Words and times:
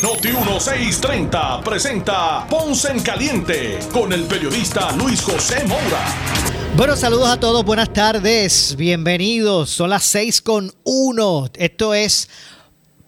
Noti 0.00 0.28
1630 0.28 1.60
presenta 1.64 2.46
Ponce 2.48 2.88
en 2.88 3.00
Caliente 3.00 3.80
con 3.92 4.12
el 4.12 4.26
periodista 4.26 4.92
Luis 4.92 5.20
José 5.20 5.64
Moura. 5.66 6.06
Bueno, 6.76 6.94
saludos 6.94 7.28
a 7.28 7.40
todos, 7.40 7.64
buenas 7.64 7.92
tardes, 7.92 8.76
bienvenidos. 8.76 9.70
Son 9.70 9.90
las 9.90 10.04
6 10.04 10.42
con 10.42 10.72
1. 10.84 11.50
Esto 11.54 11.94
es 11.94 12.28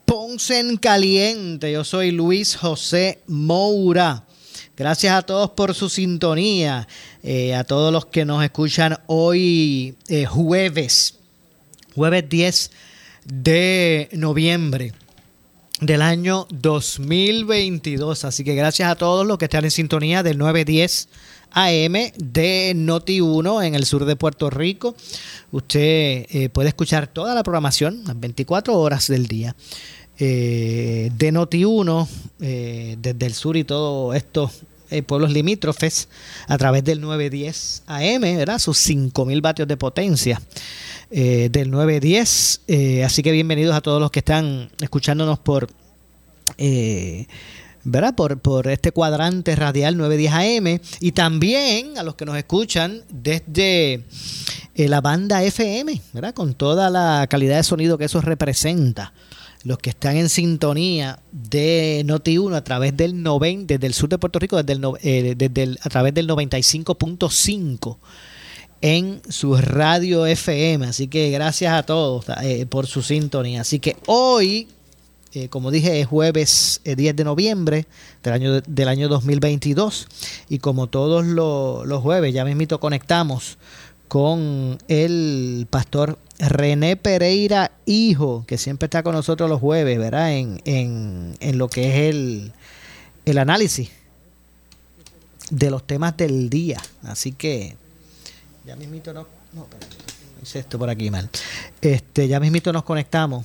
Ponce 0.05 0.59
en 0.59 0.79
Caliente. 0.79 1.71
Yo 1.71 1.85
soy 1.85 2.11
Luis 2.11 2.57
José 2.57 3.21
Moura. 3.29 4.25
Gracias 4.77 5.15
a 5.15 5.23
todos 5.23 5.51
por 5.51 5.77
su 5.77 5.89
sintonía, 5.89 6.89
eh, 7.23 7.55
a 7.55 7.63
todos 7.63 7.93
los 7.93 8.07
que 8.07 8.25
nos 8.25 8.43
escuchan 8.43 8.99
hoy 9.07 9.95
eh, 10.09 10.27
jueves, 10.27 11.21
jueves 11.95 12.29
10 12.29 12.71
de 13.27 14.09
noviembre 14.13 14.93
del 15.81 16.03
año 16.03 16.47
2022. 16.51 18.25
Así 18.25 18.45
que 18.45 18.55
gracias 18.55 18.91
a 18.91 18.95
todos 18.95 19.27
los 19.27 19.39
que 19.39 19.47
están 19.47 19.65
en 19.65 19.71
sintonía 19.71 20.23
del 20.23 20.39
910 20.39 21.09
AM 21.53 21.95
de 22.17 22.73
Noti 22.77 23.21
1 23.21 23.63
en 23.63 23.75
el 23.75 23.85
sur 23.85 24.05
de 24.05 24.17
Puerto 24.17 24.51
Rico. 24.51 24.95
Usted 25.51 26.27
eh, 26.31 26.49
puede 26.53 26.69
escuchar 26.69 27.07
toda 27.09 27.35
la 27.35 27.43
programación 27.43 28.03
las 28.07 28.19
24 28.19 28.79
horas 28.79 29.09
del 29.09 29.27
día 29.27 29.57
eh, 30.19 31.11
de 31.17 31.33
Noti 31.33 31.65
1 31.65 32.09
eh, 32.41 32.97
desde 33.01 33.27
el 33.27 33.35
sur 33.35 33.57
y 33.57 33.65
todos 33.65 34.15
estos 34.15 34.63
pueblos 35.07 35.31
limítrofes 35.31 36.09
a 36.49 36.59
través 36.59 36.83
del 36.83 37.01
910 37.01 37.85
AM, 37.87 38.23
¿verdad? 38.23 38.59
Sus 38.59 38.77
5000 38.79 39.41
vatios 39.41 39.69
de 39.69 39.77
potencia. 39.77 40.43
Del 41.11 41.71
910. 41.71 42.61
así 43.05 43.23
que 43.23 43.33
bienvenidos 43.33 43.75
a 43.75 43.81
todos 43.81 44.01
los 44.01 44.11
que 44.11 44.21
están 44.21 44.71
escuchándonos 44.81 45.39
por 45.39 45.69
¿verdad? 47.85 48.15
Por, 48.15 48.39
por 48.39 48.69
este 48.69 48.93
cuadrante 48.93 49.57
radial 49.57 49.97
910 49.97 50.33
AM 50.33 50.81
y 51.01 51.13
también 51.13 51.99
a 51.99 52.03
los 52.03 52.15
que 52.15 52.27
nos 52.27 52.37
escuchan 52.37 53.03
desde 53.11 54.05
eh, 54.75 54.89
la 54.89 55.01
banda 55.01 55.43
FM, 55.43 56.01
¿verdad? 56.13 56.35
Con 56.35 56.55
toda 56.55 56.91
la 56.91 57.27
calidad 57.29 57.57
de 57.57 57.63
sonido 57.63 57.99
que 57.99 58.05
eso 58.05 58.21
representa. 58.21 59.13
Los 59.63 59.77
que 59.77 59.91
están 59.91 60.17
en 60.17 60.31
sintonía 60.31 61.19
de 61.33 62.03
Noti1 62.07 62.55
a 62.55 62.65
través 62.65 62.97
del 62.97 63.23
90, 63.23 63.75
desde 63.75 63.87
el 63.87 63.93
sur 63.93 64.09
de 64.09 64.17
Puerto 64.17 64.39
Rico, 64.39 64.63
desde 64.63 64.73
el, 64.73 64.97
eh, 65.03 65.77
a 65.83 65.89
través 65.91 66.15
del 66.15 66.27
95.5 66.29 67.99
en 68.81 69.21
su 69.29 69.57
radio 69.57 70.27
FM. 70.27 70.87
Así 70.87 71.09
que 71.09 71.31
gracias 71.31 71.73
a 71.73 71.83
todos 71.83 72.27
eh, 72.43 72.67
por 72.67 72.87
su 72.87 73.03
sintonía. 73.03 73.63
Así 73.63 73.79
que 73.79 73.97
hoy 74.07 74.69
eh, 75.33 75.49
como 75.49 75.71
dije, 75.71 76.01
es 76.01 76.09
jueves 76.09 76.81
10 76.85 76.99
eh, 76.99 77.13
de 77.13 77.25
noviembre 77.25 77.87
del 78.23 78.33
año, 78.33 78.61
del 78.61 78.89
año 78.89 79.09
2022. 79.09 80.09
Y 80.49 80.59
como 80.59 80.89
todos 80.89 81.25
los 81.25 82.03
jueves, 82.03 82.35
ya 82.35 82.45
mismito 82.45 82.81
conectamos 82.81 83.59
con 84.09 84.79
el 84.89 85.69
pastor 85.71 86.19
René 86.41 86.97
Pereira, 86.97 87.71
hijo, 87.87 88.45
que 88.47 88.59
siempre 88.59 88.87
está 88.87 89.05
con 89.05 89.15
nosotros 89.15 89.49
los 89.49 89.61
jueves, 89.61 89.99
¿verdad? 89.99 90.33
En, 90.33 90.61
en, 90.65 91.37
en 91.39 91.59
lo 91.59 91.69
que 91.69 91.89
es 91.89 92.15
el, 92.15 92.53
el 93.25 93.39
análisis 93.39 93.91
de 95.51 95.71
los 95.71 95.87
temas 95.87 96.17
del 96.17 96.51
día. 96.51 96.81
Así 97.05 97.31
que 97.31 97.77
ya 98.71 98.77
mismito 98.77 99.13
no, 99.13 99.27
no, 99.53 99.67
hice 100.41 100.61
esto 100.61 100.79
por 100.79 100.89
aquí 100.89 101.11
mal. 101.11 101.29
Este, 101.81 102.29
ya 102.29 102.39
mismito 102.39 102.73
nos 102.73 102.85
conectamos 102.85 103.45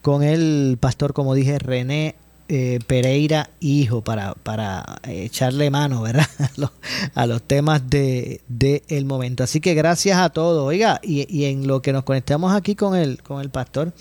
con 0.00 0.24
el 0.24 0.78
pastor, 0.80 1.12
como 1.12 1.36
dije, 1.36 1.60
René 1.60 2.16
eh, 2.48 2.80
Pereira 2.84 3.50
Hijo 3.60 4.02
para, 4.02 4.34
para 4.34 4.98
echarle 5.06 5.70
mano, 5.70 6.02
¿verdad? 6.02 6.26
a 7.14 7.26
los, 7.26 7.42
temas 7.42 7.88
de, 7.88 8.40
el 8.88 9.04
momento. 9.04 9.44
Así 9.44 9.60
que 9.60 9.74
gracias 9.74 10.18
a 10.18 10.30
todos. 10.30 10.66
Oiga, 10.66 10.98
y, 11.04 11.44
en 11.44 11.68
lo 11.68 11.80
que 11.80 11.92
nos 11.92 12.02
conectamos 12.02 12.52
aquí 12.52 12.74
con 12.74 12.96
el, 12.96 13.22
con 13.22 13.40
el 13.42 13.50
pastor, 13.50 13.92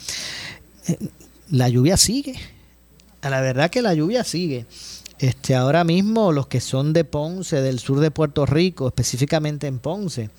eh, 0.88 0.98
la 1.52 1.70
lluvia 1.70 1.98
sigue. 1.98 2.34
A 3.22 3.30
la 3.30 3.42
verdad 3.42 3.70
que 3.70 3.84
la 3.84 3.94
lluvia 3.94 4.24
sigue. 4.24 4.66
Este, 5.22 5.54
ahora 5.54 5.84
mismo 5.84 6.32
los 6.32 6.48
que 6.48 6.60
son 6.60 6.94
de 6.94 7.04
Ponce, 7.04 7.62
del 7.62 7.78
sur 7.78 8.00
de 8.00 8.10
Puerto 8.10 8.48
Rico, 8.48 8.88
específicamente 8.88 9.68
en 9.68 9.78
Ponce, 9.78 10.32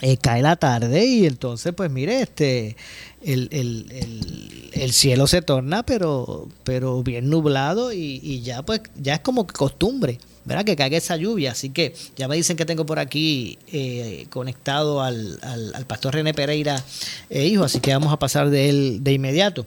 eh, 0.00 0.16
cae 0.16 0.40
la 0.40 0.56
tarde 0.56 1.04
y 1.04 1.26
entonces 1.26 1.74
pues 1.74 1.90
mire 1.90 2.22
este 2.22 2.74
el, 3.20 3.48
el, 3.52 4.70
el, 4.72 4.92
cielo 4.94 5.26
se 5.26 5.42
torna 5.42 5.82
pero 5.82 6.48
pero 6.64 7.02
bien 7.02 7.28
nublado 7.28 7.92
y, 7.92 8.40
ya 8.40 8.62
pues 8.62 8.80
ya 8.96 9.16
es 9.16 9.20
como 9.20 9.46
costumbre 9.46 10.18
verdad 10.46 10.64
que 10.64 10.74
caiga 10.74 10.96
esa 10.96 11.16
lluvia. 11.16 11.52
Así 11.52 11.68
que 11.68 11.94
ya 12.16 12.26
me 12.26 12.36
dicen 12.36 12.56
que 12.56 12.64
tengo 12.64 12.86
por 12.86 12.98
aquí 12.98 13.58
eh, 13.70 14.26
conectado 14.30 15.02
al, 15.02 15.38
al, 15.42 15.84
pastor 15.84 16.14
René 16.14 16.32
Pereira 16.32 16.82
eh, 17.28 17.46
hijo 17.46 17.64
así 17.64 17.78
que 17.80 17.92
vamos 17.92 18.10
a 18.10 18.18
pasar 18.18 18.48
de 18.48 18.70
él 18.70 18.98
de 19.02 19.12
inmediato. 19.12 19.66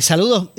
Saludos 0.00 0.50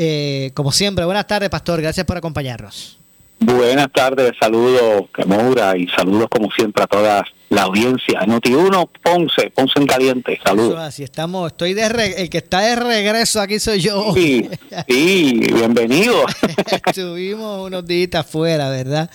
como 0.53 0.74
siempre 0.74 1.06
buenas 1.06 1.28
tardes 1.28 1.50
pastor 1.50 1.82
gracias 1.82 2.06
por 2.06 2.18
acompañarnos 2.18 3.05
Buenas 3.46 3.92
tardes, 3.92 4.34
saludos 4.40 5.04
Camora 5.12 5.78
y 5.78 5.88
saludos 5.90 6.30
como 6.32 6.50
siempre 6.52 6.84
a 6.84 6.88
todas 6.88 7.28
la 7.50 7.62
audiencia. 7.62 8.22
Noti1, 8.22 8.90
Ponce, 9.04 9.52
Ponce 9.52 9.80
en 9.80 9.86
caliente, 9.86 10.40
saludos. 10.44 10.80
Así 10.80 11.04
estamos, 11.04 11.52
estoy 11.52 11.76
de 11.76 12.16
el 12.18 12.30
que 12.32 12.40
está 12.40 12.62
de 12.62 12.76
regreso 12.76 13.40
aquí 13.40 13.60
soy 13.60 13.82
yo. 13.82 14.14
Sí, 14.16 14.50
sí 14.88 15.42
bienvenido. 15.54 16.26
Estuvimos 16.88 17.68
unos 17.68 17.86
días 17.86 18.16
afuera, 18.16 18.72
¿verdad? 18.72 19.12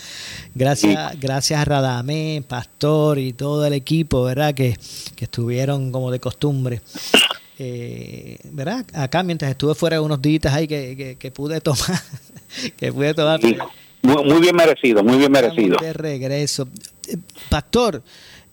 Gracias, 0.55 1.19
gracias 1.19 1.61
a 1.61 1.65
Radamé, 1.65 2.45
Pastor 2.47 3.19
y 3.19 3.33
todo 3.33 3.67
el 3.67 3.73
equipo, 3.73 4.23
¿verdad? 4.23 4.55
Que, 4.55 4.77
que 5.17 5.25
estuvieron 5.25 5.91
como 5.91 6.12
de 6.12 6.21
costumbre. 6.21 6.83
Eh, 7.59 8.39
¿Verdad? 8.45 8.87
Acá 8.95 9.25
mientras 9.25 9.51
estuve 9.51 9.75
fuera 9.75 10.01
unos 10.01 10.23
días 10.23 10.55
ahí 10.55 10.69
que, 10.69 11.17
que, 11.19 11.31
pude 11.33 11.61
tomar, 11.61 12.01
que 12.77 12.93
pude 12.93 13.12
tomar. 13.12 13.41
Muy, 14.03 14.41
bien 14.41 14.56
merecido, 14.56 15.05
muy 15.05 15.19
bien 15.19 15.31
merecido. 15.31 15.77
De 15.78 15.93
regreso. 15.93 16.69
Eh, 17.09 17.16
pastor, 17.49 18.03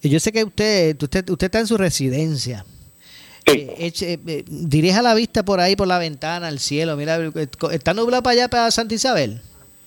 eh, 0.02 0.10
yo 0.10 0.20
sé 0.20 0.32
que 0.32 0.44
usted, 0.44 1.02
usted, 1.02 1.30
usted 1.30 1.46
está 1.46 1.60
en 1.60 1.68
su 1.68 1.78
residencia. 1.78 2.66
Eh, 3.46 3.94
eh, 4.02 4.44
dirija 4.48 5.02
la 5.02 5.14
vista 5.14 5.44
por 5.44 5.62
ahí, 5.62 5.78
por 5.78 5.88
la 5.88 5.98
ventana, 5.98 6.48
al 6.48 6.60
cielo. 6.60 6.98
Mira, 6.98 7.18
¿está 7.72 7.94
nublado 7.94 8.22
para 8.22 8.34
allá, 8.34 8.48
para 8.50 8.72
Santa 8.72 8.96
Isabel? 8.96 9.40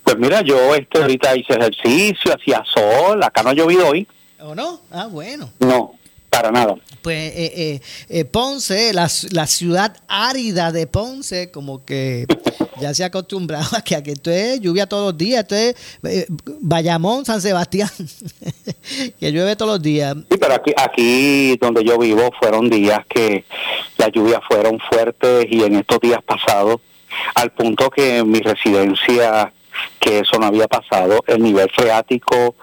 Pues 0.02 0.16
mira, 0.16 0.40
yo 0.40 0.74
este, 0.74 0.98
ahorita 0.98 1.36
hice 1.36 1.52
ejercicio, 1.52 2.34
hacía 2.34 2.64
sol, 2.64 3.22
acá 3.22 3.42
no 3.42 3.50
ha 3.50 3.54
llovido 3.54 3.88
hoy. 3.88 4.08
¿O 4.40 4.54
no? 4.54 4.80
Ah, 4.90 5.06
bueno. 5.06 5.50
No, 5.58 5.94
para 6.40 6.52
nada. 6.52 6.74
Pues 7.02 7.80
Ponce, 8.30 8.92
la, 8.92 9.08
la 9.30 9.46
ciudad 9.46 9.96
árida 10.08 10.72
de 10.72 10.86
Ponce, 10.86 11.50
como 11.50 11.84
que 11.84 12.26
ya 12.80 12.94
se 12.94 13.04
ha 13.04 13.06
acostumbrado 13.06 13.68
a 13.76 13.82
que 13.82 13.94
aquí 13.94 14.10
esto 14.12 14.30
es 14.30 14.60
lluvia 14.60 14.86
todos 14.86 15.12
los 15.12 15.18
días, 15.18 15.40
esto 15.40 15.54
es 15.54 15.76
eh, 16.04 16.26
Bayamón, 16.60 17.24
San 17.24 17.40
Sebastián, 17.40 17.90
que 19.20 19.32
llueve 19.32 19.54
todos 19.56 19.72
los 19.72 19.82
días. 19.82 20.16
Sí, 20.30 20.36
pero 20.40 20.54
aquí, 20.54 20.72
aquí 20.76 21.56
donde 21.58 21.84
yo 21.84 21.98
vivo 21.98 22.30
fueron 22.40 22.68
días 22.68 23.00
que 23.08 23.44
las 23.98 24.10
lluvias 24.12 24.40
fueron 24.48 24.78
fuertes 24.90 25.46
y 25.48 25.62
en 25.62 25.76
estos 25.76 26.00
días 26.00 26.20
pasados, 26.24 26.80
al 27.34 27.52
punto 27.52 27.90
que 27.90 28.24
mi 28.24 28.40
residencia, 28.40 29.52
que 29.98 30.20
eso 30.20 30.38
no 30.38 30.46
había 30.46 30.66
pasado, 30.66 31.22
el 31.26 31.42
nivel 31.42 31.70
freático 31.70 32.54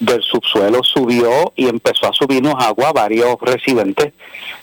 del 0.00 0.22
subsuelo 0.22 0.82
subió 0.82 1.52
y 1.54 1.68
empezó 1.68 2.08
a 2.08 2.12
subirnos 2.12 2.54
agua 2.58 2.88
a 2.88 2.92
varios 2.92 3.36
residentes 3.40 4.12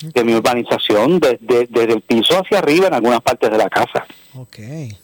de 0.01 0.23
mi 0.23 0.33
urbanización 0.33 1.19
desde, 1.19 1.67
desde 1.67 1.93
el 1.93 2.01
piso 2.01 2.39
hacia 2.39 2.59
arriba 2.59 2.87
en 2.87 2.95
algunas 2.95 3.21
partes 3.21 3.51
de 3.51 3.57
la 3.57 3.69
casa. 3.69 4.05
Okay. 4.35 4.97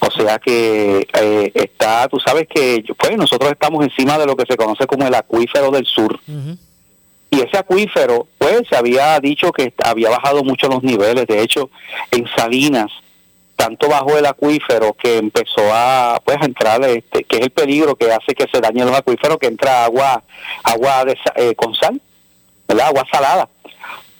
O 0.00 0.10
sea 0.10 0.38
que 0.38 1.06
eh, 1.12 1.52
está, 1.54 2.08
tú 2.08 2.18
sabes 2.18 2.46
que 2.48 2.84
pues 2.98 3.16
nosotros 3.16 3.52
estamos 3.52 3.84
encima 3.84 4.18
de 4.18 4.26
lo 4.26 4.36
que 4.36 4.46
se 4.48 4.56
conoce 4.56 4.86
como 4.86 5.06
el 5.06 5.14
acuífero 5.14 5.70
del 5.70 5.86
sur. 5.86 6.18
Y 7.30 7.40
ese 7.40 7.56
acuífero, 7.56 8.26
pues 8.38 8.62
se 8.68 8.76
había 8.76 9.18
dicho 9.20 9.52
que 9.52 9.72
había 9.82 10.10
bajado 10.10 10.44
mucho 10.44 10.68
los 10.68 10.82
niveles. 10.82 11.26
De 11.26 11.40
hecho, 11.40 11.70
en 12.10 12.26
Salinas 12.36 12.92
tanto 13.56 13.88
bajo 13.88 14.16
el 14.16 14.26
acuífero 14.26 14.94
que 14.94 15.18
empezó 15.18 15.72
a 15.72 16.20
pues 16.24 16.38
a 16.40 16.44
entrar 16.44 16.82
este 16.84 17.24
que 17.24 17.36
es 17.36 17.42
el 17.42 17.50
peligro 17.50 17.96
que 17.96 18.12
hace 18.12 18.34
que 18.34 18.46
se 18.52 18.60
dañen 18.60 18.86
los 18.86 18.96
acuíferos 18.96 19.38
que 19.38 19.46
entra 19.46 19.84
agua 19.84 20.22
agua 20.64 21.04
de, 21.04 21.16
eh, 21.36 21.54
con 21.54 21.74
sal 21.74 22.00
¿verdad? 22.66 22.88
agua 22.88 23.06
salada. 23.10 23.48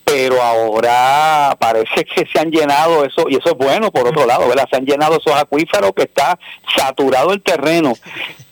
Pero 0.05 0.43
ahora 0.43 1.57
parece 1.59 2.05
que 2.17 2.27
se 2.27 2.39
han 2.39 2.51
llenado 2.51 3.05
eso 3.05 3.27
y 3.29 3.37
eso 3.37 3.51
es 3.51 3.57
bueno 3.57 3.91
por 3.91 4.07
otro 4.07 4.27
lado 4.27 4.49
verdad 4.49 4.69
se 4.71 4.77
han 4.77 4.87
llenado 4.87 5.19
esos 5.19 5.35
acuíferos 5.35 5.93
que 5.97 6.03
está 6.03 6.39
saturado 6.77 7.33
el 7.33 7.43
terreno 7.43 7.95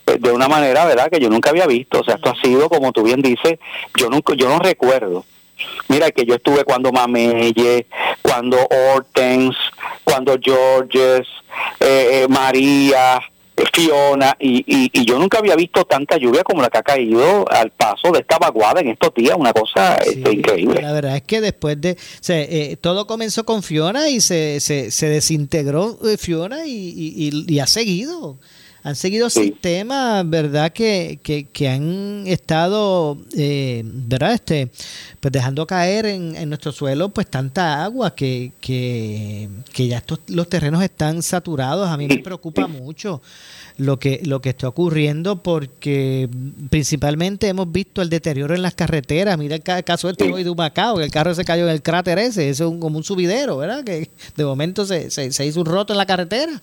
eh, 0.07 0.17
de 0.19 0.31
una 0.31 0.47
manera 0.47 0.85
verdad 0.85 1.09
que 1.09 1.19
yo 1.19 1.29
nunca 1.29 1.51
había 1.51 1.67
visto. 1.67 1.99
O 1.99 2.03
sea 2.03 2.15
esto 2.15 2.31
ha 2.31 2.41
sido 2.41 2.69
como 2.69 2.91
tú 2.91 3.03
bien 3.03 3.21
dices 3.21 3.59
yo 3.95 4.09
nunca 4.09 4.33
yo 4.35 4.49
no 4.49 4.59
recuerdo 4.59 5.25
Mira 5.87 6.11
que 6.11 6.25
yo 6.25 6.35
estuve 6.35 6.63
cuando 6.63 6.91
Mameye, 6.91 7.85
cuando 8.21 8.57
Hortens, 8.69 9.55
cuando 10.03 10.37
Georges, 10.41 11.27
eh, 11.79 12.23
eh, 12.23 12.27
María, 12.29 13.19
eh, 13.57 13.63
Fiona, 13.73 14.35
y, 14.39 14.63
y, 14.65 15.05
yo 15.05 15.19
nunca 15.19 15.39
había 15.39 15.55
visto 15.55 15.83
tanta 15.85 16.17
lluvia 16.17 16.43
como 16.43 16.61
la 16.61 16.69
que 16.69 16.77
ha 16.77 16.83
caído 16.83 17.45
al 17.51 17.71
paso 17.71 18.11
de 18.11 18.19
esta 18.19 18.37
vaguada 18.37 18.81
en 18.81 18.89
estos 18.89 19.13
días, 19.13 19.35
una 19.37 19.53
cosa 19.53 19.95
este, 19.95 20.31
increíble. 20.31 20.81
La 20.81 20.93
verdad 20.93 21.15
es 21.17 21.23
que 21.23 21.41
después 21.41 21.79
de, 21.81 21.97
o 21.97 22.77
todo 22.77 23.07
comenzó 23.07 23.45
con 23.45 23.63
Fiona 23.63 24.09
y 24.09 24.21
se, 24.21 24.59
se, 24.59 24.91
se 24.91 25.09
desintegró 25.09 25.97
Fiona 26.17 26.65
y, 26.65 26.71
y, 26.71 27.53
y 27.53 27.59
ha 27.59 27.67
seguido 27.67 28.37
han 28.83 28.95
seguido 28.95 29.29
sistemas, 29.29 30.27
¿verdad? 30.27 30.71
Que, 30.71 31.19
que, 31.21 31.69
han 31.69 32.23
estado, 32.25 33.17
eh, 33.37 33.83
¿verdad? 33.85 34.33
Este, 34.33 34.69
pues 35.19 35.31
dejando 35.31 35.67
caer 35.67 36.07
en, 36.07 36.35
en, 36.35 36.49
nuestro 36.49 36.71
suelo 36.71 37.09
pues 37.09 37.27
tanta 37.27 37.83
agua 37.83 38.15
que, 38.15 38.53
que, 38.59 39.49
que 39.71 39.87
ya 39.87 39.97
estos, 39.97 40.19
los 40.27 40.49
terrenos 40.49 40.83
están 40.83 41.21
saturados. 41.21 41.89
A 41.89 41.97
mí 41.97 42.07
me 42.07 42.17
preocupa 42.19 42.67
mucho 42.67 43.21
lo 43.77 43.99
que, 43.99 44.21
lo 44.25 44.41
que 44.41 44.49
está 44.49 44.67
ocurriendo 44.67 45.43
porque 45.43 46.27
principalmente 46.69 47.47
hemos 47.47 47.71
visto 47.71 48.01
el 48.01 48.09
deterioro 48.09 48.55
en 48.55 48.63
las 48.63 48.73
carreteras. 48.73 49.37
Mira 49.37 49.55
el 49.55 49.63
caso 49.83 50.09
este 50.09 50.31
hoy 50.31 50.43
de 50.43 50.49
Humacao, 50.49 50.97
que 50.97 51.03
el 51.03 51.11
carro 51.11 51.35
se 51.35 51.45
cayó 51.45 51.65
en 51.65 51.71
el 51.71 51.83
cráter 51.83 52.17
ese, 52.17 52.49
ese 52.49 52.63
es 52.63 52.69
un, 52.69 52.79
como 52.79 52.97
un 52.97 53.03
subidero, 53.03 53.57
¿verdad? 53.57 53.83
Que 53.83 54.09
de 54.35 54.45
momento 54.45 54.85
se, 54.85 55.11
se, 55.11 55.31
se 55.31 55.45
hizo 55.45 55.59
un 55.59 55.67
roto 55.67 55.93
en 55.93 55.97
la 55.97 56.07
carretera 56.07 56.61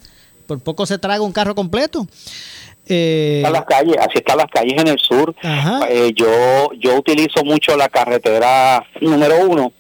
por 0.48 0.60
poco 0.60 0.86
se 0.86 0.98
traga 0.98 1.22
un 1.22 1.32
carro 1.32 1.54
completo. 1.54 2.08
Eh, 2.88 3.44
las 3.52 3.66
calles, 3.66 3.96
así 3.98 4.16
están 4.18 4.38
las 4.38 4.46
calles 4.46 4.80
en 4.80 4.88
el 4.88 4.98
sur. 4.98 5.34
Eh, 5.88 6.12
yo 6.16 6.70
yo 6.80 6.96
utilizo 6.96 7.44
mucho 7.44 7.76
la 7.76 7.88
carretera 7.88 8.84
número 9.02 9.46
uno, 9.46 9.72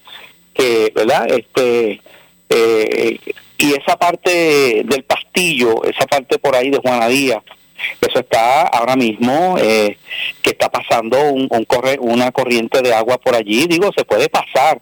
que, 0.52 0.92
¿verdad? 0.94 1.26
Este 1.28 2.02
eh, 2.50 3.18
y 3.56 3.72
esa 3.72 3.96
parte 3.96 4.84
del 4.84 5.04
Pastillo, 5.04 5.82
esa 5.84 6.06
parte 6.06 6.38
por 6.38 6.54
ahí 6.54 6.70
de 6.70 6.78
Juana 6.78 7.08
Díaz, 7.08 7.42
eso 8.00 8.20
está 8.20 8.62
ahora 8.62 8.94
mismo 8.94 9.56
que 9.56 9.96
está 10.50 10.68
pasando 10.68 11.18
un, 11.32 11.48
un 11.50 11.64
corre, 11.64 11.96
una 12.00 12.30
corriente 12.30 12.82
de 12.82 12.92
agua 12.92 13.18
por 13.18 13.34
allí. 13.34 13.66
Digo, 13.66 13.90
se 13.96 14.04
puede 14.04 14.28
pasar, 14.28 14.80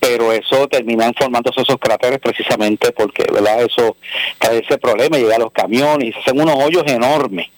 pero 0.00 0.32
eso 0.32 0.66
termina 0.66 1.12
formándose 1.16 1.60
esos 1.60 1.76
cráteres 1.78 2.18
precisamente 2.18 2.90
porque 2.92 3.24
verdad 3.32 3.62
eso 3.62 3.96
trae 4.38 4.58
ese 4.58 4.78
problema 4.78 5.18
llega 5.18 5.36
a 5.36 5.38
los 5.38 5.52
camiones 5.52 6.08
y 6.08 6.12
se 6.12 6.18
hacen 6.20 6.40
unos 6.40 6.56
hoyos 6.56 6.84
enormes. 6.86 7.48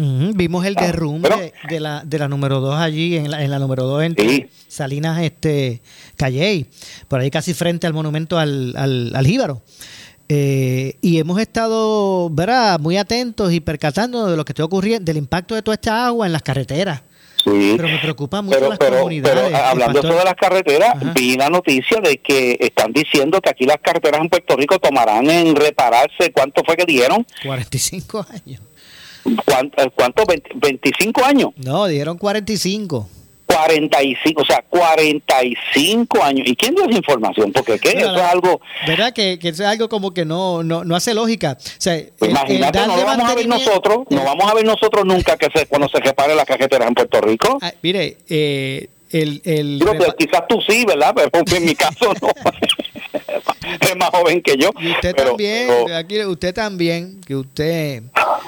Vimos 0.00 0.64
el 0.64 0.76
ah, 0.78 0.82
derrumbe 0.82 1.52
de 1.68 1.80
la 1.80 2.02
de 2.04 2.18
la 2.20 2.28
número 2.28 2.60
2 2.60 2.76
allí 2.76 3.16
en 3.16 3.32
la, 3.32 3.42
en 3.42 3.50
la 3.50 3.58
número 3.58 3.82
2 3.84 4.02
en 4.04 4.48
Salinas 4.68 5.20
este 5.22 5.80
Calley 6.14 6.66
por 7.08 7.18
ahí 7.18 7.32
casi 7.32 7.52
frente 7.52 7.86
al 7.86 7.94
monumento 7.94 8.38
al, 8.38 8.74
al, 8.76 9.26
Jíbaro. 9.26 9.62
Eh, 10.28 10.94
y 11.00 11.18
hemos 11.18 11.40
estado 11.40 12.28
¿verdad? 12.30 12.78
muy 12.78 12.96
atentos 12.96 13.52
y 13.52 13.60
percatándonos 13.60 14.30
de 14.30 14.36
lo 14.36 14.44
que 14.44 14.52
está 14.52 14.64
ocurriendo 14.64 15.04
del 15.04 15.16
impacto 15.16 15.54
de 15.54 15.62
toda 15.62 15.74
esta 15.74 16.06
agua 16.06 16.26
en 16.26 16.32
las 16.32 16.42
carreteras 16.42 17.02
pero 17.44 17.88
me 17.88 17.98
preocupa 17.98 18.42
mucho 18.42 18.68
las 18.68 18.78
comunidades. 18.78 19.54
hablando 19.54 20.02
sobre 20.02 20.24
las 20.24 20.34
carreteras, 20.34 20.94
vi 21.14 21.36
la 21.36 21.48
noticia 21.48 22.00
de 22.00 22.18
que 22.18 22.56
están 22.60 22.92
diciendo 22.92 23.40
que 23.40 23.50
aquí 23.50 23.64
las 23.64 23.78
carreteras 23.78 24.20
en 24.20 24.28
Puerto 24.28 24.56
Rico 24.56 24.78
tomarán 24.78 25.28
en 25.30 25.54
repararse, 25.56 26.32
¿cuánto 26.32 26.62
fue 26.64 26.76
que 26.76 26.84
dieron? 26.84 27.26
45 27.44 28.26
años. 28.30 28.62
¿Cuánto? 29.44 29.90
¿Cuánto? 29.94 30.22
¿25 30.24 31.22
años? 31.24 31.50
No, 31.56 31.86
dieron 31.86 32.16
45. 32.16 33.08
45, 33.66 34.42
o 34.42 34.44
sea, 34.44 34.64
45 34.68 36.22
años. 36.22 36.46
¿Y 36.46 36.54
quién 36.54 36.74
dio 36.74 36.84
esa 36.84 36.96
información? 36.96 37.52
Porque 37.52 37.78
¿qué? 37.78 37.90
eso 37.90 38.14
es 38.14 38.22
algo... 38.22 38.60
¿Verdad? 38.86 39.12
Que, 39.12 39.38
que, 39.38 39.48
eso 39.48 39.62
es 39.62 39.68
algo 39.68 39.88
como 39.88 40.12
que 40.12 40.24
no, 40.24 40.62
no, 40.62 40.84
no 40.84 40.94
hace 40.96 41.14
lógica. 41.14 41.56
O 41.58 41.80
sea, 41.80 42.00
pues 42.18 42.30
imagínate, 42.30 42.78
no 42.86 42.96
lo 42.96 43.04
vamos 43.04 43.30
a 43.30 43.34
ver 43.34 43.46
nosotros, 43.46 43.98
no 44.10 44.24
vamos 44.24 44.50
a 44.50 44.54
ver 44.54 44.64
nosotros 44.64 45.04
nunca 45.04 45.36
que 45.36 45.48
se, 45.54 45.66
cuando 45.66 45.88
se 45.88 45.98
repare 46.00 46.34
la 46.34 46.44
carretera 46.44 46.86
en 46.86 46.94
Puerto 46.94 47.20
Rico. 47.20 47.58
Ah, 47.60 47.72
mire, 47.82 48.18
eh, 48.28 48.88
el... 49.10 49.40
el 49.44 49.82
quizás 50.18 50.42
tú 50.48 50.60
sí, 50.66 50.84
¿verdad? 50.84 51.14
Pero 51.14 51.56
en 51.56 51.64
mi 51.64 51.74
caso 51.76 52.12
no. 52.20 52.28
es 53.80 53.96
más 53.96 54.10
joven 54.10 54.42
que 54.42 54.56
yo. 54.56 54.70
Y 54.80 54.90
usted 54.92 55.14
también, 55.14 55.92
aquí 55.92 56.24
usted 56.24 56.54
también, 56.54 57.20
que 57.20 57.36
usted, 57.36 58.02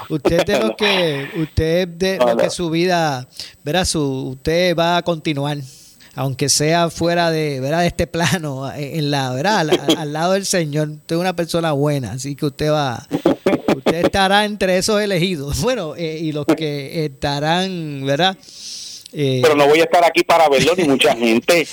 usted 0.08 0.44
de 0.44 0.58
lo 0.60 0.76
que, 0.76 1.28
usted 1.36 1.88
de 1.88 2.18
lo 2.18 2.36
que 2.36 2.50
su 2.50 2.70
vida, 2.70 3.26
verá, 3.64 3.84
su, 3.84 4.30
usted 4.30 4.76
va 4.76 4.98
a 4.98 5.02
continuar 5.02 5.58
aunque 6.14 6.48
sea 6.48 6.90
fuera 6.90 7.30
de, 7.30 7.60
¿verdad? 7.60 7.80
de 7.80 7.86
este 7.86 8.06
plano, 8.06 8.70
en 8.74 9.10
la, 9.10 9.32
¿verdad? 9.32 9.70
Al, 9.96 10.12
lado 10.12 10.32
del 10.32 10.44
Señor, 10.44 10.88
usted 10.88 11.16
es 11.16 11.20
una 11.20 11.36
persona 11.36 11.72
buena, 11.72 12.12
así 12.12 12.34
que 12.34 12.46
usted 12.46 12.70
va, 12.70 13.06
usted 13.76 14.04
estará 14.04 14.44
entre 14.44 14.76
esos 14.78 15.00
elegidos, 15.00 15.60
bueno, 15.62 15.94
eh, 15.96 16.18
y 16.18 16.32
los 16.32 16.46
que 16.46 17.04
estarán, 17.06 18.04
¿verdad? 18.04 18.36
Eh, 19.12 19.40
pero 19.42 19.54
no 19.56 19.66
voy 19.66 19.80
a 19.80 19.84
estar 19.84 20.04
aquí 20.04 20.22
para 20.22 20.48
verlo 20.48 20.72
ni 20.76 20.84
mucha 20.84 21.14
gente. 21.16 21.66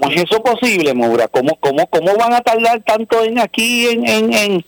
¿Cómo 0.00 0.12
es 0.12 0.22
eso 0.22 0.42
posible, 0.42 0.94
Moura? 0.94 1.28
¿Cómo, 1.28 1.56
cómo, 1.60 1.86
cómo 1.88 2.16
van 2.16 2.34
a 2.34 2.40
tardar 2.40 2.82
tanto 2.82 3.22
en 3.24 3.38
aquí? 3.38 3.86
En, 3.86 4.32
en, 4.32 4.64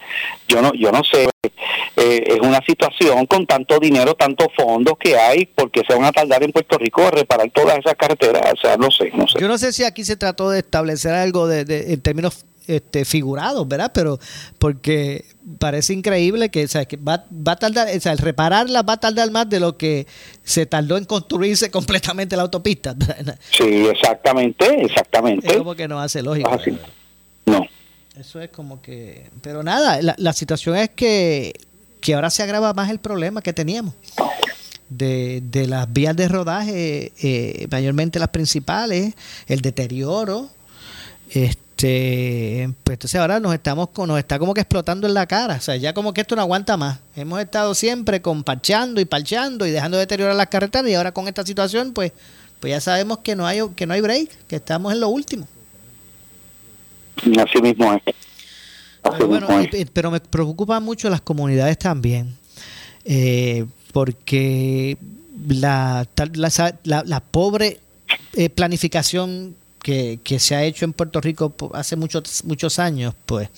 Yo 0.49 0.63
no 0.63 0.73
yo 0.75 0.93
no 0.93 1.03
sé. 1.05 1.29
Eh, 1.97 2.25
es 2.27 2.41
una 2.41 2.61
situación 2.67 3.27
con 3.27 3.47
tanto 3.47 3.79
dinero, 3.79 4.15
tantos 4.15 4.49
fondos 4.57 4.95
que 4.99 5.17
hay, 5.17 5.47
porque 5.47 5.83
se 5.87 5.95
van 5.95 6.05
a 6.05 6.13
tardar 6.13 6.43
en 6.43 6.53
Puerto 6.53 6.79
Rico 6.79 7.03
a 7.07 7.11
reparar 7.11 7.51
todas 7.51 7.79
esas 7.79 7.95
carreteras. 7.95 8.53
O 8.53 8.57
sea, 8.57 8.77
no 8.77 8.91
sé, 8.91 9.11
no 9.15 9.27
sé. 9.29 9.39
Yo 9.41 9.49
no 9.49 9.59
sé 9.59 9.73
si 9.73 9.85
aquí 9.85 10.05
se 10.05 10.17
trató 10.17 10.51
de 10.51 10.61
establecer 10.61 11.13
algo 11.15 11.47
de, 11.47 11.65
de 11.65 11.93
en 11.93 12.01
términos 12.01 12.45
este, 12.67 13.05
figurados, 13.05 13.67
¿verdad? 13.69 13.91
Pero 13.93 14.19
porque 14.59 15.25
parece 15.59 15.93
increíble 15.93 16.51
que, 16.51 16.67
va, 17.07 17.25
va, 17.31 17.53
a 17.53 17.57
tardar, 17.57 17.89
o 17.95 18.01
sea, 18.01 18.13
el 18.13 18.19
repararla 18.19 18.83
va 18.83 18.95
a 18.95 19.01
tardar 19.01 19.31
más 19.31 19.49
de 19.49 19.61
lo 19.61 19.77
que 19.77 20.07
se 20.43 20.67
tardó 20.67 20.97
en 20.97 21.05
construirse 21.05 21.71
completamente 21.73 22.37
la 22.37 22.43
autopista. 22.43 22.95
Sí, 23.51 23.87
exactamente, 23.87 24.83
exactamente. 24.83 25.47
Es 25.49 25.57
como 25.57 25.75
que 25.75 25.89
no 25.89 26.01
hace 26.01 26.23
lógica. 26.23 26.59
No. 27.47 27.67
Eso 28.19 28.41
es 28.41 28.51
como 28.51 28.81
que... 28.81 29.29
Pero 29.43 29.63
nada, 29.63 30.01
la, 30.01 30.15
la 30.17 30.33
situación 30.33 30.77
es 30.77 30.91
que, 30.91 31.53
que 32.01 32.15
ahora 32.15 32.31
se 32.31 32.43
agrava 32.43 32.73
más 32.73 32.91
el 32.91 33.01
problema 33.01 33.43
que 33.43 33.53
teníamos. 33.53 33.95
De, 34.89 35.43
de 35.43 35.67
las 35.67 35.93
vías 35.93 36.15
de 36.15 36.29
rodaje, 36.29 37.13
eh, 37.21 37.67
mayormente 37.71 38.21
las 38.21 38.29
principales, 38.29 39.15
el 39.49 39.61
deterioro, 39.61 40.49
este, 41.31 41.64
este, 41.77 42.71
pues 42.85 42.95
entonces 42.95 43.21
ahora 43.21 43.41
nos 43.41 43.53
estamos 43.53 43.89
nos 44.07 44.19
está 44.19 44.39
como 44.39 44.55
que 44.55 44.61
explotando 44.61 45.09
en 45.09 45.15
la 45.15 45.27
cara, 45.27 45.57
o 45.57 45.61
sea, 45.61 45.75
ya 45.75 45.93
como 45.93 46.15
que 46.15 46.21
esto 46.21 46.37
no 46.37 46.43
aguanta 46.43 46.77
más. 46.77 47.01
Hemos 47.17 47.41
estado 47.41 47.75
siempre 47.75 48.23
con 48.23 48.45
parchando 48.45 49.01
y 49.01 49.05
parchando 49.05 49.67
y 49.67 49.73
dejando 49.73 49.97
de 49.97 50.03
deteriorar 50.03 50.37
las 50.37 50.47
carreteras 50.47 50.89
y 50.89 50.95
ahora 50.95 51.13
con 51.13 51.27
esta 51.27 51.45
situación 51.45 51.93
pues 51.93 52.13
pues 52.61 52.71
ya 52.71 52.81
sabemos 52.81 53.19
que 53.19 53.35
no 53.35 53.45
hay 53.45 53.61
que 53.75 53.87
no 53.87 53.95
hay 53.95 54.01
break, 54.01 54.47
que 54.47 54.57
estamos 54.57 54.93
en 54.93 55.01
lo 55.01 55.09
último. 55.09 55.49
Así 57.17 57.61
mismo 57.61 57.93
es. 57.93 59.89
pero, 59.93 60.11
me 60.11 60.21
preocupan 60.21 60.83
mucho 60.83 61.11
las 61.11 61.21
comunidades 61.21 61.77
también, 61.79 62.37
eh, 63.05 63.67
porque 63.93 64.97
la, 65.49 66.07
la, 66.85 67.03
la, 67.05 67.21
pobre 67.21 67.81
eh, 68.35 68.49
planificación 68.49 69.57
que, 69.85 70.39
se 70.39 70.55
ha 70.55 70.65
hecho 70.65 70.87
en 70.87 70.95
Puerto 70.95 71.21
Rico 71.21 71.55
hace 71.75 71.95
muchos, 71.95 72.43
muchos 72.45 72.79
años, 72.79 73.15
pues 73.27 73.51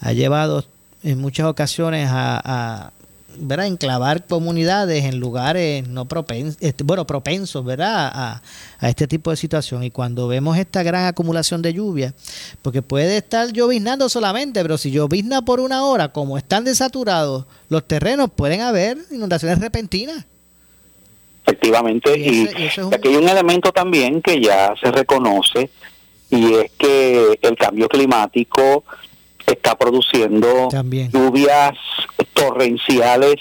ha 0.00 0.12
llevado 0.12 0.64
en 1.02 1.20
muchas 1.20 1.46
ocasiones 1.46 2.08
a, 2.10 2.40
a 2.44 3.66
enclavar 3.66 4.26
comunidades 4.26 5.04
en 5.04 5.20
lugares 5.20 5.86
no 5.86 6.06
propensos, 6.06 6.56
este, 6.62 6.82
bueno, 6.82 7.06
propensos, 7.06 7.62
¿verdad? 7.62 8.10
A, 8.12 8.42
a, 8.80 8.88
este 8.88 9.06
tipo 9.06 9.30
de 9.30 9.36
situación. 9.36 9.84
Y 9.84 9.90
cuando 9.90 10.26
vemos 10.28 10.56
esta 10.56 10.82
gran 10.82 11.04
acumulación 11.04 11.60
de 11.60 11.74
lluvia, 11.74 12.14
porque 12.62 12.80
puede 12.80 13.18
estar 13.18 13.52
lloviznando 13.52 14.08
solamente, 14.08 14.62
pero 14.62 14.78
si 14.78 14.90
llovizna 14.90 15.42
por 15.42 15.60
una 15.60 15.84
hora, 15.84 16.10
como 16.12 16.38
están 16.38 16.64
desaturados 16.64 17.44
los 17.68 17.86
terrenos, 17.86 18.30
pueden 18.34 18.62
haber 18.62 18.96
inundaciones 19.10 19.58
repentinas. 19.58 20.24
Efectivamente, 21.46 22.18
y, 22.18 22.48
aquí 22.92 23.08
hay 23.08 23.16
un 23.16 23.28
elemento 23.28 23.70
también 23.70 24.20
que 24.20 24.40
ya 24.40 24.74
se 24.80 24.90
reconoce 24.90 25.70
y 26.28 26.54
es 26.54 26.72
que 26.76 27.38
el 27.40 27.56
cambio 27.56 27.88
climático 27.88 28.82
está 29.46 29.78
produciendo 29.78 30.68
lluvias 31.12 31.78
torrenciales 32.32 33.36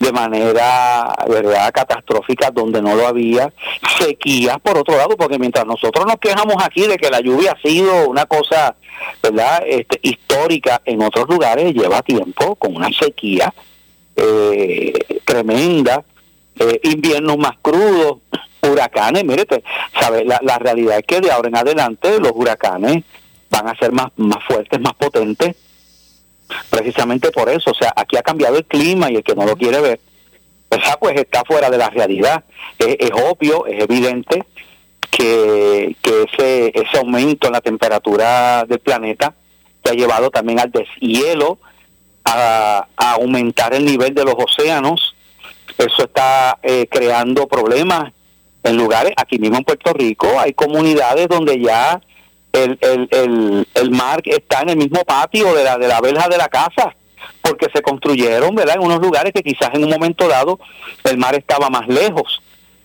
de 0.00 0.10
manera 0.12 1.14
verdad 1.28 1.70
catastrófica 1.72 2.50
donde 2.50 2.82
no 2.82 2.96
lo 2.96 3.06
había 3.06 3.52
sequías 3.98 4.58
por 4.58 4.78
otro 4.78 4.96
lado 4.96 5.16
porque 5.16 5.38
mientras 5.38 5.66
nosotros 5.66 6.06
nos 6.06 6.16
quejamos 6.16 6.56
aquí 6.64 6.86
de 6.88 6.96
que 6.96 7.10
la 7.10 7.20
lluvia 7.20 7.52
ha 7.52 7.60
sido 7.60 8.08
una 8.08 8.26
cosa 8.26 8.74
verdad 9.22 9.62
este, 9.66 10.00
histórica 10.02 10.80
en 10.84 11.02
otros 11.02 11.28
lugares 11.28 11.74
lleva 11.74 12.02
tiempo 12.02 12.56
con 12.56 12.74
una 12.74 12.88
sequía 12.90 13.52
eh, 14.16 14.92
tremenda 15.24 16.02
eh, 16.60 16.80
inviernos 16.84 17.36
más 17.36 17.56
crudos 17.60 18.18
huracanes 18.62 19.24
mire 19.24 19.46
sabe 19.98 20.24
la, 20.24 20.38
la 20.42 20.58
realidad 20.58 20.98
es 20.98 21.04
que 21.06 21.20
de 21.20 21.32
ahora 21.32 21.48
en 21.48 21.56
adelante 21.56 22.20
los 22.20 22.32
huracanes 22.34 23.04
van 23.50 23.68
a 23.68 23.74
ser 23.76 23.90
más 23.90 24.08
más 24.16 24.44
fuertes 24.44 24.80
más 24.80 24.94
potentes 24.94 25.56
precisamente 26.68 27.30
por 27.30 27.48
eso. 27.48 27.70
O 27.70 27.74
sea, 27.74 27.92
aquí 27.96 28.16
ha 28.16 28.22
cambiado 28.22 28.56
el 28.56 28.64
clima 28.64 29.10
y 29.10 29.16
el 29.16 29.22
que 29.22 29.34
no 29.34 29.44
lo 29.44 29.56
quiere 29.56 29.80
ver, 29.80 30.00
pues 30.68 31.16
está 31.16 31.42
fuera 31.44 31.70
de 31.70 31.78
la 31.78 31.90
realidad. 31.90 32.44
Es, 32.78 33.10
obvio, 33.12 33.66
es 33.66 33.82
evidente 33.82 34.44
que, 35.10 35.96
que 36.02 36.22
ese, 36.22 36.72
ese 36.74 36.98
aumento 36.98 37.46
en 37.46 37.52
la 37.52 37.60
temperatura 37.60 38.64
del 38.64 38.78
planeta 38.78 39.34
que 39.82 39.90
ha 39.90 39.94
llevado 39.94 40.30
también 40.30 40.60
al 40.60 40.70
deshielo, 40.70 41.58
a, 42.24 42.86
aumentar 42.96 43.74
el 43.74 43.84
nivel 43.84 44.14
de 44.14 44.24
los 44.24 44.34
océanos. 44.36 45.16
Eso 45.80 46.04
está 46.04 46.58
eh, 46.62 46.86
creando 46.90 47.48
problemas 47.48 48.12
en 48.62 48.76
lugares, 48.76 49.14
aquí 49.16 49.38
mismo 49.38 49.56
en 49.56 49.64
Puerto 49.64 49.94
Rico, 49.94 50.38
hay 50.38 50.52
comunidades 50.52 51.26
donde 51.28 51.58
ya 51.58 52.00
el, 52.52 52.78
el, 52.82 53.66
el, 53.72 53.90
mar 53.90 54.20
está 54.24 54.60
en 54.60 54.70
el 54.70 54.76
mismo 54.76 55.02
patio 55.04 55.54
de 55.54 55.64
la, 55.64 55.78
de 55.78 55.88
la 55.88 56.00
verja 56.02 56.28
de 56.28 56.36
la 56.36 56.48
casa, 56.48 56.94
porque 57.40 57.68
se 57.72 57.80
construyeron, 57.80 58.54
¿verdad? 58.54 58.76
En 58.76 58.82
unos 58.82 59.00
lugares 59.00 59.32
que 59.32 59.42
quizás 59.42 59.70
en 59.72 59.84
un 59.84 59.90
momento 59.90 60.28
dado 60.28 60.58
el 61.04 61.16
mar 61.16 61.34
estaba 61.34 61.70
más 61.70 61.88
lejos 61.88 62.42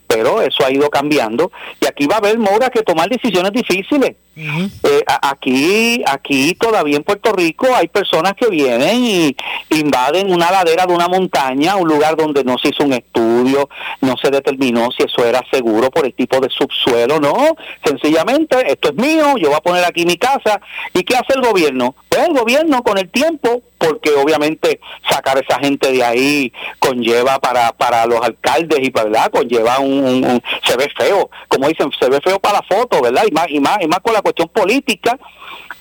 pero 0.07 0.41
eso 0.41 0.63
ha 0.65 0.71
ido 0.71 0.89
cambiando. 0.89 1.51
Y 1.81 1.87
aquí 1.87 2.05
va 2.05 2.15
a 2.15 2.17
haber 2.19 2.37
Mora 2.37 2.69
que 2.69 2.83
tomar 2.83 3.09
decisiones 3.09 3.51
difíciles 3.51 4.15
eh, 4.37 5.03
aquí 5.21 6.03
aquí 6.05 6.55
todavía 6.55 6.97
en 6.97 7.03
Puerto 7.03 7.31
Rico 7.31 7.67
hay 7.73 7.87
personas 7.87 8.33
que 8.33 8.49
vienen 8.49 9.05
y 9.05 9.35
invaden 9.69 10.31
una 10.31 10.51
ladera 10.51 10.85
de 10.85 10.93
una 10.93 11.07
montaña 11.07 11.77
un 11.77 11.87
lugar 11.87 12.17
donde 12.17 12.43
no 12.43 12.57
se 12.57 12.69
hizo 12.69 12.83
un 12.83 12.93
estudio 12.93 13.69
no 14.01 14.15
se 14.17 14.29
determinó 14.29 14.89
si 14.91 15.03
eso 15.03 15.25
era 15.25 15.41
seguro 15.51 15.89
por 15.89 16.05
el 16.05 16.13
tipo 16.13 16.39
de 16.39 16.49
subsuelo 16.49 17.19
no. 17.19 17.55
Sencillamente 17.83 18.71
esto 18.71 18.89
es 18.89 18.95
mío 18.95 19.35
yo 19.37 19.49
voy 19.49 19.57
a 19.57 19.61
poner 19.61 19.85
aquí 19.85 20.05
mi 20.05 20.17
casa. 20.17 20.59
Y 20.93 21.03
qué 21.03 21.15
hace 21.15 21.33
el 21.33 21.41
gobierno 21.41 21.95
pues 22.09 22.27
el 22.27 22.33
gobierno 22.33 22.83
con 22.83 22.97
el 22.97 23.09
tiempo 23.09 23.61
porque 23.77 24.09
obviamente 24.11 24.79
sacar 25.09 25.37
esa 25.37 25.59
gente 25.59 25.91
de 25.91 26.03
ahí 26.03 26.53
conlleva 26.79 27.39
para 27.39 27.71
para 27.73 28.05
los 28.05 28.21
alcaldes 28.21 28.79
y 28.81 28.89
verdad 28.89 29.29
conlleva 29.31 29.79
un, 29.79 30.41
se 30.63 30.77
ve 30.77 30.89
feo 30.97 31.29
como 31.47 31.67
dicen 31.67 31.89
se 31.99 32.09
ve 32.09 32.21
feo 32.21 32.39
para 32.39 32.59
la 32.59 32.63
foto 32.63 33.01
verdad 33.01 33.23
y 33.27 33.31
más 33.31 33.47
y 33.49 33.59
más 33.59 33.77
y 33.81 33.87
más 33.87 33.99
con 33.99 34.13
la 34.13 34.21
cuestión 34.25 34.49
política 34.49 35.17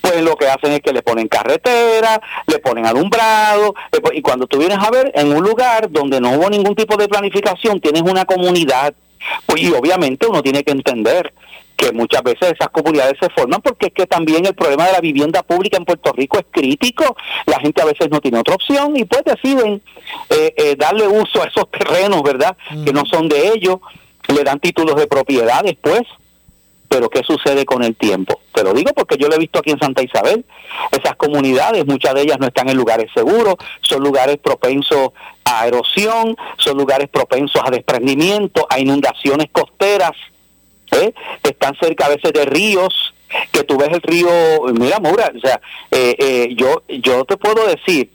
pues 0.01 0.21
lo 0.21 0.35
que 0.35 0.47
hacen 0.47 0.71
es 0.73 0.81
que 0.81 0.93
le 0.93 1.01
ponen 1.01 1.27
carretera 1.27 2.21
le 2.45 2.59
ponen 2.59 2.85
alumbrado 2.85 3.73
y 4.13 4.21
cuando 4.21 4.45
tú 4.45 4.59
vienes 4.59 4.77
a 4.77 4.91
ver 4.91 5.11
en 5.15 5.35
un 5.35 5.43
lugar 5.43 5.89
donde 5.89 6.21
no 6.21 6.31
hubo 6.33 6.49
ningún 6.49 6.75
tipo 6.75 6.95
de 6.95 7.07
planificación 7.07 7.81
tienes 7.81 8.03
una 8.03 8.25
comunidad 8.25 8.93
pues 9.47 9.63
y 9.63 9.71
obviamente 9.71 10.27
uno 10.27 10.43
tiene 10.43 10.63
que 10.63 10.71
entender 10.71 11.33
que 11.75 11.91
muchas 11.91 12.23
veces 12.23 12.53
esas 12.53 12.69
comunidades 12.69 13.15
se 13.19 13.29
forman 13.29 13.61
porque 13.61 13.87
es 13.87 13.93
que 13.93 14.05
también 14.05 14.45
el 14.45 14.53
problema 14.53 14.85
de 14.85 14.93
la 14.93 15.01
vivienda 15.01 15.43
pública 15.43 15.77
en 15.77 15.85
Puerto 15.85 16.13
Rico 16.13 16.37
es 16.39 16.45
crítico, 16.49 17.17
la 17.45 17.59
gente 17.59 17.81
a 17.81 17.85
veces 17.85 18.09
no 18.09 18.21
tiene 18.21 18.39
otra 18.39 18.55
opción 18.55 18.95
y 18.95 19.03
pues 19.05 19.23
deciden 19.25 19.81
eh, 20.29 20.53
eh, 20.55 20.75
darle 20.77 21.07
uso 21.07 21.43
a 21.43 21.47
esos 21.47 21.69
terrenos, 21.71 22.23
¿verdad? 22.23 22.55
Que 22.85 22.93
no 22.93 23.05
son 23.05 23.27
de 23.27 23.49
ellos, 23.49 23.79
le 24.33 24.43
dan 24.43 24.59
títulos 24.59 24.95
de 24.95 25.07
propiedad 25.07 25.63
después, 25.63 26.03
pero 26.95 27.09
¿qué 27.09 27.23
sucede 27.23 27.65
con 27.65 27.83
el 27.83 27.93
tiempo? 27.93 28.39
Te 28.53 28.63
lo 28.63 28.73
digo 28.73 28.93
porque 28.95 29.17
yo 29.17 29.27
lo 29.27 29.35
he 29.35 29.37
visto 29.37 29.59
aquí 29.59 29.71
en 29.71 29.79
Santa 29.79 30.01
Isabel, 30.01 30.45
esas 30.91 31.17
comunidades, 31.17 31.85
muchas 31.85 32.13
de 32.13 32.21
ellas 32.21 32.37
no 32.39 32.47
están 32.47 32.69
en 32.69 32.77
lugares 32.77 33.11
seguros, 33.13 33.55
son 33.81 34.01
lugares 34.01 34.37
propensos 34.37 35.09
a 35.43 35.67
erosión, 35.67 36.37
son 36.57 36.77
lugares 36.77 37.09
propensos 37.09 37.61
a 37.65 37.69
desprendimiento, 37.69 38.65
a 38.69 38.79
inundaciones 38.79 39.47
costeras, 39.51 40.13
¿eh? 40.91 41.13
están 41.43 41.75
cerca 41.81 42.05
a 42.05 42.09
veces 42.15 42.31
de 42.31 42.45
ríos, 42.45 43.13
que 43.51 43.63
tú 43.63 43.75
ves 43.75 43.89
el 43.91 44.01
río, 44.01 44.29
mira 44.71 44.99
Mura, 44.99 45.33
o 45.35 45.39
sea, 45.41 45.59
eh, 45.91 46.15
eh, 46.17 46.55
yo, 46.55 46.83
yo 46.87 47.25
te 47.25 47.35
puedo 47.35 47.67
decir 47.67 48.09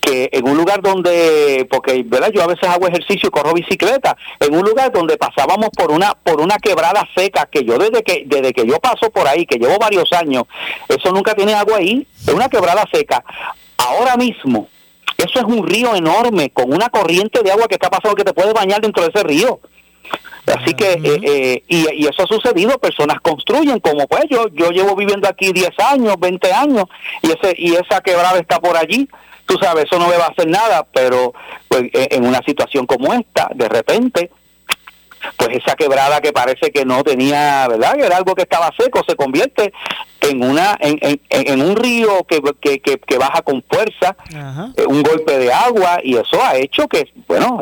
que 0.00 0.28
en 0.32 0.48
un 0.48 0.56
lugar 0.56 0.82
donde, 0.82 1.66
porque 1.70 2.02
¿verdad? 2.04 2.30
yo 2.32 2.42
a 2.42 2.46
veces 2.46 2.68
hago 2.68 2.86
ejercicio 2.86 3.28
y 3.28 3.30
corro 3.30 3.54
bicicleta, 3.54 4.16
en 4.40 4.54
un 4.54 4.62
lugar 4.62 4.92
donde 4.92 5.16
pasábamos 5.16 5.70
por 5.70 5.90
una, 5.90 6.12
por 6.14 6.40
una 6.40 6.58
quebrada 6.58 7.08
seca, 7.16 7.48
que 7.50 7.64
yo 7.64 7.78
desde 7.78 8.02
que, 8.02 8.24
desde 8.26 8.52
que 8.52 8.66
yo 8.66 8.78
paso 8.80 9.10
por 9.10 9.26
ahí, 9.26 9.46
que 9.46 9.58
llevo 9.58 9.78
varios 9.78 10.12
años, 10.12 10.44
eso 10.88 11.10
nunca 11.10 11.34
tiene 11.34 11.54
agua 11.54 11.78
ahí, 11.78 12.06
es 12.26 12.34
una 12.34 12.48
quebrada 12.48 12.84
seca. 12.92 13.24
Ahora 13.78 14.16
mismo, 14.16 14.68
eso 15.16 15.38
es 15.38 15.44
un 15.44 15.66
río 15.66 15.94
enorme, 15.94 16.50
con 16.50 16.72
una 16.72 16.88
corriente 16.88 17.42
de 17.42 17.52
agua 17.52 17.66
que 17.68 17.74
está 17.74 17.88
pasando 17.88 18.16
que 18.16 18.24
te 18.24 18.34
puede 18.34 18.52
bañar 18.52 18.80
dentro 18.80 19.02
de 19.02 19.10
ese 19.14 19.22
río. 19.22 19.60
Así 20.46 20.74
que, 20.74 20.92
eh, 20.92 21.20
eh, 21.22 21.62
y, 21.68 22.06
eso 22.06 22.24
ha 22.24 22.26
sucedido, 22.26 22.78
personas 22.78 23.18
construyen, 23.22 23.80
como 23.80 24.06
pues 24.06 24.24
yo, 24.28 24.48
yo 24.48 24.70
llevo 24.70 24.94
viviendo 24.94 25.26
aquí 25.26 25.52
10 25.52 25.70
años, 25.78 26.16
20 26.18 26.52
años, 26.52 26.84
y, 27.22 27.28
ese, 27.28 27.54
y 27.56 27.74
esa 27.74 28.02
quebrada 28.02 28.38
está 28.38 28.60
por 28.60 28.76
allí, 28.76 29.08
tú 29.46 29.58
sabes, 29.60 29.84
eso 29.84 29.98
no 29.98 30.08
me 30.08 30.16
va 30.16 30.26
a 30.26 30.30
hacer 30.30 30.48
nada, 30.48 30.86
pero 30.92 31.32
pues, 31.68 31.84
e, 31.92 32.08
en 32.12 32.26
una 32.26 32.40
situación 32.46 32.86
como 32.86 33.12
esta, 33.12 33.50
de 33.54 33.68
repente, 33.68 34.30
pues 35.36 35.56
esa 35.56 35.74
quebrada 35.74 36.20
que 36.20 36.32
parece 36.32 36.70
que 36.70 36.84
no 36.84 37.02
tenía, 37.02 37.66
¿verdad? 37.68 37.94
Que 37.94 38.06
era 38.06 38.16
algo 38.16 38.34
que 38.34 38.42
estaba 38.42 38.70
seco, 38.78 39.02
se 39.06 39.16
convierte 39.16 39.72
en 40.20 40.42
una 40.42 40.76
en, 40.80 40.98
en, 41.28 41.62
un 41.62 41.76
río 41.76 42.24
que, 42.24 42.40
que, 42.60 42.80
que, 42.80 43.18
baja 43.18 43.42
con 43.42 43.62
fuerza, 43.62 44.16
eh, 44.76 44.86
un 44.86 45.02
golpe 45.02 45.38
de 45.38 45.52
agua, 45.52 46.00
y 46.02 46.16
eso 46.16 46.42
ha 46.42 46.56
hecho 46.56 46.88
que, 46.88 47.10
bueno, 47.26 47.60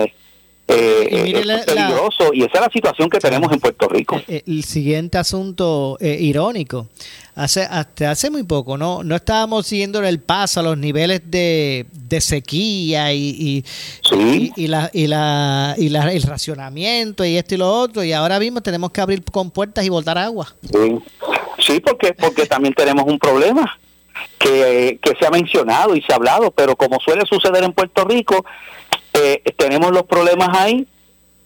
eh, 0.68 1.42
es 1.44 1.64
peligroso 1.66 2.32
y 2.32 2.44
esa 2.44 2.54
es 2.54 2.60
la 2.60 2.70
situación 2.72 3.10
que 3.10 3.18
tenemos 3.18 3.52
en 3.52 3.60
Puerto 3.60 3.88
Rico. 3.88 4.20
Eh, 4.28 4.42
el 4.46 4.62
siguiente 4.64 5.18
asunto 5.18 5.98
eh, 6.00 6.16
irónico. 6.20 6.88
Hace, 7.34 7.62
hasta 7.62 8.10
hace 8.10 8.28
muy 8.28 8.42
poco 8.42 8.76
no 8.76 9.02
no 9.02 9.16
estábamos 9.16 9.66
siguiendo 9.66 10.02
el 10.04 10.20
paso 10.20 10.60
a 10.60 10.62
los 10.62 10.76
niveles 10.76 11.22
de, 11.24 11.86
sequía 12.20 13.10
y, 13.14 13.64
y, 14.56 14.66
la, 14.66 14.90
y, 14.92 15.06
la, 15.06 15.74
y 15.78 15.88
la, 15.88 16.12
el 16.12 16.22
racionamiento 16.22 17.24
y 17.24 17.38
esto 17.38 17.54
y 17.54 17.58
lo 17.58 17.72
otro 17.72 18.04
y 18.04 18.12
ahora 18.12 18.38
mismo 18.38 18.60
tenemos 18.60 18.90
que 18.90 19.00
abrir 19.00 19.24
con 19.24 19.50
puertas 19.50 19.84
y 19.84 19.88
botar 19.88 20.18
agua. 20.18 20.54
Sí, 20.70 20.98
sí 21.58 21.80
porque, 21.80 22.12
porque 22.12 22.44
también 22.46 22.74
tenemos 22.74 23.04
un 23.06 23.18
problema 23.18 23.78
que, 24.38 24.98
que 25.02 25.14
se 25.18 25.26
ha 25.26 25.30
mencionado 25.30 25.96
y 25.96 26.02
se 26.02 26.12
ha 26.12 26.16
hablado, 26.16 26.50
pero 26.50 26.76
como 26.76 27.00
suele 27.00 27.24
suceder 27.26 27.64
en 27.64 27.72
Puerto 27.72 28.04
Rico, 28.04 28.44
eh, 29.14 29.42
tenemos 29.56 29.92
los 29.92 30.04
problemas 30.04 30.48
ahí, 30.52 30.86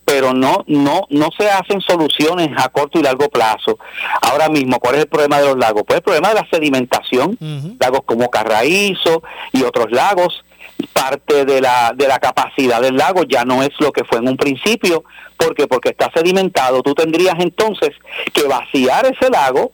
pero 0.04 0.32
no 0.32 0.64
no 0.68 1.02
no 1.10 1.28
se 1.36 1.50
hacen 1.50 1.80
soluciones 1.80 2.50
a 2.56 2.68
corto 2.68 2.98
y 2.98 3.02
largo 3.02 3.28
plazo. 3.28 3.78
Ahora 4.22 4.48
mismo, 4.48 4.78
¿cuál 4.78 4.94
es 4.94 5.00
el 5.02 5.08
problema 5.08 5.40
de 5.40 5.46
los 5.46 5.58
lagos? 5.58 5.82
Pues 5.86 5.98
el 5.98 6.02
problema 6.02 6.28
de 6.28 6.34
la 6.36 6.48
sedimentación, 6.50 7.36
lagos 7.80 8.00
como 8.06 8.30
Carraízo 8.30 9.22
y 9.52 9.62
otros 9.64 9.90
lagos, 9.90 10.44
parte 10.92 11.44
de 11.44 11.60
la 11.60 11.92
de 11.94 12.06
la 12.06 12.18
capacidad 12.18 12.80
del 12.80 12.96
lago 12.96 13.22
ya 13.24 13.44
no 13.44 13.62
es 13.62 13.70
lo 13.80 13.92
que 13.92 14.04
fue 14.04 14.18
en 14.18 14.28
un 14.28 14.36
principio, 14.36 15.04
porque 15.36 15.66
porque 15.66 15.90
está 15.90 16.10
sedimentado, 16.14 16.82
tú 16.82 16.94
tendrías 16.94 17.36
entonces 17.40 17.90
que 18.32 18.44
vaciar 18.44 19.06
ese 19.06 19.28
lago 19.30 19.72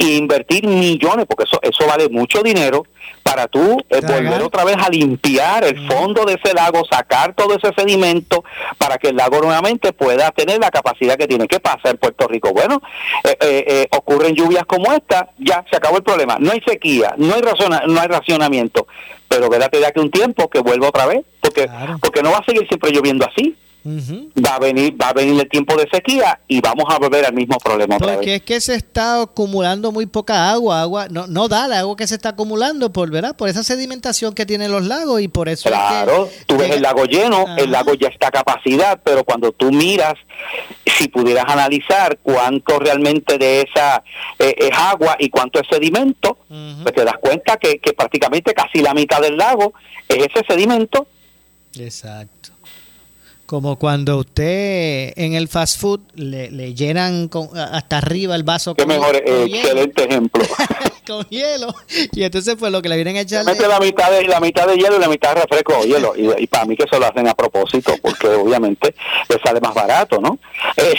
e 0.00 0.16
invertir 0.16 0.66
millones, 0.66 1.26
porque 1.28 1.44
eso 1.44 1.60
eso 1.62 1.86
vale 1.86 2.08
mucho 2.08 2.42
dinero 2.42 2.84
para 3.22 3.46
tú 3.48 3.78
eh, 3.90 4.00
volver 4.00 4.42
otra 4.42 4.64
vez 4.64 4.76
a 4.78 4.88
limpiar 4.88 5.62
el 5.64 5.86
fondo 5.86 6.24
de 6.24 6.38
ese 6.42 6.54
lago, 6.54 6.82
sacar 6.90 7.34
todo 7.34 7.54
ese 7.54 7.70
sedimento 7.76 8.42
para 8.78 8.96
que 8.96 9.08
el 9.08 9.16
lago 9.16 9.40
nuevamente 9.40 9.92
pueda 9.92 10.30
tener 10.30 10.58
la 10.58 10.70
capacidad 10.70 11.16
que 11.16 11.26
tiene. 11.26 11.46
¿Qué 11.46 11.60
pasa 11.60 11.90
en 11.90 11.98
Puerto 11.98 12.26
Rico? 12.28 12.52
Bueno, 12.52 12.80
eh, 13.24 13.36
eh, 13.40 13.88
ocurren 13.90 14.34
lluvias 14.34 14.64
como 14.64 14.90
esta, 14.92 15.28
ya 15.38 15.64
se 15.70 15.76
acabó 15.76 15.98
el 15.98 16.02
problema. 16.02 16.36
No 16.40 16.50
hay 16.50 16.62
sequía, 16.66 17.14
no 17.18 17.34
hay, 17.34 17.42
no 17.86 18.00
hay 18.00 18.08
racionamiento, 18.08 18.86
pero 19.28 19.50
quédate 19.50 19.80
ya 19.80 19.92
que 19.92 20.00
un 20.00 20.10
tiempo 20.10 20.48
que 20.48 20.60
vuelva 20.60 20.88
otra 20.88 21.06
vez, 21.06 21.24
porque, 21.40 21.68
porque 22.00 22.22
no 22.22 22.30
va 22.30 22.38
a 22.38 22.44
seguir 22.44 22.66
siempre 22.68 22.90
lloviendo 22.90 23.26
así. 23.26 23.54
Va 23.84 24.56
a 24.56 24.58
venir 24.58 25.00
va 25.00 25.08
a 25.08 25.12
venir 25.12 25.40
el 25.40 25.48
tiempo 25.48 25.76
de 25.76 25.88
sequía 25.90 26.40
y 26.46 26.60
vamos 26.60 26.84
a 26.88 26.98
volver 26.98 27.24
al 27.24 27.32
mismo 27.32 27.56
problema 27.58 27.98
porque 27.98 28.36
es 28.36 28.42
que 28.42 28.60
se 28.60 28.74
está 28.74 29.22
acumulando 29.22 29.90
muy 29.92 30.06
poca 30.06 30.50
agua 30.50 30.82
agua 30.82 31.08
no 31.08 31.26
no 31.26 31.48
da 31.48 31.66
la 31.66 31.80
agua 31.80 31.96
que 31.96 32.06
se 32.06 32.14
está 32.14 32.30
acumulando 32.30 32.92
por 32.92 33.10
verdad 33.10 33.36
por 33.36 33.48
esa 33.48 33.62
sedimentación 33.62 34.34
que 34.34 34.44
tienen 34.44 34.70
los 34.70 34.84
lagos 34.84 35.20
y 35.20 35.28
por 35.28 35.48
eso 35.48 35.68
claro 35.68 36.28
tú 36.46 36.56
ves 36.56 36.70
el 36.70 36.82
lago 36.82 37.04
lleno 37.04 37.46
el 37.56 37.70
lago 37.70 37.94
ya 37.94 38.08
está 38.08 38.28
a 38.28 38.30
capacidad 38.30 39.00
pero 39.02 39.24
cuando 39.24 39.52
tú 39.52 39.70
miras 39.70 40.14
si 40.86 41.08
pudieras 41.08 41.44
analizar 41.46 42.18
cuánto 42.22 42.78
realmente 42.78 43.38
de 43.38 43.62
esa 43.62 44.02
eh, 44.38 44.54
es 44.58 44.76
agua 44.76 45.16
y 45.18 45.30
cuánto 45.30 45.60
es 45.60 45.66
sedimento 45.70 46.38
pues 46.82 46.94
te 46.94 47.04
das 47.04 47.16
cuenta 47.20 47.56
que, 47.56 47.78
que 47.78 47.92
prácticamente 47.92 48.52
casi 48.54 48.80
la 48.82 48.92
mitad 48.94 49.20
del 49.20 49.36
lago 49.36 49.72
es 50.08 50.26
ese 50.26 50.44
sedimento. 50.46 51.06
Exacto 51.78 52.49
como 53.50 53.74
cuando 53.80 54.18
usted 54.18 55.12
en 55.16 55.34
el 55.34 55.48
fast 55.48 55.80
food 55.80 55.98
le, 56.14 56.72
llenan 56.72 57.28
hasta 57.72 57.98
arriba 57.98 58.36
el 58.36 58.44
vaso 58.44 58.76
Qué 58.76 58.86
mejor, 58.86 59.16
excelente 59.16 60.04
ejemplo. 60.04 60.44
con 61.04 61.24
hielo. 61.30 61.74
Y 62.12 62.22
entonces 62.22 62.54
fue 62.56 62.70
lo 62.70 62.80
que 62.80 62.88
le 62.88 62.94
vienen 62.94 63.16
a 63.16 63.22
echar. 63.22 63.44
Mete 63.44 63.66
la 63.66 63.80
mitad 63.80 64.08
de 64.12 64.22
la 64.28 64.38
mitad 64.38 64.68
de 64.68 64.76
hielo 64.76 64.98
y 64.98 65.00
la 65.00 65.08
mitad 65.08 65.34
de 65.34 65.40
refresco 65.40 65.82
hielo. 65.82 66.12
Y, 66.16 66.46
para 66.46 66.64
mí 66.64 66.76
que 66.76 66.84
eso 66.84 67.00
lo 67.00 67.06
hacen 67.06 67.26
a 67.26 67.34
propósito, 67.34 67.92
porque 68.00 68.28
obviamente 68.28 68.94
le 69.28 69.40
sale 69.40 69.60
más 69.60 69.74
barato, 69.74 70.20
¿no? 70.20 70.38
Eh, 70.76 70.94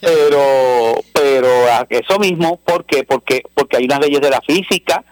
pero, 0.00 1.04
pero 1.12 1.48
eso 1.90 2.18
mismo, 2.18 2.56
¿por 2.64 2.84
qué? 2.86 3.04
Porque, 3.04 3.42
porque 3.54 3.76
hay 3.76 3.84
unas 3.84 4.00
leyes 4.00 4.20
de 4.20 4.30
la 4.30 4.40
física 4.40 5.04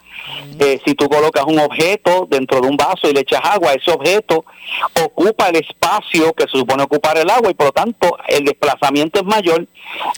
eh, 0.59 0.81
si 0.85 0.95
tú 0.95 1.09
colocas 1.09 1.45
un 1.47 1.59
objeto 1.59 2.27
dentro 2.31 2.61
de 2.61 2.69
un 2.69 2.77
vaso 2.77 3.09
y 3.09 3.13
le 3.13 3.21
echas 3.21 3.41
agua, 3.43 3.73
ese 3.73 3.91
objeto 3.91 4.45
ocupa 5.05 5.49
el 5.49 5.57
espacio 5.57 6.33
que 6.35 6.45
se 6.45 6.59
supone 6.59 6.83
ocupar 6.83 7.19
el 7.19 7.31
agua 7.31 7.51
y 7.51 7.55
por 7.55 7.67
lo 7.67 7.73
tanto 7.73 8.17
el 8.29 8.45
desplazamiento 8.45 9.21
es 9.21 9.27
mayor 9.27 9.67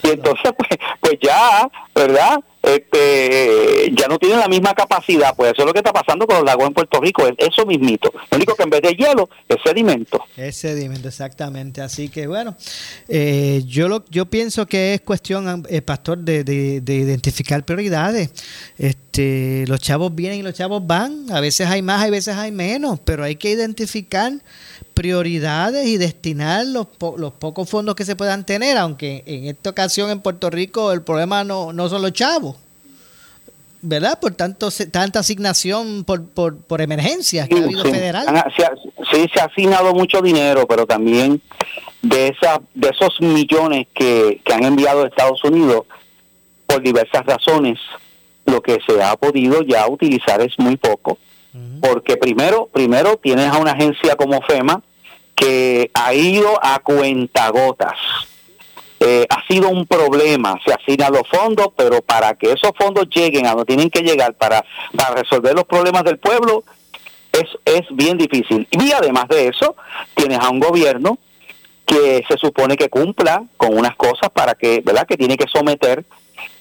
y 0.03 0.11
entonces 0.11 0.53
pues, 0.59 0.81
pues 1.01 1.19
ya, 1.21 1.69
¿verdad? 1.95 2.41
Este, 2.63 3.93
ya 3.93 4.07
no 4.09 4.19
tienen 4.19 4.39
la 4.39 4.49
misma 4.49 4.75
capacidad. 4.75 5.35
Pues 5.35 5.53
eso 5.53 5.63
es 5.63 5.67
lo 5.67 5.73
que 5.73 5.81
está 5.81 5.93
pasando 5.93 6.27
con 6.27 6.37
los 6.37 6.45
lagos 6.45 6.67
en 6.67 6.75
Puerto 6.75 7.01
Rico, 7.01 7.27
es 7.27 7.35
eso 7.39 7.67
mismito. 7.67 8.13
Lo 8.31 8.37
único 8.37 8.55
que 8.55 8.63
en 8.63 8.71
vez 8.71 8.83
de 8.83 8.95
hielo 8.95 9.29
es 9.49 9.57
sedimento. 9.65 10.25
Es 10.37 10.57
sedimento, 10.57 11.09
exactamente. 11.09 11.81
Así 11.83 12.09
que 12.09 12.27
bueno, 12.27 12.57
eh, 13.09 13.63
yo 13.67 13.89
lo, 13.89 14.05
yo 14.11 14.27
pienso 14.27 14.67
que 14.67 14.95
es 14.95 15.01
cuestión, 15.01 15.65
eh, 15.69 15.83
pastor, 15.83 16.19
de, 16.19 16.45
de, 16.45 16.95
identificar 16.95 17.65
prioridades. 17.65 18.31
Este, 18.79 19.65
los 19.67 19.81
chavos 19.81 20.15
vienen 20.15 20.41
y 20.41 20.43
los 20.43 20.55
chavos 20.55 20.87
van. 20.87 21.27
A 21.31 21.41
veces 21.41 21.69
hay 21.69 21.83
más, 21.83 22.05
a 22.05 22.11
veces 22.11 22.37
hay 22.37 22.53
menos, 22.53 23.01
pero 23.01 23.25
hay 23.25 23.37
que 23.37 23.51
identificar 23.51 24.33
prioridades 24.95 25.87
y 25.87 25.97
destinar 25.97 26.67
los, 26.67 26.87
los 27.17 27.33
pocos 27.33 27.69
fondos 27.69 27.95
que 27.95 28.05
se 28.05 28.17
puedan 28.17 28.45
tener, 28.45 28.77
aunque 28.79 29.23
en 29.27 29.47
esta 29.47 29.71
ocasión 29.71 30.11
en 30.11 30.21
Puerto 30.21 30.51
Rico 30.51 30.93
el 30.93 31.03
problema 31.03 31.45
no, 31.45 31.73
no 31.73 31.89
son 31.89 32.03
los 32.03 32.13
chavos. 32.13 32.57
¿verdad? 33.85 34.19
Por 34.21 34.33
tanto, 34.35 34.69
tanta 34.93 35.19
asignación 35.19 36.05
por, 36.05 36.25
por, 36.25 36.57
por 36.57 36.81
emergencias 36.81 37.49
que 37.49 37.57
ha 37.57 37.65
habido 37.65 37.83
federal. 37.83 38.27
sí, 39.11 39.27
se 39.35 39.41
ha 39.41 39.47
asignado 39.47 39.93
mucho 39.93 40.23
dinero, 40.23 40.69
pero 40.69 40.87
también 40.87 41.43
de, 42.01 42.29
esa, 42.29 42.61
de 42.75 42.91
esos 42.91 43.21
millones 43.21 43.89
que, 43.93 44.41
que 44.45 44.55
han 44.55 44.63
enviado 44.63 45.03
a 45.03 45.09
Estados 45.09 45.43
Unidos, 45.43 45.85
por 46.65 46.81
diversas 46.81 47.27
razones, 47.27 47.81
lo 48.47 48.63
que 48.63 48.79
se 48.87 49.03
ha 49.03 49.17
podido 49.17 49.63
ya 49.63 49.89
utilizar 49.89 50.41
es 50.41 50.57
muy 50.59 50.77
poco 50.77 51.19
porque 51.81 52.17
primero, 52.17 52.69
primero 52.73 53.17
tienes 53.17 53.49
a 53.49 53.59
una 53.59 53.73
agencia 53.73 54.17
como 54.17 54.41
FEMA 54.43 54.83
que 55.35 55.91
ha 55.93 56.15
ido 56.15 56.59
a 56.63 56.79
cuentagotas. 56.79 57.97
Eh, 59.01 59.27
ha 59.29 59.45
sido 59.49 59.69
un 59.69 59.85
problema, 59.87 60.59
se 60.65 60.73
asignan 60.73 61.13
los 61.13 61.29
fondos, 61.29 61.69
pero 61.77 62.01
para 62.03 62.35
que 62.35 62.53
esos 62.53 62.71
fondos 62.79 63.09
lleguen 63.13 63.47
a 63.47 63.51
donde 63.51 63.65
tienen 63.65 63.91
que 63.91 64.03
llegar 64.03 64.35
para, 64.35 64.65
para 64.97 65.17
resolver 65.17 65.55
los 65.55 65.65
problemas 65.65 66.05
del 66.05 66.19
pueblo, 66.19 66.63
es, 67.33 67.49
es 67.65 67.83
bien 67.91 68.17
difícil. 68.17 68.69
Y 68.71 68.93
además 68.93 69.27
de 69.29 69.49
eso, 69.49 69.75
tienes 70.15 70.39
a 70.39 70.51
un 70.51 70.61
gobierno 70.61 71.19
que 71.85 72.23
se 72.29 72.37
supone 72.39 72.77
que 72.77 72.89
cumpla 72.89 73.43
con 73.57 73.77
unas 73.77 73.97
cosas 73.97 74.31
para 74.33 74.55
que, 74.55 74.81
¿verdad? 74.85 75.07
Que 75.07 75.17
tiene 75.17 75.37
que 75.37 75.49
someter 75.49 76.05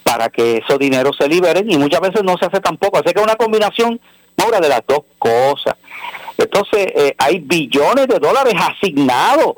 para 0.04 0.30
que 0.30 0.58
esos 0.58 0.80
dineros 0.80 1.16
se 1.18 1.28
liberen 1.28 1.70
y 1.72 1.78
muchas 1.78 2.02
veces 2.02 2.24
no 2.24 2.38
se 2.38 2.46
hace 2.46 2.60
tampoco. 2.60 2.98
Así 2.98 3.14
que 3.14 3.20
es 3.20 3.24
una 3.24 3.36
combinación 3.36 4.02
ahora 4.38 4.60
de 4.60 4.70
las 4.70 4.82
dos 4.88 5.02
cosas. 5.18 5.76
Entonces, 6.38 6.88
eh, 6.96 7.16
hay 7.18 7.40
billones 7.40 8.08
de 8.08 8.20
dólares 8.20 8.54
asignados 8.58 9.56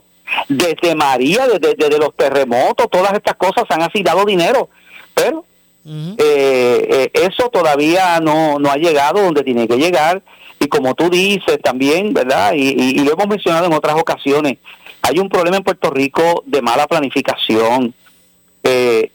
desde 0.47 0.95
María, 0.95 1.47
desde, 1.47 1.97
los 1.97 2.15
terremotos, 2.15 2.89
todas 2.89 3.13
estas 3.13 3.35
cosas 3.35 3.65
han 3.69 3.81
asignado 3.81 4.25
dinero, 4.25 4.69
pero 5.13 5.45
eh, 5.85 6.15
eh, 6.17 7.11
eso 7.13 7.49
todavía 7.49 8.19
no, 8.19 8.57
no 8.57 8.71
ha 8.71 8.77
llegado 8.77 9.21
donde 9.21 9.43
tiene 9.43 9.67
que 9.67 9.77
llegar. 9.77 10.21
Y 10.59 10.67
como 10.67 10.95
tú 10.95 11.09
dices 11.09 11.59
también, 11.61 12.13
¿verdad? 12.13 12.53
Y, 12.55 12.99
lo 12.99 13.13
hemos 13.13 13.27
mencionado 13.27 13.65
en 13.65 13.73
otras 13.73 13.95
ocasiones, 13.95 14.57
hay 15.01 15.19
un 15.19 15.27
problema 15.27 15.57
en 15.57 15.63
Puerto 15.63 15.89
Rico 15.89 16.43
de 16.45 16.61
mala 16.61 16.87
planificación. 16.87 17.93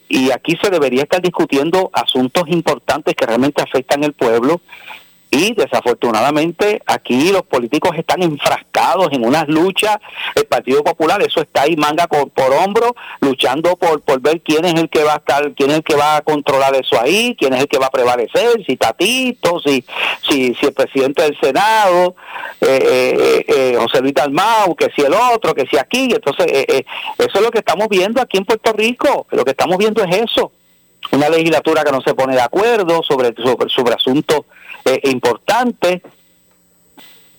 y 0.08 0.30
aquí 0.30 0.58
se 0.62 0.70
debería 0.70 1.02
estar 1.02 1.22
discutiendo 1.22 1.90
asuntos 1.92 2.44
importantes 2.48 3.14
que 3.14 3.26
realmente 3.26 3.62
afectan 3.62 4.04
al 4.04 4.12
pueblo 4.12 4.60
y 5.30 5.54
desafortunadamente 5.54 6.80
aquí 6.86 7.30
los 7.30 7.42
políticos 7.42 7.92
están 7.96 8.22
enfrascados 8.22 9.08
en 9.12 9.24
unas 9.24 9.46
luchas. 9.48 9.98
El 10.34 10.46
Partido 10.46 10.82
Popular, 10.82 11.22
eso 11.22 11.40
está 11.40 11.62
ahí 11.62 11.76
manga 11.76 12.06
por, 12.06 12.30
hombro, 12.52 12.94
luchando 13.20 13.76
por, 13.76 14.00
por 14.00 14.20
ver 14.20 14.40
quién 14.40 14.64
es 14.64 14.74
el 14.74 14.88
que 14.88 15.04
va 15.04 15.14
a 15.14 15.16
estar, 15.16 15.52
quién 15.54 15.70
es 15.70 15.76
el 15.76 15.82
que 15.82 15.96
va 15.96 16.16
a 16.16 16.20
controlar 16.22 16.74
eso 16.74 17.00
ahí, 17.00 17.36
quién 17.38 17.52
es 17.52 17.60
el 17.60 17.68
que 17.68 17.78
va 17.78 17.86
a 17.86 17.90
prevalecer, 17.90 18.64
si 18.64 18.76
Tatito, 18.76 19.60
si, 19.60 19.84
si, 20.28 20.54
si 20.54 20.66
el 20.66 20.72
presidente 20.72 21.22
del 21.22 21.38
Senado, 21.40 22.16
eh, 22.60 22.78
eh, 22.82 23.44
eh 23.48 23.76
José 23.78 24.00
Luis 24.00 24.14
Dalmau, 24.14 24.74
que 24.74 24.88
si 24.96 25.02
el 25.02 25.12
otro, 25.12 25.54
que 25.54 25.66
si 25.66 25.76
aquí. 25.76 26.08
Entonces, 26.12 26.46
eh, 26.50 26.84
eso 27.18 27.38
es 27.38 27.40
lo 27.42 27.50
que 27.50 27.58
estamos 27.58 27.88
viendo 27.88 28.20
aquí 28.20 28.38
en 28.38 28.44
Puerto 28.44 28.72
Rico. 28.72 29.26
Lo 29.30 29.44
que 29.44 29.50
estamos 29.50 29.76
viendo 29.76 30.02
es 30.02 30.16
eso 30.16 30.52
una 31.12 31.28
legislatura 31.28 31.84
que 31.84 31.92
no 31.92 32.00
se 32.00 32.14
pone 32.14 32.34
de 32.34 32.42
acuerdo 32.42 33.02
sobre, 33.02 33.32
sobre, 33.42 33.68
sobre 33.68 33.94
asuntos 33.94 34.42
eh, 34.88 35.00
importantes. 35.04 36.02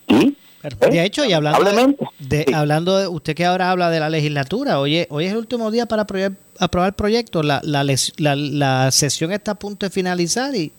Y, 0.08 0.36
de 0.62 0.98
eh, 1.00 1.06
hecho, 1.06 1.24
y 1.24 1.34
hablando 1.34 1.96
de, 2.20 2.46
hablando 2.54 2.98
de 2.98 3.08
usted 3.08 3.34
que 3.34 3.46
ahora 3.46 3.72
habla 3.72 3.90
de 3.90 4.00
la 4.00 4.10
legislatura, 4.10 4.80
hoy 4.80 4.98
es, 4.98 5.08
hoy 5.10 5.26
es 5.26 5.32
el 5.32 5.38
último 5.38 5.72
día 5.72 5.86
para 5.86 6.02
aprobar, 6.02 6.34
aprobar 6.60 6.96
proyectos, 6.96 7.46
la, 7.46 7.62
la, 7.64 7.84
la, 8.18 8.36
la, 8.36 8.92
sesión 8.92 9.32
está 9.32 9.52
a 9.52 9.56
punto 9.56 9.86
de 9.86 9.90
finalizar 9.90 10.54
y, 10.56 10.74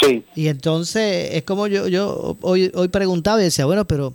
sí. 0.00 0.24
y 0.36 0.46
entonces 0.46 1.30
es 1.32 1.42
como 1.42 1.66
yo, 1.66 1.88
yo 1.88 2.36
hoy, 2.40 2.70
hoy 2.74 2.88
preguntaba 2.88 3.40
y 3.40 3.44
decía, 3.44 3.64
bueno, 3.66 3.84
pero 3.84 4.14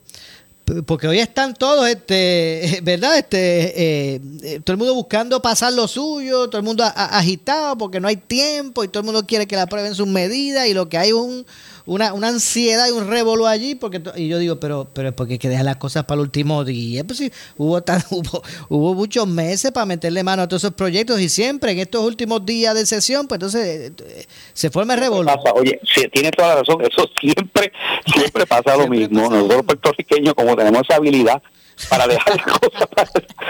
porque 0.86 1.08
hoy 1.08 1.20
están 1.20 1.54
todos, 1.54 1.88
este, 1.88 2.80
¿verdad? 2.84 3.18
Este, 3.18 4.14
eh, 4.14 4.60
todo 4.64 4.74
el 4.74 4.78
mundo 4.78 4.96
buscando 4.96 5.42
pasar 5.42 5.74
lo 5.74 5.88
suyo, 5.88 6.48
todo 6.50 6.60
el 6.60 6.64
mundo 6.64 6.84
agitado 6.96 7.78
porque 7.78 8.00
no 8.00 8.08
hay 8.08 8.18
tiempo 8.18 8.84
y 8.84 8.88
todo 8.88 9.02
el 9.02 9.06
mundo 9.06 9.26
quiere 9.26 9.48
que 9.48 9.56
la 9.56 9.64
aprueben 9.64 9.96
sus 9.96 10.08
medidas 10.08 10.68
y 10.68 10.74
lo 10.74 10.88
que 10.88 10.98
hay 10.98 11.12
un 11.12 11.46
una, 11.92 12.14
una 12.14 12.30
ansiedad 12.30 12.88
y 12.88 12.92
un 12.92 13.10
revolú 13.10 13.46
allí, 13.46 13.76
porque 13.76 14.02
y 14.16 14.30
yo 14.30 14.40
digo, 14.40 14.62
pero 14.62 14.88
pero 14.94 15.14
porque 15.14 15.34
hay 15.34 15.40
que 15.40 15.50
dejar 15.50 15.66
las 15.66 15.76
cosas 15.76 16.06
para 16.06 16.22
el 16.22 16.22
último 16.22 16.64
día. 16.64 17.04
Pues 17.04 17.18
sí, 17.18 17.32
hubo, 17.58 17.82
tan, 17.84 18.02
hubo, 18.12 18.42
hubo 18.70 18.94
muchos 18.94 19.28
meses 19.28 19.72
para 19.72 19.86
meterle 19.86 20.24
mano 20.24 20.44
a 20.44 20.48
todos 20.48 20.64
esos 20.64 20.74
proyectos 20.74 21.20
y 21.20 21.28
siempre 21.28 21.74
en 21.74 21.80
estos 21.80 22.06
últimos 22.06 22.46
días 22.46 22.76
de 22.76 22.86
sesión, 22.86 23.28
pues 23.28 23.38
entonces 23.40 23.92
eh, 24.06 24.26
se 24.54 24.70
forma 24.70 24.94
el 24.94 25.02
revolú. 25.02 25.30
Oye, 25.56 25.82
sí, 25.94 26.08
tiene 26.14 26.32
toda 26.32 26.50
la 26.50 26.56
razón, 26.62 26.82
eso 26.82 27.10
siempre, 27.20 27.74
siempre 28.06 28.46
pasa 28.46 28.78
lo 28.78 28.88
mismo. 28.88 29.30
Nosotros 29.30 29.64
puertorriqueños, 29.64 30.34
como 30.34 30.56
tenemos 30.56 30.84
esa 30.88 30.96
habilidad, 30.96 31.44
para 31.90 32.08
dejar 32.08 32.36
las 32.36 32.46
cosas 32.46 32.88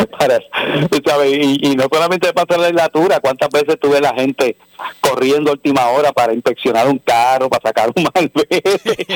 para, 0.09 1.25
Y, 1.27 1.75
no 1.75 1.85
solamente 1.91 2.33
pasa 2.33 2.57
la 2.57 2.69
legislatura, 2.69 3.19
cuántas 3.19 3.49
veces 3.49 3.79
tuve 3.79 4.01
la 4.01 4.13
gente 4.13 4.57
corriendo 4.99 5.51
última 5.51 5.87
hora 5.89 6.11
para 6.11 6.33
inspeccionar 6.33 6.87
un 6.87 6.99
carro, 6.99 7.49
para 7.49 7.69
sacar 7.69 7.91
un 7.95 8.07
malvete, 8.13 8.61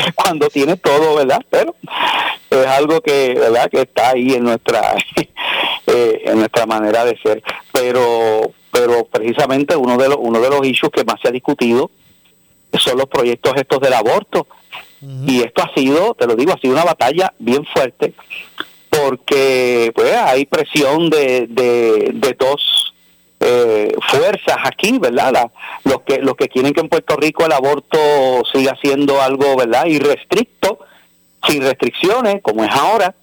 cuando 0.15 0.47
tiene 0.49 0.77
todo, 0.77 1.15
¿verdad? 1.15 1.39
Pero 1.49 1.75
es 2.49 2.67
algo 2.67 3.01
que, 3.01 3.35
¿verdad? 3.35 3.69
Que 3.69 3.81
está 3.81 4.11
ahí 4.11 4.33
en 4.33 4.43
nuestra, 4.43 4.95
eh, 5.87 6.21
en 6.25 6.39
nuestra 6.39 6.65
manera 6.65 7.05
de 7.05 7.17
ser. 7.17 7.43
Pero, 7.71 8.51
pero 8.71 9.05
precisamente 9.05 9.75
uno 9.75 9.97
de 9.97 10.09
los, 10.09 10.17
uno 10.19 10.39
de 10.39 10.49
los 10.49 10.65
issues 10.65 10.91
que 10.91 11.03
más 11.03 11.19
se 11.21 11.29
ha 11.29 11.31
discutido 11.31 11.89
son 12.77 12.97
los 12.97 13.07
proyectos 13.07 13.53
estos 13.55 13.79
del 13.79 13.93
aborto. 13.93 14.47
Y 15.27 15.43
esto 15.43 15.61
ha 15.61 15.71
sido, 15.75 16.15
te 16.15 16.25
lo 16.25 16.35
digo, 16.35 16.53
ha 16.53 16.59
sido 16.59 16.73
una 16.73 16.83
batalla 16.83 17.31
bien 17.37 17.63
fuerte 17.65 18.15
porque 19.05 19.91
pues 19.93 20.13
hay 20.15 20.45
presión 20.45 21.11
de, 21.11 21.45
de, 21.47 22.35
dos 22.39 22.93
eh, 23.39 23.93
fuerzas 24.09 24.57
aquí, 24.63 24.97
¿verdad? 24.97 25.51
los 25.83 26.01
que 26.01 26.17
los 26.17 26.35
que 26.35 26.47
quieren 26.47 26.73
que 26.73 26.81
en 26.81 26.89
Puerto 26.89 27.15
Rico 27.15 27.45
el 27.45 27.51
aborto 27.51 27.99
siga 28.51 28.75
siendo 28.81 29.21
algo, 29.21 29.55
¿verdad? 29.57 29.85
Irrestricto, 29.85 30.79
sin 31.47 31.61
restricciones, 31.61 32.41
como 32.41 32.63
es 32.63 32.71
ahora, 32.71 33.13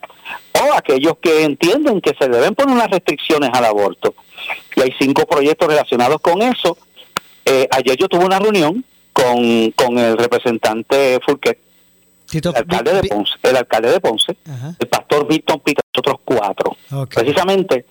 ¿no? 0.54 0.72
Aquellos 0.74 1.14
que 1.20 1.42
entienden 1.42 2.00
que 2.00 2.14
se 2.16 2.28
deben 2.28 2.54
poner 2.54 2.76
unas 2.76 2.90
restricciones 2.90 3.50
al 3.52 3.64
aborto. 3.64 4.14
Y 4.76 4.82
hay 4.82 4.94
cinco 5.00 5.26
proyectos 5.26 5.66
relacionados 5.66 6.20
con 6.20 6.42
eso. 6.42 6.78
Eh, 7.44 7.66
ayer 7.72 7.96
yo 7.96 8.08
tuve 8.08 8.24
una 8.24 8.38
reunión 8.38 8.84
con, 9.12 9.72
con 9.72 9.98
el 9.98 10.16
representante 10.16 11.18
Fulquet, 11.26 11.58
el 12.32 12.56
alcalde 12.56 12.94
de 12.94 13.08
Ponce, 13.08 13.32
el 13.42 13.56
alcalde 13.56 13.90
de 13.90 14.00
Ponce, 14.00 14.36
el 14.78 14.88
pastor 14.88 15.26
Víctor 15.26 15.60
Pita, 15.60 15.82
otros 15.96 16.16
cuatro. 16.24 16.76
Precisamente 17.14 17.86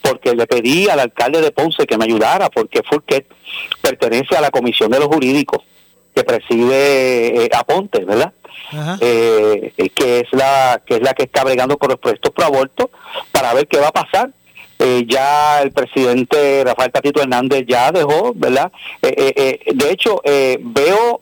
porque 0.00 0.34
le 0.34 0.46
pedí 0.46 0.88
al 0.88 1.00
alcalde 1.00 1.40
de 1.40 1.50
Ponce 1.50 1.86
que 1.86 1.96
me 1.98 2.04
ayudara, 2.04 2.50
porque 2.50 2.82
Fulquet 2.82 3.26
pertenece 3.80 4.36
a 4.36 4.40
la 4.40 4.50
Comisión 4.50 4.90
de 4.90 4.98
los 4.98 5.08
Jurídicos 5.08 5.62
que 6.14 6.24
preside 6.24 7.44
eh, 7.44 7.50
Aponte, 7.54 8.04
¿verdad? 8.04 8.32
Eh, 9.00 9.72
que 9.94 10.20
es 10.20 10.28
la 10.32 10.80
que 10.84 10.96
es 10.96 11.02
la 11.02 11.14
que 11.14 11.24
está 11.24 11.44
bregando 11.44 11.76
con 11.76 11.90
los 11.90 11.98
proyectos 11.98 12.32
pro 12.32 12.46
aborto 12.46 12.90
para 13.30 13.52
ver 13.54 13.66
qué 13.66 13.78
va 13.78 13.88
a 13.88 13.92
pasar. 13.92 14.30
Eh, 14.78 15.04
ya 15.06 15.62
el 15.62 15.72
presidente 15.72 16.64
Rafael 16.64 16.90
Tatito 16.90 17.22
Hernández 17.22 17.64
ya 17.68 17.92
dejó, 17.92 18.32
¿verdad? 18.34 18.72
de 19.00 19.90
hecho, 19.90 20.20
veo 20.24 21.20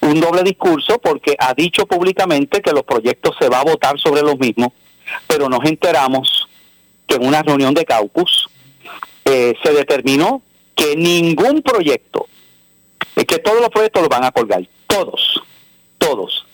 un 0.00 0.20
doble 0.20 0.42
discurso 0.42 0.98
porque 0.98 1.34
ha 1.38 1.54
dicho 1.54 1.86
públicamente 1.86 2.60
que 2.60 2.72
los 2.72 2.82
proyectos 2.82 3.36
se 3.38 3.48
va 3.48 3.60
a 3.60 3.64
votar 3.64 3.98
sobre 3.98 4.22
los 4.22 4.38
mismos, 4.38 4.68
pero 5.26 5.48
nos 5.48 5.64
enteramos 5.64 6.48
que 7.06 7.16
en 7.16 7.26
una 7.26 7.42
reunión 7.42 7.74
de 7.74 7.84
caucus 7.84 8.48
se 9.24 9.72
determinó 9.72 10.42
que 10.74 10.96
ningún 10.96 11.62
proyecto 11.62 12.26
es 13.16 13.24
que 13.24 13.38
todos 13.38 13.60
los 13.60 13.68
proyectos 13.70 14.02
los 14.02 14.08
van 14.08 14.24
a 14.24 14.32
colgar, 14.32 14.66
todos, 14.86 15.42
todos. 15.98 16.46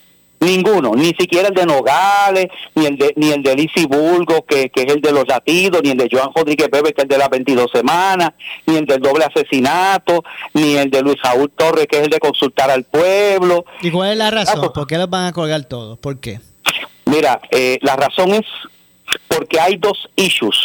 Ninguno, 0.48 0.92
ni 0.94 1.12
siquiera 1.18 1.48
el 1.48 1.54
de 1.54 1.66
Nogales, 1.66 2.46
ni 2.74 2.86
el 2.86 2.96
de 2.96 3.12
ni 3.16 3.32
el 3.32 3.42
de 3.42 3.54
Lisi 3.54 3.84
Bulgo, 3.86 4.44
que, 4.46 4.70
que 4.70 4.82
es 4.82 4.94
el 4.94 5.00
de 5.02 5.12
los 5.12 5.28
latidos, 5.28 5.82
ni 5.82 5.90
el 5.90 5.98
de 5.98 6.08
Joan 6.10 6.30
Rodríguez 6.34 6.70
Bebe, 6.70 6.92
que 6.94 7.02
es 7.02 7.04
el 7.04 7.08
de 7.08 7.18
las 7.18 7.28
22 7.28 7.70
semanas, 7.70 8.32
ni 8.66 8.76
el 8.76 8.86
del 8.86 9.00
doble 9.00 9.24
asesinato, 9.24 10.24
ni 10.54 10.76
el 10.76 10.90
de 10.90 11.02
Luis 11.02 11.16
Saúl 11.22 11.50
Torres, 11.50 11.86
que 11.86 11.98
es 11.98 12.04
el 12.04 12.10
de 12.10 12.18
consultar 12.18 12.70
al 12.70 12.84
pueblo. 12.84 13.64
¿Y 13.82 13.90
cuál 13.90 14.12
es 14.12 14.16
la 14.16 14.30
razón? 14.30 14.54
Ah, 14.56 14.60
pues, 14.60 14.72
¿Por 14.72 14.86
qué 14.86 14.96
los 14.96 15.10
van 15.10 15.26
a 15.26 15.32
colgar 15.32 15.62
todos? 15.64 15.98
¿Por 15.98 16.18
qué? 16.18 16.40
Mira, 17.04 17.40
eh, 17.50 17.78
la 17.82 17.96
razón 17.96 18.32
es 18.34 18.46
porque 19.28 19.60
hay 19.60 19.76
dos 19.76 20.08
issues 20.16 20.56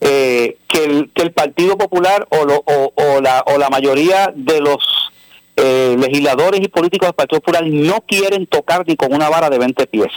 eh, 0.00 0.58
que, 0.68 0.84
el, 0.84 1.10
que 1.14 1.22
el 1.22 1.32
Partido 1.32 1.78
Popular 1.78 2.26
o, 2.30 2.92
o, 2.96 3.20
la, 3.20 3.44
o 3.46 3.58
la 3.58 3.68
mayoría 3.70 4.32
de 4.34 4.60
los 4.60 5.11
eh, 5.56 5.96
legisladores 5.98 6.60
y 6.60 6.68
políticos 6.68 7.08
del 7.08 7.14
Partido 7.14 7.40
Popular 7.40 7.66
no 7.66 8.00
quieren 8.02 8.46
tocar 8.46 8.84
ni 8.86 8.96
con 8.96 9.12
una 9.12 9.28
vara 9.28 9.50
de 9.50 9.58
20 9.58 9.86
pies. 9.86 10.12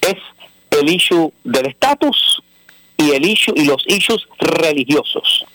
Es 0.00 0.16
el 0.70 0.88
issue 0.88 1.32
del 1.44 1.66
estatus 1.66 2.42
y 2.96 3.10
el 3.12 3.24
issue 3.24 3.54
y 3.56 3.64
los 3.64 3.84
issues 3.86 4.26
religiosos 4.38 5.46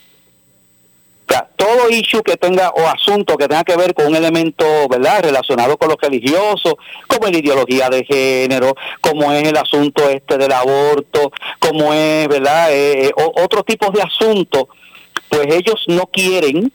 todo 1.56 1.90
issue 1.90 2.24
que 2.24 2.38
tenga 2.38 2.70
o 2.70 2.88
asunto 2.88 3.38
que 3.38 3.48
tenga 3.48 3.64
que 3.64 3.76
ver 3.76 3.94
con 3.94 4.08
un 4.08 4.16
elemento, 4.16 4.66
¿verdad?, 4.90 5.24
relacionado 5.24 5.78
con 5.78 5.90
lo 5.90 5.96
religioso, 5.96 6.78
como 7.08 7.28
la 7.28 7.38
ideología 7.38 7.90
de 7.90 8.06
género, 8.06 8.76
como 9.02 9.32
es 9.34 9.48
el 9.48 9.58
asunto 9.58 10.08
este 10.10 10.38
del 10.38 10.52
aborto, 10.52 11.32
como 11.60 11.94
es, 11.94 12.28
¿verdad?, 12.28 12.72
eh, 12.72 13.08
eh 13.08 13.12
otros 13.16 13.66
tipos 13.66 13.92
de 13.94 14.02
asuntos, 14.02 14.66
pues 15.30 15.48
ellos 15.54 15.84
no 15.88 16.08
quieren 16.08 16.72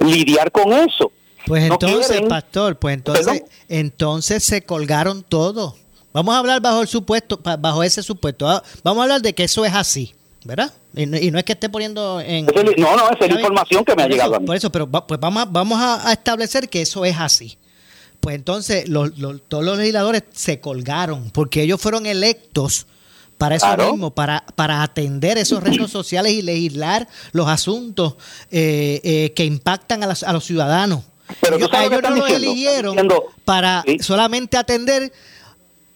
lidiar 0.00 0.50
con 0.50 0.72
eso. 0.72 1.12
Pues 1.52 1.64
entonces, 1.64 2.22
pastor, 2.30 2.78
pues 2.78 2.94
entonces, 2.94 3.42
entonces 3.68 4.42
se 4.42 4.62
colgaron 4.62 5.22
todo. 5.22 5.76
Vamos 6.14 6.34
a 6.34 6.38
hablar 6.38 6.62
bajo 6.62 6.80
el 6.80 6.88
supuesto, 6.88 7.38
bajo 7.58 7.82
ese 7.82 8.02
supuesto. 8.02 8.48
Ah, 8.48 8.62
vamos 8.82 9.00
a 9.00 9.02
hablar 9.02 9.20
de 9.20 9.34
que 9.34 9.44
eso 9.44 9.62
es 9.66 9.74
así. 9.74 10.14
¿verdad? 10.46 10.72
Y 10.96 11.04
no, 11.04 11.38
es 11.38 11.44
que 11.44 11.52
esté 11.52 11.68
poniendo 11.68 12.22
en... 12.22 12.46
no, 12.46 12.96
no, 12.96 13.10
esa 13.10 13.26
es 13.26 13.34
la 13.34 13.40
información 13.42 13.84
que 13.84 13.94
me 13.94 14.02
ha 14.02 14.08
llegado 14.08 14.34
a 14.34 14.40
mí. 14.40 14.46
Por 14.46 14.56
eso, 14.56 14.72
pero 14.72 14.90
pues 14.90 15.20
vamos, 15.20 15.42
a, 15.42 15.44
vamos 15.44 15.78
a, 15.78 16.10
establecer 16.10 16.70
que 16.70 16.80
eso 16.80 17.04
es 17.04 17.20
así. 17.20 17.58
Pues 18.20 18.34
entonces 18.34 18.88
los, 18.88 19.12
todos 19.46 19.62
los 19.62 19.76
legisladores 19.76 20.22
se 20.32 20.58
colgaron 20.58 21.30
porque 21.32 21.64
ellos 21.64 21.82
fueron 21.82 22.06
electos 22.06 22.86
para 23.36 23.56
eso 23.56 23.76
mismo, 23.76 24.14
para, 24.14 24.42
para 24.54 24.82
atender 24.82 25.36
esos 25.36 25.62
retos 25.62 25.90
sociales 25.90 26.32
y 26.32 26.40
legislar 26.40 27.06
los 27.32 27.46
asuntos 27.46 28.14
eh, 28.50 29.02
eh, 29.04 29.32
que 29.36 29.44
impactan 29.44 30.02
a, 30.02 30.14
a 30.24 30.32
los 30.32 30.44
ciudadanos. 30.46 31.11
Pero 31.40 31.56
ellos, 31.56 31.70
no 32.02 32.10
los 32.10 32.30
eligieron 32.30 32.96
para 33.44 33.84
solamente 34.00 34.56
atender 34.56 35.12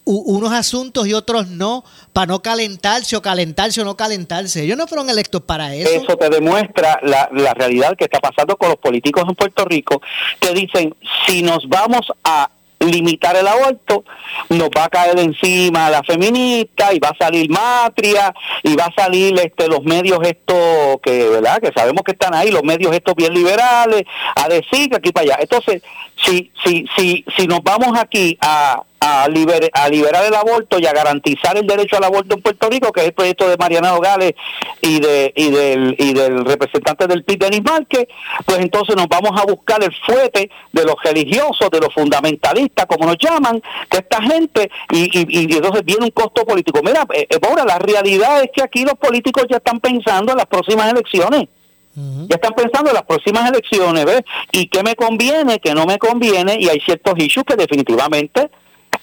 unos 0.05 0.53
asuntos 0.53 1.07
y 1.09 1.15
otros 1.15 1.49
no, 1.49 1.85
para 2.13 2.27
no 2.27 2.41
calentarse 2.41 3.17
o 3.17 3.23
calentarse 3.23 3.81
o 3.81 3.85
no 3.85 3.97
calentarse. 3.97 4.63
Ellos 4.63 4.79
no 4.79 4.87
fueron 4.87 5.11
electos 5.11 5.43
para 5.43 5.75
eso. 5.75 5.91
Eso 5.91 6.17
te 6.17 6.31
demuestra 6.31 7.01
la, 7.03 7.29
la 7.33 7.55
realidad 7.55 7.97
que 7.97 8.05
está 8.05 8.21
pasando 8.21 8.57
con 8.57 8.69
los 8.69 8.79
políticos 8.79 9.25
en 9.29 9.35
Puerto 9.35 9.65
Rico, 9.65 10.01
que 10.41 10.53
dicen, 10.53 10.95
si 11.27 11.43
nos 11.43 11.69
vamos 11.69 12.07
a 12.23 12.49
limitar 12.91 13.37
el 13.37 13.47
aborto, 13.47 14.05
nos 14.49 14.69
va 14.69 14.85
a 14.85 14.89
caer 14.89 15.19
encima 15.19 15.91
la 15.91 16.03
feminista 16.03 16.93
y 16.93 16.99
va 16.99 17.11
a 17.11 17.25
salir 17.25 17.49
Matria 17.51 18.35
y 18.63 18.75
va 18.77 18.87
a 18.87 18.95
salir 18.95 19.39
este 19.41 19.69
los 19.69 19.83
medios 19.85 20.19
estos 20.23 21.01
que, 21.03 21.29
¿verdad? 21.29 21.61
Que 21.61 21.73
sabemos 21.73 22.03
que 22.05 22.13
están 22.13 22.35
ahí, 22.35 22.51
los 22.51 22.63
medios 22.63 22.95
estos 22.95 23.15
bien 23.15 23.35
liberales, 23.35 24.05
a 24.35 24.49
decir 24.49 24.89
que 24.91 24.97
aquí 24.97 25.13
para 25.13 25.25
allá. 25.25 25.39
Entonces, 25.41 25.83
si 26.25 26.51
si 26.65 26.87
si 26.97 27.25
si 27.37 27.47
nos 27.47 27.63
vamos 27.63 27.99
aquí 27.99 28.39
a 28.41 28.83
a, 29.01 29.25
a 29.25 29.89
liberar 29.89 30.25
el 30.27 30.35
aborto 30.35 30.79
y 30.79 30.87
a 30.87 30.93
garantizar 30.93 31.57
el 31.57 31.67
derecho 31.67 31.97
al 31.97 32.05
aborto 32.05 32.35
en 32.35 32.43
Puerto 32.43 32.69
Rico, 32.71 32.93
que 32.93 33.01
es 33.01 33.07
el 33.09 33.13
proyecto 33.13 33.49
de 33.49 33.57
Mariana 33.57 33.91
Nogales 33.91 34.35
y 34.81 35.01
de 35.01 35.33
y 35.37 35.51
del 35.51 35.97
y 35.99 36.15
del 36.15 36.45
representante 36.45 37.07
del 37.07 37.25
PIB 37.25 37.39
Denis 37.39 37.63
Márquez, 37.63 38.07
pues 38.45 38.59
entonces 38.59 38.97
nos 38.97 39.07
vamos 39.09 39.39
a 39.39 39.45
buscar 39.45 39.83
el 39.83 39.95
fuete 39.95 40.51
de 40.73 40.85
los 40.85 40.97
religiosos, 41.03 41.71
de 41.71 41.81
los 41.81 41.93
fundamentalistas, 41.93 42.87
como 42.87 43.07
nos 43.07 43.19
llaman, 43.19 43.63
que 43.91 43.99
esta 43.99 44.23
gente, 44.23 44.71
y, 44.91 45.11
y, 45.13 45.57
entonces 45.57 45.85
viene 45.85 46.05
un 46.05 46.11
costo 46.11 46.45
político. 46.45 46.81
Mira, 46.83 47.07
eh, 47.13 47.27
ahora 47.47 47.65
la 47.65 47.79
realidad 47.79 48.43
es 48.43 48.51
que 48.55 48.63
aquí 48.63 48.85
los 48.85 48.95
políticos 48.95 49.45
ya 49.49 49.59
están 49.59 49.81
pensando 49.81 50.33
en 50.33 50.39
las 50.39 50.47
próximas 50.47 50.91
elecciones. 50.91 51.49
Ya 51.97 52.35
están 52.37 52.53
pensando 52.53 52.91
en 52.91 52.95
las 52.95 53.05
próximas 53.05 53.49
elecciones, 53.49 54.05
¿ves? 54.05 54.21
¿Y 54.53 54.69
qué 54.69 54.83
me 54.83 54.95
conviene, 54.95 55.59
qué 55.59 55.75
no 55.75 55.87
me 55.87 55.99
conviene? 55.99 56.59
Y 56.61 56.69
hay 56.69 56.79
ciertos 56.81 57.15
issues 57.17 57.45
que 57.47 57.57
definitivamente 57.57 58.51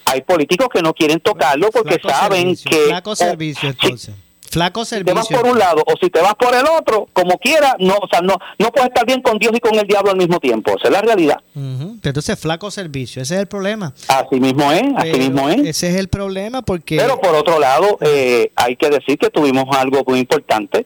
hay 0.06 0.22
políticos 0.22 0.68
que 0.72 0.82
no 0.82 0.94
quieren 0.94 1.20
tocarlo 1.20 1.70
porque 1.72 2.00
saben 2.08 2.56
que... 2.56 2.86
Flaco 2.88 3.16
servicio, 3.16 3.70
entonces. 3.70 4.14
Flaco 4.50 4.86
servicio. 4.86 5.24
Si 5.24 5.28
te 5.30 5.34
vas 5.34 5.42
por 5.42 5.52
un 5.52 5.58
lado 5.58 5.84
o 5.88 5.94
si 6.00 6.12
te 6.12 6.22
vas 6.22 6.36
por 6.36 6.54
el 6.54 6.66
otro, 6.68 7.08
como 7.12 7.40
quiera, 7.40 7.76
no, 7.80 7.96
o 7.96 8.08
sea, 8.08 8.22
no, 8.22 8.38
no 8.60 8.72
puedes 8.72 8.90
estar 8.90 9.04
bien 9.04 9.24
con 9.24 9.40
Dios 9.40 9.52
y 9.56 9.60
con 9.60 9.74
el 9.74 9.88
diablo 9.88 10.12
al 10.12 10.18
mismo 10.18 10.40
tiempo. 10.40 10.76
Esa 10.78 10.90
es 10.90 10.94
la 10.94 11.02
realidad. 11.02 11.42
Entonces, 11.56 12.40
flaco 12.40 12.70
servicio, 12.70 13.24
ese 13.24 13.34
es 13.34 13.42
el 13.42 13.48
problema. 13.48 13.96
Así 14.08 14.40
mismo 14.40 14.72
es, 14.72 14.84
así 14.96 15.18
mismo 15.18 15.50
es. 15.50 15.62
Ese 15.62 15.90
es 15.90 15.96
el 15.96 16.08
problema 16.08 16.62
porque... 16.62 16.98
Pero 16.98 17.20
por 17.20 17.34
otro 17.34 17.58
lado, 17.58 17.98
eh, 18.02 18.52
hay 18.56 18.76
que 18.76 18.90
decir 18.90 19.18
que 19.18 19.32
tuvimos 19.32 19.66
algo 19.76 20.04
muy 20.06 20.20
importante. 20.20 20.86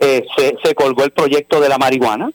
Eh, 0.00 0.26
se, 0.36 0.56
se 0.64 0.74
colgó 0.74 1.04
el 1.04 1.10
proyecto 1.10 1.60
de 1.60 1.68
la 1.68 1.78
marihuana 1.78 2.30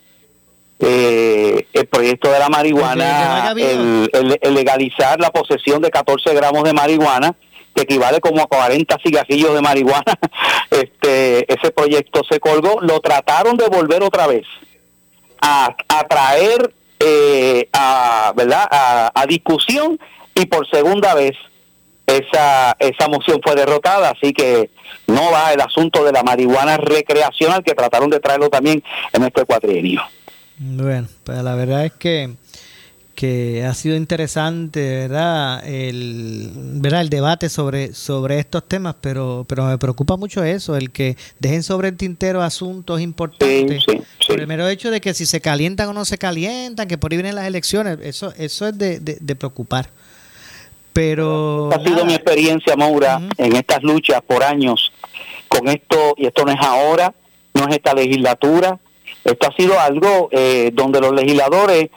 eh, 0.80 1.68
el 1.72 1.88
proyecto 1.88 2.30
de 2.30 2.40
la 2.40 2.50
marihuana, 2.50 3.54
el, 3.58 4.10
legalizar 4.54 5.20
la 5.20 5.30
posesión 5.30 5.82
de 5.82 5.90
14 5.90 6.34
gramos 6.34 6.64
de 6.64 6.74
marihuana, 6.74 7.34
que 7.74 7.84
equivale 7.84 8.20
como 8.20 8.42
a 8.42 8.48
40 8.48 8.98
cigarrillos 9.04 9.54
de 9.54 9.62
marihuana, 9.62 10.04
este, 10.70 11.52
ese 11.52 11.72
proyecto 11.72 12.22
se 12.30 12.40
colgó, 12.40 12.82
lo 12.82 13.00
trataron 13.00 13.56
de 13.56 13.68
volver 13.68 14.04
otra 14.04 14.28
vez 14.28 14.46
a, 15.40 15.76
traer 16.10 16.74
eh, 17.00 17.70
a, 17.72 18.34
¿verdad? 18.36 18.68
A, 18.70 19.26
discusión 19.28 20.00
y 20.34 20.46
por 20.46 20.70
segunda 20.70 21.14
vez 21.14 21.38
esa, 22.08 22.76
esa 22.80 23.08
moción 23.08 23.40
fue 23.44 23.56
derrotada, 23.56 24.12
así 24.12 24.34
que 24.34 24.70
no 25.08 25.32
va 25.32 25.54
el 25.54 25.62
asunto 25.62 26.04
de 26.04 26.12
la 26.12 26.24
marihuana 26.24 26.78
recreacional 26.78 27.64
que 27.64 27.74
trataron 27.74 28.10
de 28.10 28.20
traerlo 28.20 28.50
también 28.50 28.84
en 29.14 29.24
este 29.24 29.46
cuatrienio. 29.46 30.02
Bueno, 30.58 31.08
pues 31.24 31.44
la 31.44 31.56
verdad 31.56 31.86
es 31.86 31.94
que, 31.94 32.36
que 33.14 33.66
ha 33.66 33.74
sido 33.74 33.96
interesante, 33.96 35.08
¿verdad? 35.08 35.68
El, 35.68 36.52
¿verdad? 36.54 37.02
el 37.02 37.10
debate 37.10 37.50
sobre, 37.50 37.94
sobre 37.94 38.40
estos 38.40 38.68
temas, 38.68 38.96
pero, 39.02 39.46
pero 39.48 39.66
me 39.66 39.78
preocupa 39.78 40.16
mucho 40.16 40.44
eso, 40.44 40.78
el 40.78 40.92
que 40.92 41.18
dejen 41.40 41.64
sobre 41.64 41.90
el 41.90 41.98
tintero 41.98 42.42
asuntos 42.42 43.02
importantes. 43.02 43.84
Por 44.28 44.40
el 44.40 44.48
mero 44.48 44.68
hecho 44.68 44.92
de 44.92 45.02
que 45.02 45.14
si 45.14 45.26
se 45.26 45.42
calientan 45.42 45.90
o 45.90 45.94
no 45.94 46.06
se 46.06 46.18
calientan, 46.18 46.88
que 46.88 46.98
por 46.98 47.12
ahí 47.12 47.18
vienen 47.18 47.36
las 47.36 47.48
elecciones, 47.48 47.98
eso, 48.02 48.34
eso 48.38 48.68
es 48.68 48.78
de, 48.78 49.00
de, 49.00 49.36
preocupar. 49.36 49.90
Pero. 50.96 51.70
Ha 51.74 51.84
sido 51.84 52.06
mi 52.06 52.14
experiencia, 52.14 52.78
Maura, 52.78 53.20
en 53.38 53.54
estas 53.58 53.84
luchas 53.84 54.22
por 54.26 54.46
años 54.46 54.94
con 55.50 55.68
esto, 55.68 56.16
y 56.16 56.26
esto 56.26 56.46
no 56.46 56.54
es 56.54 56.62
ahora, 56.62 57.14
no 57.54 57.68
es 57.68 57.76
esta 57.76 57.94
legislatura, 57.94 58.80
esto 59.26 59.48
ha 59.48 59.56
sido 59.58 59.78
algo 59.78 60.30
eh, 60.32 60.72
donde 60.74 61.02
los 61.02 61.12
legisladores, 61.12 61.90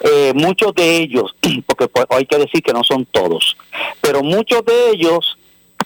eh, 0.00 0.32
muchos 0.34 0.74
de 0.74 0.96
ellos, 0.96 1.36
porque 1.66 1.86
pues, 1.86 2.06
hay 2.10 2.26
que 2.26 2.38
decir 2.38 2.60
que 2.60 2.72
no 2.72 2.82
son 2.82 3.06
todos, 3.06 3.56
pero 4.00 4.24
muchos 4.24 4.64
de 4.64 4.90
ellos 4.94 5.38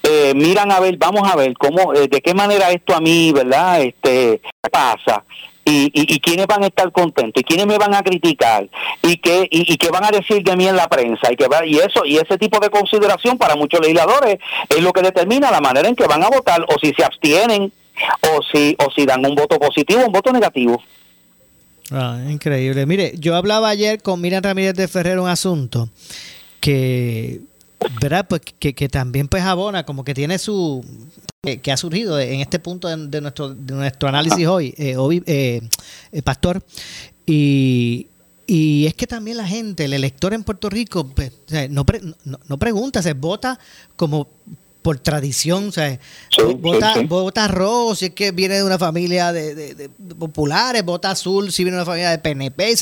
eh, 0.02 0.32
miran 0.34 0.72
a 0.72 0.80
ver, 0.80 0.96
vamos 0.96 1.30
a 1.30 1.36
ver 1.36 1.52
cómo, 1.58 1.92
eh, 1.92 2.08
de 2.08 2.22
qué 2.22 2.32
manera 2.32 2.70
esto 2.70 2.96
a 2.96 3.00
mí, 3.00 3.30
¿verdad? 3.30 3.82
Este 3.82 4.40
pasa. 4.70 5.22
Y, 5.66 5.90
y, 5.94 6.20
quiénes 6.20 6.46
van 6.46 6.62
a 6.62 6.66
estar 6.66 6.92
contentos 6.92 7.40
y 7.40 7.44
quiénes 7.44 7.66
me 7.66 7.78
van 7.78 7.94
a 7.94 8.02
criticar 8.02 8.68
y 9.02 9.16
qué 9.16 9.48
y, 9.50 9.76
qué 9.78 9.88
van 9.88 10.04
a 10.04 10.10
decir 10.10 10.42
de 10.42 10.56
mí 10.56 10.68
en 10.68 10.76
la 10.76 10.88
prensa 10.88 11.32
y 11.32 11.36
que 11.36 11.48
va, 11.48 11.64
y 11.64 11.78
eso 11.78 12.04
y 12.04 12.18
ese 12.18 12.36
tipo 12.36 12.60
de 12.60 12.68
consideración 12.68 13.38
para 13.38 13.56
muchos 13.56 13.80
legisladores 13.80 14.36
es 14.68 14.82
lo 14.82 14.92
que 14.92 15.00
determina 15.00 15.50
la 15.50 15.62
manera 15.62 15.88
en 15.88 15.96
que 15.96 16.06
van 16.06 16.22
a 16.22 16.28
votar 16.28 16.60
o 16.68 16.78
si 16.78 16.92
se 16.92 17.02
abstienen 17.02 17.72
o 18.20 18.42
si 18.52 18.76
o 18.78 18.90
si 18.90 19.06
dan 19.06 19.24
un 19.24 19.34
voto 19.34 19.58
positivo 19.58 20.02
o 20.02 20.06
un 20.06 20.12
voto 20.12 20.32
negativo. 20.32 20.82
Ah, 21.90 22.18
increíble. 22.28 22.86
Mire, 22.86 23.12
yo 23.18 23.36
hablaba 23.36 23.68
ayer 23.68 24.02
con 24.02 24.20
Miriam 24.20 24.42
Ramírez 24.42 24.74
de 24.74 24.88
Ferrer 24.88 25.18
un 25.18 25.28
asunto 25.28 25.90
que, 26.60 27.40
¿verdad? 28.00 28.26
Pues 28.28 28.40
que, 28.40 28.88
también 28.88 29.28
pues 29.28 29.42
abona, 29.42 29.84
como 29.84 30.04
que 30.04 30.14
tiene 30.14 30.38
su, 30.38 30.84
que, 31.44 31.72
ha 31.72 31.76
surgido 31.76 32.18
en 32.18 32.40
este 32.40 32.58
punto 32.58 32.88
de, 32.88 33.20
nuestro, 33.20 33.54
de 33.54 33.74
nuestro 33.74 34.08
análisis 34.08 34.46
hoy, 34.46 34.74
eh, 34.76 34.96
hoy 34.96 35.22
eh, 35.26 35.60
eh, 36.12 36.22
Pastor, 36.22 36.64
y, 37.26 38.08
y 38.46 38.86
es 38.86 38.94
que 38.94 39.06
también 39.06 39.36
la 39.36 39.46
gente, 39.46 39.84
el 39.84 39.92
elector 39.92 40.34
en 40.34 40.44
Puerto 40.44 40.70
Rico, 40.70 41.06
pues, 41.08 41.32
no, 41.70 41.84
no, 42.24 42.38
no, 42.48 42.58
pregunta, 42.58 43.02
se 43.02 43.12
vota 43.12 43.58
como 43.96 44.28
por 44.82 44.98
tradición, 44.98 45.68
o 45.68 45.72
sea, 45.72 45.98
vota, 46.58 47.48
rojo 47.48 47.94
si 47.94 48.06
es 48.06 48.10
que 48.10 48.32
viene 48.32 48.56
de 48.56 48.64
una 48.64 48.78
familia 48.78 49.32
de, 49.32 49.90
populares, 50.18 50.84
vota 50.84 51.10
azul 51.10 51.50
si 51.52 51.64
viene 51.64 51.76
de 51.76 51.82
una 51.82 51.86
familia 51.86 52.10
de 52.10 52.18
PNP, 52.18 52.74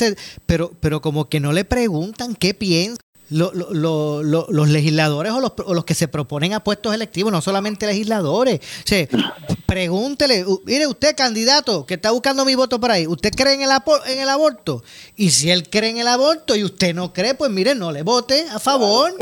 pero, 0.45 0.73
pero 0.81 1.01
como 1.01 1.29
que 1.29 1.39
no 1.39 1.53
le 1.53 1.63
preguntan 1.63 2.35
qué 2.35 2.53
piensa 2.53 2.99
los 3.33 4.69
legisladores 4.69 5.31
o 5.31 5.73
los, 5.73 5.85
que 5.85 5.93
se 5.93 6.07
proponen 6.07 6.53
a 6.53 6.63
puestos 6.63 6.93
electivos, 6.93 7.31
no 7.31 7.41
solamente 7.41 7.87
legisladores. 7.87 8.59
O 8.59 9.17
pregúntele, 9.65 10.45
mire 10.65 10.87
usted 10.87 11.15
candidato 11.15 11.85
que 11.85 11.95
está 11.95 12.11
buscando 12.11 12.45
mi 12.45 12.55
voto 12.55 12.79
por 12.79 12.91
ahí, 12.91 13.07
¿usted 13.07 13.31
cree 13.31 13.55
en 13.55 13.61
el, 13.63 13.71
en 14.07 14.19
el 14.19 14.29
aborto? 14.29 14.83
Y 15.15 15.31
si 15.31 15.49
él 15.49 15.69
cree 15.69 15.89
en 15.89 15.97
el 15.97 16.07
aborto 16.07 16.55
y 16.55 16.63
usted 16.63 16.93
no 16.93 17.11
cree, 17.11 17.33
pues 17.33 17.49
mire, 17.51 17.75
no 17.75 17.91
le 17.91 18.03
vote 18.03 18.45
a 18.51 18.59
favor. 18.59 19.13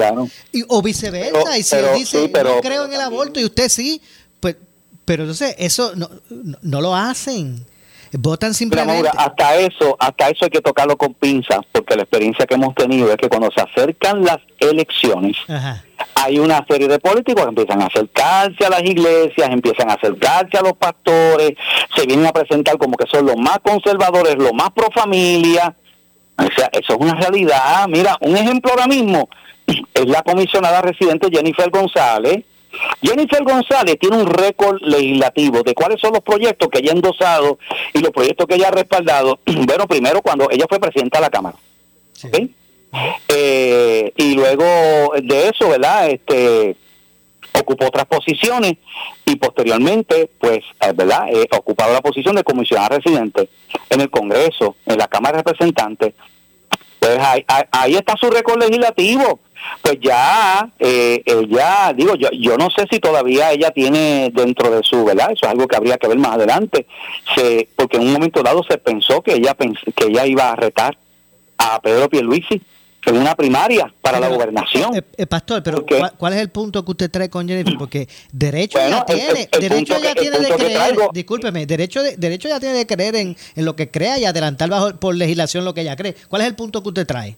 Y, 0.52 0.63
o 0.67 0.82
viceversa. 0.82 1.58
y 1.58 1.63
si 1.63 1.76
él 1.76 1.86
dice, 1.95 2.30
no 2.30 2.62
creo 2.62 2.86
en 2.86 2.93
el 2.93 3.02
aborto 3.02 3.39
y 3.39 3.45
usted 3.45 3.69
sí, 3.69 4.02
pues, 4.39 4.58
pero 5.06 5.24
entonces 5.24 5.56
eso 5.58 5.93
no, 5.95 6.10
no 6.62 6.82
lo 6.82 6.95
hacen. 6.95 7.65
Votan 8.13 8.54
simplemente. 8.54 9.10
hasta 9.15 9.56
eso, 9.56 9.95
hasta 10.00 10.30
eso 10.30 10.45
hay 10.45 10.52
que 10.52 10.62
tocarlo 10.62 10.97
con 10.97 11.13
pinzas, 11.13 11.60
porque 11.71 11.95
la 11.95 12.04
experiencia 12.04 12.45
que 12.45 12.56
hemos 12.56 12.76
tenido 12.76 13.10
es 13.10 13.17
que 13.17 13.30
cuando 13.30 13.50
se 13.52 13.62
acercan 13.62 14.24
las 14.24 14.39
elecciones, 14.60 15.38
hay 16.15 16.39
una 16.39 16.65
serie 16.67 16.88
de 16.88 17.00
políticos 17.00 17.43
que 17.43 17.50
empiezan 17.50 17.82
a 17.82 17.86
acercarse 17.86 18.65
a 18.65 18.69
las 18.69 18.84
iglesias, 18.84 19.50
empiezan 19.50 19.89
a 19.89 19.93
acercarse 19.93 20.58
a 20.58 20.62
los 20.62 20.74
pastores, 20.74 21.54
se 21.95 22.06
vienen 22.06 22.26
a 22.26 22.34
presentar 22.34 22.78
como 22.78 22.97
que 22.97 23.08
son 23.08 23.26
los 23.26 23.38
más 23.38 23.60
conservadores, 23.60 24.36
los 24.38 24.54
más 24.54 24.71
pro 24.71 24.89
familia. 24.93 25.74
O 26.38 26.50
sea, 26.56 26.69
eso 26.74 26.93
es 26.93 27.00
una 27.00 27.15
realidad. 27.15 27.88
Mira, 27.88 28.17
un 28.21 28.36
ejemplo 28.36 28.71
ahora 28.71 28.88
mismo 28.88 29.30
es 29.93 30.08
la 30.08 30.21
comisionada 30.24 30.82
residente 30.82 31.30
Jennifer 31.32 31.69
González, 31.69 32.43
Jennifer 33.01 33.43
González 33.43 33.97
tiene 33.99 34.17
un 34.17 34.27
récord 34.27 34.81
legislativo 34.81 35.63
de 35.63 35.73
cuáles 35.73 35.99
son 35.99 36.13
los 36.13 36.21
proyectos 36.21 36.69
que 36.69 36.79
ella 36.79 36.91
ha 36.91 36.95
endosado 36.95 37.60
y 37.93 37.99
los 37.99 38.12
proyectos 38.12 38.47
que 38.47 38.55
ella 38.55 38.69
ha 38.69 38.71
respaldado. 38.71 39.39
Bueno, 39.71 39.88
primero 39.88 40.21
cuando 40.21 40.49
ella 40.49 40.65
fue 40.67 40.79
presidenta 40.79 41.19
de 41.19 41.21
la 41.21 41.29
Cámara. 41.29 41.57
Eh, 43.27 44.12
y 44.17 44.34
luego 44.34 45.13
de 45.21 45.49
eso, 45.49 45.69
¿verdad? 45.69 46.10
Este 46.10 46.75
ocupó 47.60 47.88
otras 47.88 48.05
posiciones 48.05 48.75
y 49.25 49.36
posteriormente, 49.36 50.29
pues, 50.39 50.60
eh, 50.79 50.93
¿verdad? 50.93 51.27
Eh, 51.31 51.47
ocupado 51.51 51.93
la 51.93 52.01
posición 52.01 52.36
de 52.36 52.43
comisionada 52.43 52.97
residente 52.97 53.49
en 53.89 54.01
el 54.01 54.10
Congreso, 54.10 54.75
en 54.86 54.97
la 54.97 55.07
Cámara 55.07 55.38
de 55.38 55.43
Representantes. 55.43 56.13
Pues 57.02 57.18
ahí, 57.18 57.44
ahí 57.72 57.96
está 57.96 58.16
su 58.16 58.30
récord 58.30 58.62
legislativo. 58.62 59.40
Pues 59.82 59.98
ya 60.00 60.70
eh, 60.78 61.24
ella, 61.26 61.94
digo, 61.96 62.14
yo, 62.14 62.30
yo 62.32 62.58
no 62.58 62.70
sé 62.70 62.86
si 62.92 63.00
todavía 63.00 63.52
ella 63.52 63.72
tiene 63.72 64.30
dentro 64.32 64.70
de 64.70 64.84
su, 64.84 65.04
¿verdad? 65.04 65.32
Eso 65.32 65.48
es 65.48 65.52
algo 65.52 65.68
que 65.68 65.78
habría 65.78 65.98
que 65.98 66.08
ver 66.08 66.20
más 66.20 66.34
adelante, 66.34 66.86
se, 67.36 67.68
porque 67.76 67.98
en 67.98 68.04
un 68.04 68.14
momento 68.14 68.44
dado 68.44 68.62
se 68.64 68.78
pensó 68.78 69.22
que 69.24 69.34
ella, 69.34 69.56
que 69.56 70.06
ella 70.06 70.28
iba 70.28 70.52
a 70.52 70.56
retar 70.56 70.96
a 71.58 71.82
Pedro 71.82 72.08
Pierluisi 72.08 72.62
en 73.06 73.18
una 73.18 73.36
primaria 73.36 73.94
para 74.02 74.20
la 74.20 74.28
gobernación. 74.28 74.96
Eh, 74.96 75.04
eh, 75.18 75.26
pastor, 75.26 75.64
pero 75.64 75.86
¿cuál, 76.18 76.34
es 76.34 76.40
el 76.40 76.50
punto 76.50 76.86
que 76.86 76.92
usted 76.92 77.12
trae 77.12 77.30
con 77.30 77.48
Jennifer? 77.48 77.76
Porque 77.78 78.08
derecho 78.32 78.78
ya 78.78 79.06
tiene, 79.06 79.50
derecho 79.60 80.00
ya 80.00 80.14
tiene 80.14 80.40
de 80.40 80.50
creer, 80.50 80.96
discúlpeme, 81.14 81.66
derecho, 81.66 82.04
de, 82.04 82.16
derecho 82.18 82.48
ya 82.48 82.60
tiene 82.60 82.76
de 82.76 82.88
creer 82.88 83.16
en, 83.16 83.36
en 83.56 83.66
lo 83.66 83.76
que 83.76 83.90
crea 83.90 84.20
y 84.20 84.26
adelantar 84.26 84.70
bajo 84.70 85.00
por 85.00 85.16
legislación 85.16 85.66
lo 85.66 85.74
que 85.74 85.82
ella 85.82 85.96
cree. 85.96 86.16
¿Cuál 86.30 86.44
es 86.44 86.48
el 86.48 86.56
punto 86.56 86.84
que 86.84 86.90
usted 86.90 87.08
trae? 87.08 87.38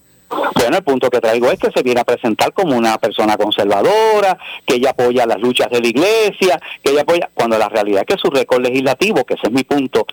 Bueno, 0.55 0.77
el 0.77 0.83
punto 0.83 1.09
que 1.09 1.19
traigo 1.19 1.51
es 1.51 1.59
que 1.59 1.71
se 1.71 1.83
viene 1.83 2.01
a 2.01 2.03
presentar 2.03 2.53
como 2.53 2.75
una 2.75 2.97
persona 2.97 3.37
conservadora, 3.37 4.37
que 4.65 4.75
ella 4.75 4.91
apoya 4.91 5.25
las 5.25 5.39
luchas 5.39 5.69
de 5.69 5.81
la 5.81 5.87
iglesia, 5.87 6.59
que 6.83 6.91
ella 6.91 7.01
apoya, 7.01 7.29
cuando 7.33 7.57
la 7.57 7.69
realidad 7.69 8.03
es 8.07 8.15
que 8.15 8.21
su 8.21 8.29
récord 8.29 8.61
legislativo, 8.61 9.23
que 9.25 9.35
ese 9.35 9.47
es 9.47 9.53
mi 9.53 9.63
punto, 9.63 10.05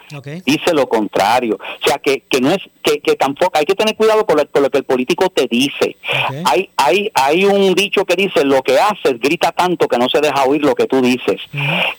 dice 0.44 0.72
lo 0.72 0.88
contrario. 0.88 1.58
O 1.60 1.86
sea, 1.86 1.98
que, 1.98 2.22
que 2.28 2.40
no 2.40 2.50
es, 2.50 2.58
que, 2.82 3.00
que 3.00 3.16
tampoco, 3.16 3.52
hay 3.56 3.64
que 3.64 3.74
tener 3.74 3.96
cuidado 3.96 4.26
con 4.26 4.36
lo, 4.36 4.70
que 4.70 4.78
el 4.78 4.84
político 4.84 5.28
te 5.30 5.46
dice. 5.46 5.96
Hay, 6.44 6.70
hay, 6.76 7.10
hay 7.14 7.44
un 7.44 7.74
dicho 7.74 8.04
que 8.04 8.16
dice, 8.16 8.44
lo 8.44 8.62
que 8.62 8.78
haces 8.78 9.18
grita 9.20 9.52
tanto 9.52 9.88
que 9.88 9.98
no 9.98 10.08
se 10.08 10.20
deja 10.20 10.44
oír 10.44 10.64
lo 10.64 10.74
que 10.74 10.86
tú 10.86 11.00
dices. 11.00 11.40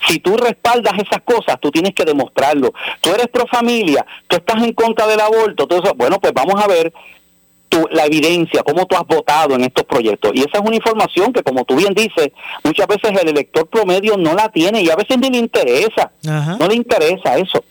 Si 0.08 0.20
tú 0.20 0.38
respaldas 0.38 0.94
esas 0.96 1.22
cosas, 1.24 1.60
tú 1.60 1.72
tienes 1.72 1.94
que 1.94 2.06
demostrarlo. 2.06 2.74
Tú 3.02 3.12
eres 3.12 3.28
pro 3.28 3.46
familia, 3.48 4.06
tú 4.28 4.38
estás 4.38 4.62
en 4.64 4.74
contra 4.74 5.08
del 5.08 5.20
aborto, 5.20 5.68
todo 5.68 5.84
eso, 5.84 5.94
bueno, 5.96 6.20
pues 6.20 6.34
vamos 6.34 6.62
a 6.62 6.68
ver 6.68 6.92
la 7.92 8.06
evidencia, 8.06 8.64
cómo 8.64 8.86
tú 8.86 8.96
has 8.96 9.06
votado 9.08 9.56
en 9.56 9.62
estos 9.62 9.86
proyectos. 9.86 10.32
Y 10.34 10.40
esa 10.40 10.60
es 10.60 10.62
una 10.62 10.76
información 10.76 11.32
que, 11.32 11.44
como 11.44 11.64
tú 11.64 11.76
bien 11.76 11.94
dices, 11.94 12.30
muchas 12.64 12.88
veces 12.88 13.12
el 13.22 13.30
elector 13.30 13.68
promedio 13.68 14.18
no 14.18 14.34
la 14.34 14.50
tiene 14.50 14.82
y 14.82 14.90
a 14.90 14.96
veces 14.96 15.18
ni 15.20 15.30
le 15.30 15.38
interesa. 15.38 16.12
No 16.60 16.68
le 16.68 16.76
interesa 16.76 17.38
eso. 17.38 17.64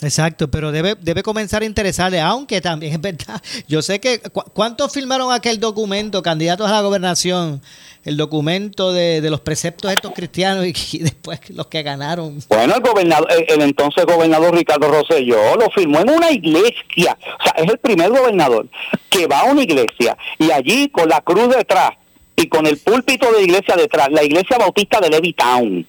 Exacto, 0.00 0.48
pero 0.48 0.70
debe, 0.70 0.94
debe 1.00 1.22
comenzar 1.22 1.62
a 1.62 1.64
interesarle, 1.64 2.20
aunque 2.20 2.60
también 2.60 2.92
es 2.94 3.00
verdad. 3.00 3.42
Yo 3.66 3.82
sé 3.82 4.00
que, 4.00 4.20
¿cuántos 4.52 4.92
firmaron 4.92 5.32
aquel 5.32 5.58
documento, 5.60 6.22
candidatos 6.22 6.68
a 6.68 6.72
la 6.72 6.80
gobernación? 6.82 7.60
el 8.04 8.16
documento 8.16 8.92
de, 8.92 9.20
los 9.28 9.40
preceptos 9.40 9.92
estos 9.92 10.12
cristianos 10.12 10.64
y, 10.66 10.98
después 10.98 11.40
los 11.50 11.66
que 11.66 11.82
ganaron. 11.82 12.38
Bueno, 12.48 12.74
el 12.74 12.80
gobernador, 12.80 13.28
el, 13.30 13.60
entonces 13.60 14.06
gobernador 14.06 14.54
Ricardo 14.54 14.88
Rosselló 14.88 15.56
lo 15.56 15.68
firmó 15.70 16.00
en 16.00 16.10
una 16.10 16.30
iglesia, 16.30 17.18
o 17.38 17.42
sea, 17.42 17.52
es 17.56 17.70
el 17.70 17.78
primer 17.78 18.10
gobernador 18.10 18.66
que 19.10 19.26
va 19.26 19.40
a 19.40 19.44
una 19.44 19.62
iglesia 19.62 20.16
y 20.38 20.50
allí 20.50 20.88
con 20.88 21.08
la 21.08 21.20
cruz 21.20 21.54
detrás 21.54 21.90
y 22.34 22.48
con 22.48 22.66
el 22.66 22.78
púlpito 22.78 23.30
de 23.32 23.42
iglesia 23.42 23.76
detrás, 23.76 24.08
la 24.10 24.24
iglesia 24.24 24.56
bautista 24.56 25.00
de 25.00 25.10
Levittown, 25.10 25.86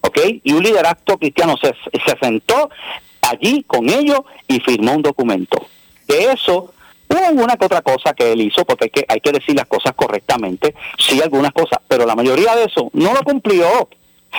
¿ok? 0.00 0.18
Y 0.42 0.52
un 0.52 0.62
liderazgo 0.62 1.18
cristiano 1.18 1.56
se, 1.60 1.74
se 2.06 2.16
sentó 2.22 2.70
allí 3.30 3.64
con 3.64 3.88
ellos 3.88 4.20
y 4.48 4.60
firmó 4.60 4.94
un 4.94 5.02
documento. 5.02 5.66
De 6.06 6.32
eso 6.32 6.72
Hubo 7.10 7.26
alguna 7.26 7.56
que 7.56 7.64
otra 7.64 7.82
cosa 7.82 8.14
que 8.14 8.32
él 8.32 8.40
hizo, 8.40 8.64
porque 8.64 8.84
hay 8.84 8.90
que, 8.90 9.04
hay 9.08 9.20
que 9.20 9.32
decir 9.32 9.56
las 9.56 9.66
cosas 9.66 9.94
correctamente, 9.96 10.76
sí 10.96 11.20
algunas 11.20 11.52
cosas, 11.52 11.80
pero 11.88 12.06
la 12.06 12.14
mayoría 12.14 12.54
de 12.54 12.64
eso 12.64 12.88
no 12.92 13.12
lo 13.12 13.22
cumplió. 13.22 13.88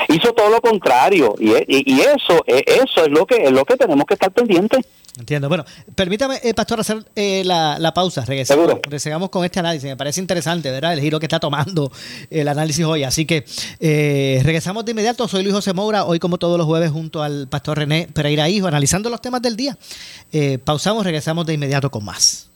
Hizo 0.07 0.31
todo 0.31 0.49
lo 0.49 0.61
contrario 0.61 1.35
y, 1.37 1.51
y, 1.67 1.99
eso 1.99 2.45
eso 2.47 3.03
es 3.03 3.09
lo 3.09 3.25
que 3.25 3.43
es 3.43 3.51
lo 3.51 3.65
que 3.65 3.75
tenemos 3.75 4.05
que 4.05 4.13
estar 4.13 4.31
pendientes. 4.31 4.85
Entiendo. 5.19 5.49
Bueno, 5.49 5.65
permítame, 5.93 6.39
eh, 6.41 6.53
Pastor, 6.53 6.79
hacer 6.79 7.05
eh, 7.15 7.43
la, 7.45 7.77
la, 7.79 7.93
pausa. 7.93 8.23
Regresamos, 8.23 9.29
con 9.29 9.43
este 9.43 9.59
análisis. 9.59 9.89
Me 9.89 9.97
parece 9.97 10.21
interesante, 10.21 10.71
¿verdad? 10.71 10.93
El 10.93 11.01
giro 11.01 11.19
que 11.19 11.25
está 11.25 11.39
tomando 11.39 11.91
el 12.29 12.47
análisis 12.47 12.85
hoy. 12.85 13.03
Así 13.03 13.25
que 13.25 13.45
eh, 13.79 14.39
regresamos 14.43 14.85
de 14.85 14.91
inmediato. 14.91 15.27
Soy 15.27 15.43
Luis 15.43 15.53
José 15.53 15.73
Moura, 15.73 16.05
hoy 16.05 16.19
como 16.19 16.37
todos 16.37 16.57
los 16.57 16.65
jueves 16.65 16.91
junto 16.91 17.23
al 17.23 17.47
Pastor 17.49 17.79
René 17.79 18.07
Pereira 18.13 18.47
Hijo, 18.47 18.67
analizando 18.67 19.09
los 19.09 19.21
temas 19.21 19.41
del 19.41 19.57
día. 19.57 19.77
pausamos, 20.63 21.03
regresamos 21.03 21.45
de 21.45 21.53
inmediato 21.53 21.91
con 21.91 22.05
más. 22.05 22.47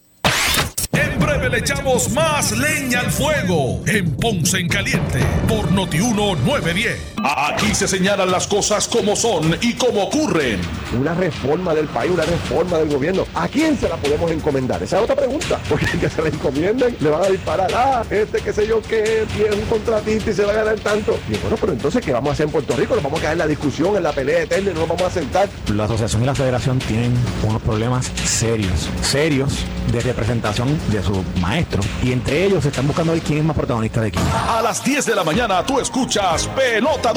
En 0.94 1.20
breve 1.20 1.50
le 1.50 1.60
echamos 1.60 2.10
más 2.12 2.58
leña 2.58 3.02
al 3.02 3.12
fuego 3.12 3.84
en 3.86 4.16
Ponce 4.16 4.60
en 4.60 4.70
Caliente 4.70 5.20
por 5.48 5.70
Notiuno 5.72 6.36
910. 6.36 7.15
Aquí 7.28 7.74
se 7.74 7.88
señalan 7.88 8.30
las 8.30 8.46
cosas 8.46 8.88
como 8.88 9.16
son 9.16 9.58
y 9.60 9.74
como 9.74 10.04
ocurren. 10.04 10.62
Una 10.96 11.16
reforma 11.16 11.74
del 11.74 11.88
país, 11.88 12.12
una 12.12 12.24
reforma 12.24 12.78
del 12.78 12.90
gobierno. 12.90 13.26
¿A 13.34 13.48
quién 13.48 13.76
se 13.80 13.90
la 13.90 13.96
podemos 13.96 14.30
encomendar? 14.30 14.84
Esa 14.84 14.98
es 14.98 15.04
otra 15.06 15.16
pregunta. 15.16 15.60
Porque 15.68 15.86
el 15.86 16.00
que 16.02 16.08
se 16.08 16.22
la 16.22 16.28
encomienden 16.28 16.96
le 17.00 17.10
van 17.10 17.24
a 17.24 17.28
disparar. 17.28 17.72
Ah, 17.74 18.04
este 18.12 18.42
que 18.42 18.54
sé 18.54 18.68
yo 18.68 18.80
que 18.84 19.24
es 19.24 19.56
un 19.56 19.66
contratista 19.68 20.30
y 20.30 20.34
se 20.36 20.46
va 20.46 20.52
a 20.52 20.56
ganar 20.58 20.80
tanto. 20.82 21.18
Y 21.28 21.36
bueno, 21.38 21.58
pero 21.60 21.74
entonces, 21.74 22.06
¿qué 22.06 22.14
vamos 22.14 22.30
a 22.30 22.34
hacer 22.34 22.46
en 22.46 22.52
Puerto 22.52 22.76
Rico? 22.76 22.94
Nos 22.94 23.04
vamos 23.04 23.18
a 23.18 23.22
quedar 23.22 23.34
en 23.34 23.40
la 23.40 23.48
discusión, 23.48 23.98
en 23.98 24.04
la 24.04 24.12
pelea 24.12 24.44
eterna 24.44 24.70
y 24.70 24.74
no 24.76 24.82
nos 24.82 24.90
vamos 24.90 25.06
a 25.06 25.10
sentar. 25.10 25.50
La 25.74 25.86
asociación 25.86 26.22
y 26.22 26.26
la 26.28 26.36
federación 26.36 26.78
tienen 26.78 27.12
unos 27.42 27.62
problemas 27.64 28.12
serios, 28.24 28.88
serios 29.02 29.66
de 29.92 30.00
representación 30.02 30.78
de 30.92 31.02
su 31.02 31.24
maestros, 31.42 31.86
y 32.04 32.12
entre 32.12 32.46
ellos 32.46 32.66
están 32.66 32.86
buscando 32.86 33.14
ver 33.14 33.22
quién 33.22 33.40
es 33.40 33.46
más 33.46 33.56
protagonista 33.56 34.02
de 34.02 34.12
quién. 34.12 34.24
A 34.48 34.62
las 34.62 34.84
10 34.84 35.06
de 35.06 35.16
la 35.16 35.24
mañana 35.24 35.66
tú 35.66 35.80
escuchas 35.80 36.48
Pelota 36.48 37.14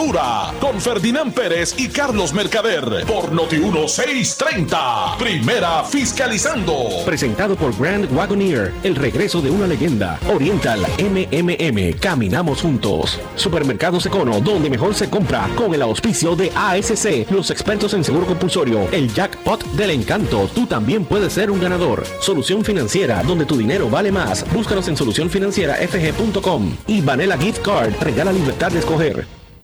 Con 0.61 0.81
Ferdinand 0.81 1.35
Pérez 1.35 1.75
y 1.77 1.89
Carlos 1.89 2.33
Mercader 2.33 3.05
por 3.05 3.33
Noti 3.33 3.59
1630. 3.59 5.17
Primera 5.19 5.83
fiscalizando. 5.83 7.05
Presentado 7.05 7.57
por 7.57 7.77
Grand 7.77 8.11
Wagoneer, 8.17 8.73
el 8.85 8.95
regreso 8.95 9.43
de 9.43 9.51
una 9.51 9.67
leyenda. 9.67 10.19
Oriental 10.33 10.81
MMM, 10.99 11.99
caminamos 11.99 12.63
juntos. 12.63 13.21
Supermercados 13.35 14.07
Econo, 14.07 14.41
donde 14.41 14.71
mejor 14.71 14.95
se 14.95 15.11
compra 15.11 15.49
con 15.57 15.75
el 15.75 15.83
auspicio 15.83 16.37
de 16.37 16.53
ASC, 16.55 17.31
los 17.31 17.51
expertos 17.51 17.93
en 17.93 18.05
seguro 18.05 18.25
compulsorio, 18.25 18.89
el 18.93 19.13
jackpot 19.13 19.65
del 19.73 19.91
encanto. 19.91 20.49
Tú 20.55 20.67
también 20.67 21.05
puedes 21.05 21.33
ser 21.33 21.51
un 21.51 21.61
ganador. 21.61 22.05
Solución 22.21 22.65
financiera, 22.65 23.23
donde 23.25 23.47
tu 23.47 23.57
dinero 23.57 23.91
vale 23.91 24.11
más. 24.11 24.45
Búscanos 24.53 24.87
en 24.89 24.97
solucionfinancierafg.com 24.97 26.77
y 26.87 27.01
Vanilla 27.01 27.37
Gift 27.37 27.63
Card 27.63 27.95
regala 28.01 28.33
libertad 28.33 28.71
de 28.71 28.79
escoger. 28.79 29.39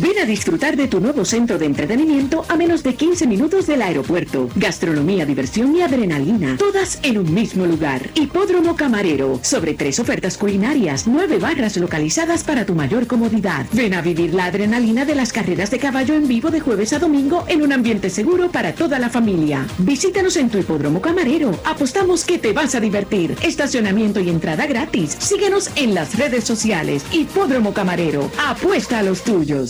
Ven 0.00 0.18
a 0.22 0.26
disfrutar 0.26 0.76
de 0.76 0.88
tu 0.88 1.00
nuevo 1.00 1.24
centro 1.24 1.58
de 1.58 1.66
entretenimiento 1.66 2.44
a 2.48 2.56
menos 2.56 2.82
de 2.82 2.94
15 2.94 3.26
minutos 3.26 3.66
del 3.66 3.82
aeropuerto. 3.82 4.48
Gastronomía, 4.56 5.26
diversión 5.26 5.74
y 5.76 5.82
adrenalina, 5.82 6.56
todas 6.58 6.98
en 7.02 7.18
un 7.18 7.32
mismo 7.32 7.66
lugar. 7.66 8.10
Hipódromo 8.14 8.76
Camarero, 8.76 9.40
sobre 9.42 9.74
tres 9.74 9.98
ofertas 9.98 10.36
culinarias, 10.36 11.06
nueve 11.06 11.38
barras 11.38 11.76
localizadas 11.76 12.44
para 12.44 12.66
tu 12.66 12.74
mayor 12.74 13.06
comodidad. 13.06 13.66
Ven 13.72 13.94
a 13.94 14.02
vivir 14.02 14.34
la 14.34 14.46
adrenalina 14.46 15.04
de 15.04 15.14
las 15.14 15.32
carreras 15.32 15.70
de 15.70 15.78
caballo 15.78 16.14
en 16.14 16.28
vivo 16.28 16.50
de 16.50 16.60
jueves 16.60 16.92
a 16.92 16.98
domingo 16.98 17.44
en 17.48 17.62
un 17.62 17.72
ambiente 17.72 18.10
seguro 18.10 18.50
para 18.50 18.74
toda 18.74 18.98
la 18.98 19.10
familia. 19.10 19.66
Visítanos 19.78 20.36
en 20.36 20.50
tu 20.50 20.58
Hipódromo 20.58 21.00
Camarero. 21.00 21.58
Apostamos 21.64 22.24
que 22.24 22.38
te 22.38 22.52
vas 22.52 22.74
a 22.74 22.80
divertir. 22.80 23.36
Estacionamiento 23.42 24.20
y 24.20 24.30
entrada 24.30 24.66
gratis. 24.66 25.16
Síguenos 25.18 25.70
en 25.76 25.94
las 25.94 26.18
redes 26.18 26.44
sociales. 26.44 27.04
Hipódromo 27.12 27.72
Camarero. 27.72 28.30
Apuesta 28.38 28.98
a 28.98 29.02
los 29.02 29.22
tuyos. 29.22 29.69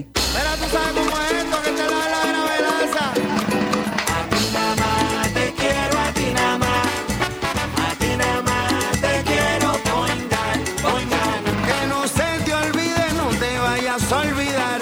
1129. 0.01 0.11
Pero 0.33 0.49
tú 0.59 0.65
sabes 0.71 0.93
cómo 0.97 1.11
es 1.21 1.31
esto 1.31 1.57
que 1.61 1.71
te 1.71 1.83
da 1.83 2.01
la 2.09 2.21
gravedad. 2.31 2.71
A 4.07 4.23
ti 4.29 4.43
nada 4.53 4.75
más 4.75 5.33
te 5.33 5.53
quiero, 5.53 5.99
a 5.99 6.11
ti 6.13 6.27
nada 6.33 6.57
más. 6.57 6.87
A 7.85 7.95
ti 7.99 8.09
nada 8.17 8.41
más 8.41 8.91
te 9.01 9.13
quiero 9.29 9.69
poingar, 9.91 10.57
poingar. 10.81 11.39
Que 11.67 11.79
no 11.87 12.07
se 12.07 12.29
te 12.45 12.53
olvide, 12.53 13.05
no 13.15 13.27
te 13.39 13.59
vayas 13.59 14.11
a 14.11 14.17
olvidar. 14.19 14.81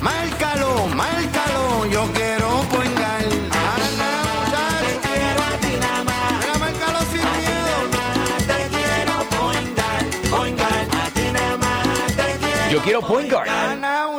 Márcalo, 0.00 0.86
márcalo, 0.94 1.86
yo 1.86 2.02
quiero 2.12 2.48
poingar. 2.70 3.24
Anda, 3.74 4.10
muchacho. 4.28 4.86
Te 4.86 5.08
quiero 5.08 5.40
a 5.42 5.52
ti 5.62 5.72
nada 5.80 6.02
más. 6.04 6.32
Mira, 6.40 6.54
márcalo 6.58 7.00
sin 7.12 7.26
miedo. 7.40 7.74
Te 8.50 8.58
quiero 8.76 9.14
poingar, 9.36 10.02
poingar. 10.30 10.82
A 11.02 11.10
ti 11.16 11.24
nada 11.32 11.56
más 11.56 12.06
te 12.16 12.26
quiero. 12.40 12.70
Yo 12.70 12.78
quiero 12.82 13.00
point 13.02 13.30
guard. 13.30 13.48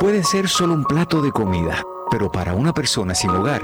Puede 0.00 0.22
ser 0.24 0.48
solo 0.48 0.74
un 0.74 0.84
plato 0.84 1.20
de 1.20 1.30
comida, 1.30 1.82
pero 2.10 2.32
para 2.32 2.54
una 2.54 2.72
persona 2.72 3.14
sin 3.14 3.30
hogar 3.30 3.60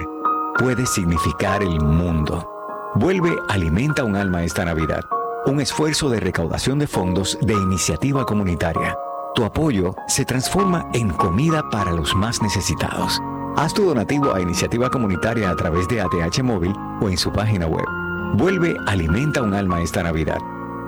puede 0.59 0.85
significar 0.85 1.62
el 1.62 1.81
mundo. 1.81 2.50
Vuelve 2.96 3.35
Alimenta 3.48 4.05
un 4.05 4.16
alma 4.16 4.44
esta 4.44 4.64
Navidad. 4.64 5.00
Un 5.46 5.61
esfuerzo 5.61 6.11
de 6.11 6.20
recaudación 6.20 6.79
de 6.79 6.87
fondos 6.87 7.38
de 7.40 7.55
iniciativa 7.55 8.27
comunitaria. 8.27 8.96
Tu 9.35 9.44
apoyo 9.44 9.94
se 10.09 10.24
transforma 10.24 10.90
en 10.92 11.11
comida 11.11 11.62
para 11.70 11.90
los 11.90 12.14
más 12.14 12.42
necesitados. 12.42 13.18
Haz 13.57 13.72
tu 13.72 13.87
donativo 13.87 14.35
a 14.35 14.40
iniciativa 14.40 14.90
comunitaria 14.90 15.50
a 15.50 15.57
través 15.57 15.88
de 15.88 16.00
ATH 16.03 16.42
Móvil 16.42 16.74
o 17.00 17.09
en 17.09 17.16
su 17.16 17.33
página 17.33 17.66
web. 17.66 17.87
Vuelve 18.35 18.77
Alimenta 18.87 19.42
un 19.42 19.55
alma 19.55 19.81
esta 19.81 20.03
Navidad. 20.03 20.38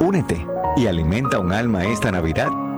Únete 0.00 0.46
y 0.76 0.86
alimenta 0.86 1.38
un 1.38 1.52
alma 1.52 1.84
esta 1.84 2.10
Navidad 2.10 2.50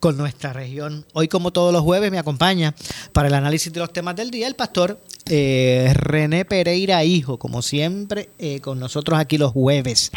con 0.00 0.16
nuestra 0.16 0.52
región. 0.52 1.04
Hoy, 1.12 1.28
como 1.28 1.52
todos 1.52 1.72
los 1.72 1.82
jueves, 1.82 2.10
me 2.10 2.18
acompaña 2.18 2.74
para 3.12 3.28
el 3.28 3.34
análisis 3.34 3.72
de 3.72 3.80
los 3.80 3.92
temas 3.92 4.16
del 4.16 4.30
día 4.30 4.46
el 4.48 4.54
pastor 4.56 4.98
eh, 5.26 5.92
René 5.94 6.44
Pereira 6.46 7.04
Hijo, 7.04 7.38
como 7.38 7.60
siempre, 7.62 8.30
eh, 8.38 8.60
con 8.60 8.80
nosotros 8.80 9.18
aquí 9.18 9.36
los 9.38 9.52
jueves. 9.52 10.10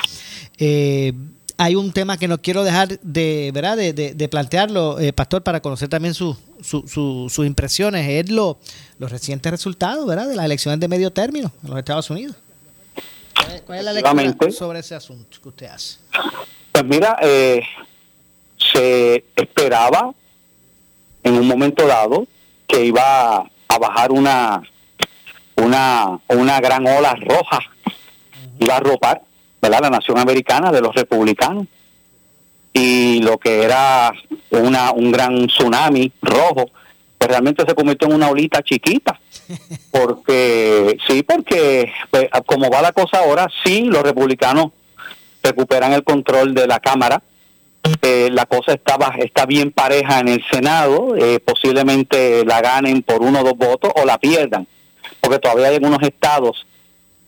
Eh, 0.57 1.13
hay 1.57 1.75
un 1.75 1.91
tema 1.91 2.17
que 2.17 2.27
no 2.27 2.41
quiero 2.41 2.63
dejar 2.63 2.99
de, 3.01 3.51
¿verdad? 3.53 3.77
de, 3.77 3.93
de- 3.93 4.13
de 4.15 4.27
plantearlo, 4.29 4.99
eh, 4.99 5.13
Pastor, 5.13 5.43
para 5.43 5.61
conocer 5.61 5.87
también 5.89 6.13
sus 6.15 6.37
su- 6.61 6.87
su- 6.87 7.29
sus 7.29 7.45
impresiones. 7.45 8.09
Es 8.09 8.31
lo, 8.31 8.57
los 8.97 9.11
recientes 9.11 9.51
resultados 9.51 10.07
¿verdad? 10.07 10.27
de 10.29 10.35
las 10.35 10.45
elecciones 10.45 10.79
de 10.79 10.87
medio 10.87 11.11
término 11.11 11.51
en 11.63 11.69
los 11.69 11.77
Estados 11.77 12.09
Unidos. 12.09 12.35
¿Cuál 13.35 13.51
es- 13.51 13.61
¿Cuál 13.61 13.79
es 13.79 13.85
la 13.85 13.93
lectura 13.93 14.51
sobre 14.51 14.79
ese 14.79 14.95
asunto 14.95 15.37
que 15.43 15.49
usted 15.49 15.65
hace? 15.67 15.97
Pues 16.71 16.85
mira, 16.85 17.17
eh, 17.21 17.61
se 18.73 19.25
esperaba 19.35 20.13
en 21.23 21.33
un 21.35 21.47
momento 21.47 21.87
dado 21.87 22.27
que 22.67 22.85
iba 22.85 23.39
a 23.39 23.77
bajar 23.79 24.11
una 24.11 24.61
una 25.55 26.19
una 26.27 26.59
gran 26.59 26.85
ola 26.87 27.15
roja, 27.15 27.59
iba 28.59 28.73
a 28.73 28.77
arropar 28.77 29.21
¿verdad? 29.61 29.81
la 29.81 29.89
nación 29.89 30.17
americana 30.17 30.71
de 30.71 30.81
los 30.81 30.95
republicanos 30.95 31.67
y 32.73 33.21
lo 33.21 33.37
que 33.37 33.63
era 33.63 34.11
una 34.49 34.91
un 34.91 35.11
gran 35.11 35.47
tsunami 35.47 36.11
rojo, 36.21 36.69
pues 37.17 37.29
realmente 37.29 37.63
se 37.67 37.75
convirtió 37.75 38.07
en 38.07 38.15
una 38.15 38.29
olita 38.29 38.61
chiquita 38.61 39.19
porque 39.91 40.97
sí, 41.07 41.23
porque 41.23 41.91
pues, 42.09 42.29
como 42.45 42.69
va 42.69 42.81
la 42.81 42.91
cosa 42.91 43.19
ahora, 43.19 43.47
sí, 43.63 43.83
los 43.83 44.03
republicanos 44.03 44.71
recuperan 45.41 45.93
el 45.93 46.03
control 46.03 46.53
de 46.53 46.67
la 46.67 46.79
Cámara. 46.79 47.21
Eh, 48.01 48.29
la 48.31 48.45
cosa 48.45 48.73
estaba, 48.73 49.13
está 49.17 49.45
bien 49.45 49.71
pareja 49.71 50.19
en 50.19 50.29
el 50.29 50.43
Senado, 50.49 51.15
eh, 51.17 51.39
posiblemente 51.39 52.45
la 52.45 52.61
ganen 52.61 53.01
por 53.01 53.21
uno 53.21 53.41
o 53.41 53.43
dos 53.43 53.57
votos 53.57 53.91
o 53.95 54.05
la 54.05 54.17
pierdan, 54.17 54.67
porque 55.19 55.39
todavía 55.39 55.67
hay 55.67 55.75
algunos 55.75 56.01
estados 56.01 56.65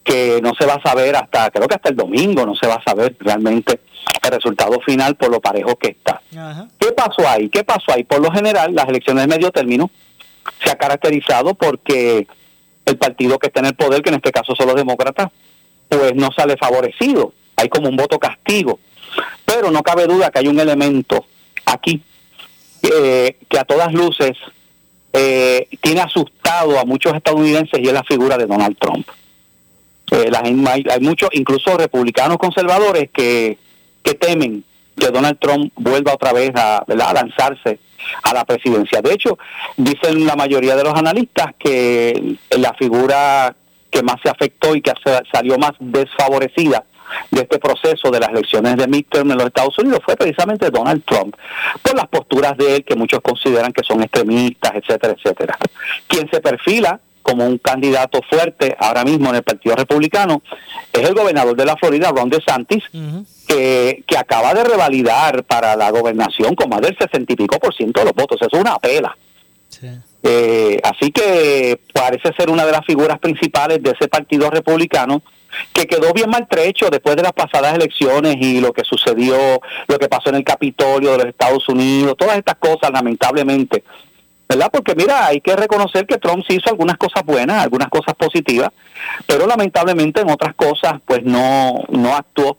que 0.03 0.39
no 0.41 0.53
se 0.57 0.65
va 0.65 0.75
a 0.75 0.81
saber 0.81 1.15
hasta, 1.15 1.49
creo 1.49 1.67
que 1.67 1.75
hasta 1.75 1.89
el 1.89 1.95
domingo 1.95 2.45
no 2.45 2.55
se 2.55 2.67
va 2.67 2.75
a 2.75 2.83
saber 2.83 3.15
realmente 3.19 3.81
el 4.23 4.31
resultado 4.31 4.79
final 4.81 5.15
por 5.15 5.29
lo 5.29 5.41
parejo 5.41 5.75
que 5.75 5.89
está. 5.89 6.21
¿Qué 6.79 6.91
pasó 6.91 7.27
ahí? 7.27 7.49
¿Qué 7.49 7.63
pasó 7.63 7.91
ahí? 7.93 8.03
Por 8.03 8.21
lo 8.21 8.31
general, 8.31 8.73
las 8.73 8.87
elecciones 8.87 9.23
de 9.23 9.27
medio 9.27 9.51
término 9.51 9.89
se 10.63 10.71
ha 10.71 10.75
caracterizado 10.77 11.55
porque 11.55 12.27
el 12.85 12.97
partido 12.97 13.39
que 13.39 13.47
está 13.47 13.61
en 13.61 13.67
el 13.67 13.75
poder, 13.75 14.01
que 14.03 14.09
en 14.09 14.15
este 14.15 14.31
caso 14.31 14.55
son 14.55 14.67
los 14.67 14.75
demócratas, 14.75 15.29
pues 15.89 16.15
no 16.15 16.29
sale 16.35 16.55
favorecido. 16.55 17.33
Hay 17.55 17.67
como 17.67 17.89
un 17.89 17.95
voto 17.95 18.19
castigo. 18.19 18.79
Pero 19.45 19.71
no 19.71 19.81
cabe 19.83 20.07
duda 20.07 20.29
que 20.31 20.39
hay 20.39 20.47
un 20.47 20.59
elemento 20.59 21.25
aquí 21.65 22.01
eh, 22.81 23.37
que 23.49 23.57
a 23.57 23.63
todas 23.63 23.93
luces 23.93 24.37
eh, 25.11 25.67
tiene 25.81 26.01
asustado 26.01 26.77
a 26.77 26.85
muchos 26.85 27.13
estadounidenses 27.13 27.79
y 27.79 27.87
es 27.87 27.93
la 27.93 28.03
figura 28.03 28.37
de 28.37 28.45
Donald 28.45 28.77
Trump. 28.77 29.07
Eh, 30.11 30.29
la 30.29 30.39
hay, 30.39 30.83
hay 30.89 30.99
muchos, 30.99 31.29
incluso 31.33 31.77
republicanos 31.77 32.37
conservadores, 32.37 33.09
que, 33.11 33.57
temen 34.19 34.63
que 34.95 35.07
Donald 35.07 35.39
Trump 35.39 35.73
vuelva 35.75 36.13
otra 36.13 36.31
vez 36.31 36.51
a, 36.55 36.83
lanzarse 36.87 37.79
a 38.23 38.33
la 38.33 38.45
presidencia. 38.45 39.01
De 39.01 39.13
hecho, 39.13 39.37
dicen 39.77 40.25
la 40.27 40.35
mayoría 40.35 40.75
de 40.75 40.83
los 40.83 40.93
analistas 40.93 41.55
que 41.57 42.37
la 42.51 42.73
figura 42.73 43.55
que 43.89 44.03
más 44.03 44.17
se 44.21 44.29
afectó 44.29 44.75
y 44.75 44.81
que 44.81 44.93
salió 45.31 45.57
más 45.57 45.71
desfavorecida 45.79 46.83
de 47.31 47.41
este 47.41 47.59
proceso 47.59 48.09
de 48.11 48.19
las 48.19 48.29
elecciones 48.29 48.75
de 48.77 48.87
midterm 48.87 49.31
en 49.31 49.37
los 49.37 49.47
Estados 49.47 49.77
Unidos 49.79 50.01
fue 50.03 50.15
precisamente 50.15 50.69
Donald 50.69 51.03
Trump, 51.05 51.35
por 51.81 51.95
las 51.95 52.07
posturas 52.07 52.57
de 52.57 52.77
él 52.77 52.83
que 52.83 52.95
muchos 52.95 53.21
consideran 53.21 53.73
que 53.73 53.83
son 53.83 54.01
extremistas, 54.01 54.71
etcétera, 54.75 55.15
etcétera. 55.17 55.57
Quien 56.07 56.29
se 56.29 56.39
perfila 56.41 56.99
como 57.21 57.47
un 57.47 57.57
candidato 57.57 58.19
fuerte 58.29 58.75
ahora 58.79 59.03
mismo 59.03 59.29
en 59.29 59.37
el 59.37 59.43
Partido 59.43 59.75
Republicano 59.75 60.43
es 60.93 61.09
el 61.09 61.15
gobernador 61.15 61.55
de 61.55 61.65
la 61.65 61.75
Florida, 61.75 62.11
Ron 62.11 62.29
DeSantis, 62.29 62.83
que, 63.47 64.03
que 64.05 64.17
acaba 64.17 64.53
de 64.53 64.63
revalidar 64.63 65.43
para 65.43 65.75
la 65.75 65.89
gobernación 65.89 66.53
con 66.53 66.69
más 66.69 66.81
del 66.81 66.95
sesenta 66.95 67.33
y 67.33 67.35
pico 67.35 67.57
por 67.57 67.73
ciento 67.73 68.01
de 68.01 68.05
los 68.05 68.13
votos. 68.13 68.39
Eso 68.39 68.55
es 68.55 68.61
una 68.61 68.77
pela. 68.77 69.17
Eh, 70.21 70.79
así 70.83 71.11
que 71.11 71.79
parece 71.93 72.31
ser 72.33 72.49
una 72.49 72.65
de 72.65 72.71
las 72.71 72.85
figuras 72.85 73.19
principales 73.19 73.81
de 73.81 73.91
ese 73.91 74.07
partido 74.07 74.49
republicano 74.49 75.21
que 75.73 75.85
quedó 75.85 76.13
bien 76.13 76.29
maltrecho 76.29 76.89
después 76.89 77.15
de 77.15 77.23
las 77.23 77.33
pasadas 77.33 77.75
elecciones 77.75 78.37
y 78.39 78.59
lo 78.59 78.73
que 78.73 78.83
sucedió, 78.83 79.37
lo 79.87 79.99
que 79.99 80.07
pasó 80.07 80.29
en 80.29 80.35
el 80.35 80.43
Capitolio 80.43 81.11
de 81.11 81.17
los 81.19 81.27
Estados 81.27 81.67
Unidos, 81.69 82.15
todas 82.17 82.37
estas 82.37 82.55
cosas 82.55 82.91
lamentablemente, 82.91 83.83
¿verdad? 84.47 84.69
Porque 84.71 84.95
mira, 84.95 85.27
hay 85.27 85.41
que 85.41 85.55
reconocer 85.55 86.05
que 86.05 86.17
Trump 86.17 86.43
hizo 86.47 86.69
algunas 86.69 86.97
cosas 86.97 87.25
buenas, 87.25 87.63
algunas 87.63 87.89
cosas 87.89 88.15
positivas, 88.15 88.69
pero 89.25 89.47
lamentablemente 89.47 90.21
en 90.21 90.29
otras 90.29 90.55
cosas 90.55 90.93
pues 91.05 91.23
no, 91.23 91.83
no 91.89 92.15
actuó 92.15 92.57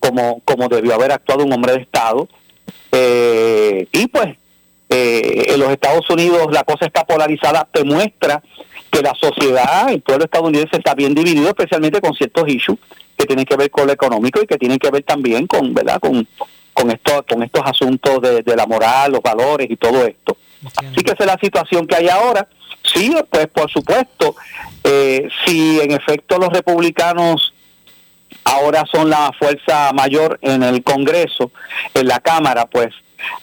como, 0.00 0.40
como 0.44 0.68
debió 0.68 0.94
haber 0.94 1.12
actuado 1.12 1.44
un 1.44 1.52
hombre 1.52 1.72
de 1.72 1.82
Estado. 1.82 2.28
Eh, 2.92 3.88
y 3.90 4.06
pues 4.06 4.36
eh, 4.88 5.46
en 5.48 5.60
los 5.60 5.70
Estados 5.70 6.08
Unidos 6.10 6.48
la 6.50 6.64
cosa 6.64 6.86
está 6.86 7.04
polarizada, 7.04 7.66
te 7.70 7.84
muestra 7.84 8.42
que 8.90 9.02
la 9.02 9.14
sociedad, 9.14 9.90
el 9.90 10.02
pueblo 10.02 10.24
estadounidense 10.24 10.76
está 10.76 10.94
bien 10.94 11.14
dividido, 11.14 11.48
especialmente 11.48 12.00
con 12.00 12.14
ciertos 12.14 12.48
issues 12.48 12.78
que 13.16 13.26
tienen 13.26 13.44
que 13.44 13.56
ver 13.56 13.70
con 13.70 13.86
lo 13.86 13.92
económico 13.92 14.40
y 14.42 14.46
que 14.46 14.58
tienen 14.58 14.78
que 14.78 14.90
ver 14.90 15.02
también 15.02 15.46
con, 15.46 15.74
¿verdad? 15.74 15.98
Con, 16.00 16.26
con, 16.72 16.90
esto, 16.90 17.24
con 17.28 17.42
estos 17.42 17.62
asuntos 17.64 18.20
de, 18.20 18.42
de 18.42 18.56
la 18.56 18.66
moral, 18.66 19.12
los 19.12 19.22
valores 19.22 19.70
y 19.70 19.76
todo 19.76 20.04
esto. 20.04 20.36
Así 20.76 21.02
que 21.04 21.12
esa 21.12 21.24
es 21.24 21.26
la 21.26 21.38
situación 21.38 21.86
que 21.86 21.96
hay 21.96 22.08
ahora. 22.08 22.48
Sí, 22.82 23.14
pues 23.30 23.46
por 23.48 23.70
supuesto, 23.70 24.36
eh, 24.82 25.28
si 25.44 25.80
en 25.80 25.92
efecto 25.92 26.38
los 26.38 26.50
republicanos 26.50 27.54
ahora 28.44 28.84
son 28.90 29.08
la 29.08 29.32
fuerza 29.38 29.92
mayor 29.92 30.38
en 30.42 30.62
el 30.62 30.82
Congreso, 30.82 31.50
en 31.94 32.08
la 32.08 32.20
Cámara, 32.20 32.66
pues 32.66 32.94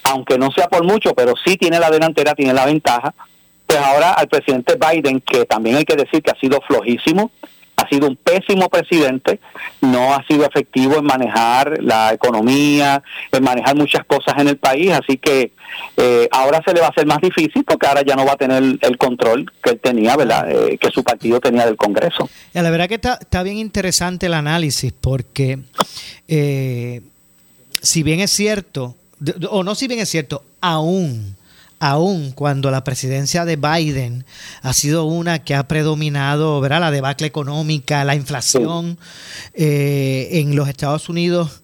aunque 0.03 0.37
no 0.37 0.51
sea 0.51 0.67
por 0.67 0.83
mucho, 0.83 1.13
pero 1.13 1.33
sí 1.43 1.57
tiene 1.57 1.79
la 1.79 1.89
delantera, 1.89 2.33
tiene 2.33 2.53
la 2.53 2.65
ventaja, 2.65 3.13
pues 3.65 3.79
ahora 3.79 4.11
al 4.13 4.27
presidente 4.27 4.75
Biden, 4.75 5.21
que 5.21 5.45
también 5.45 5.77
hay 5.77 5.85
que 5.85 5.95
decir 5.95 6.21
que 6.21 6.31
ha 6.31 6.39
sido 6.39 6.59
flojísimo, 6.67 7.31
ha 7.81 7.87
sido 7.87 8.07
un 8.07 8.15
pésimo 8.15 8.69
presidente, 8.69 9.39
no 9.81 10.13
ha 10.13 10.25
sido 10.27 10.45
efectivo 10.45 10.97
en 10.97 11.05
manejar 11.05 11.81
la 11.81 12.13
economía, 12.13 13.01
en 13.31 13.43
manejar 13.43 13.75
muchas 13.75 14.05
cosas 14.05 14.35
en 14.37 14.49
el 14.49 14.57
país, 14.57 14.91
así 14.91 15.17
que 15.17 15.51
eh, 15.97 16.27
ahora 16.31 16.61
se 16.65 16.73
le 16.73 16.81
va 16.81 16.87
a 16.87 16.89
hacer 16.89 17.05
más 17.05 17.21
difícil 17.21 17.63
porque 17.63 17.87
ahora 17.87 18.03
ya 18.05 18.15
no 18.15 18.25
va 18.25 18.33
a 18.33 18.37
tener 18.37 18.61
el 18.81 18.97
control 18.97 19.51
que 19.63 19.71
él 19.71 19.79
tenía, 19.81 20.15
¿verdad? 20.15 20.51
Eh, 20.51 20.77
que 20.77 20.89
su 20.89 21.03
partido 21.03 21.39
tenía 21.39 21.65
del 21.65 21.77
Congreso. 21.77 22.29
La 22.53 22.69
verdad 22.69 22.87
que 22.87 22.95
está, 22.95 23.43
bien 23.43 23.57
interesante 23.57 24.27
el 24.27 24.33
análisis 24.33 24.93
porque 24.93 25.59
eh, 26.27 27.01
si 27.81 28.03
bien 28.03 28.19
es 28.19 28.31
cierto, 28.31 28.95
o 29.49 29.63
no 29.63 29.75
si 29.75 29.87
bien 29.87 29.99
es 29.99 30.09
cierto, 30.09 30.43
aún, 30.61 31.35
aún 31.79 32.31
cuando 32.31 32.71
la 32.71 32.83
presidencia 32.83 33.45
de 33.45 33.55
Biden 33.55 34.25
ha 34.61 34.73
sido 34.73 35.05
una 35.05 35.43
que 35.43 35.55
ha 35.55 35.67
predominado, 35.67 36.59
¿verdad? 36.61 36.79
La 36.81 36.91
debacle 36.91 37.27
económica, 37.27 38.03
la 38.03 38.15
inflación 38.15 38.97
eh, 39.53 40.29
en 40.33 40.55
los 40.55 40.67
Estados 40.69 41.09
Unidos. 41.09 41.61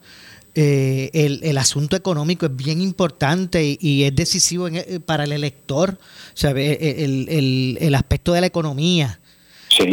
eh, 0.59 1.11
el, 1.13 1.39
el 1.43 1.55
asunto 1.59 1.95
económico 1.95 2.47
es 2.47 2.55
bien 2.55 2.81
importante 2.81 3.63
y, 3.63 3.77
y 3.79 4.03
es 4.05 4.15
decisivo 4.15 4.67
en- 4.67 4.77
eh, 4.77 4.99
para 5.05 5.23
el 5.25 5.31
elector. 5.31 5.99
O 5.99 6.35
sea, 6.37 6.49
el, 6.49 6.57
el- 6.57 7.29
el- 7.29 7.77
el 7.79 7.93
aspecto 7.95 8.33
de 8.33 8.41
la 8.41 8.47
economía 8.47 9.19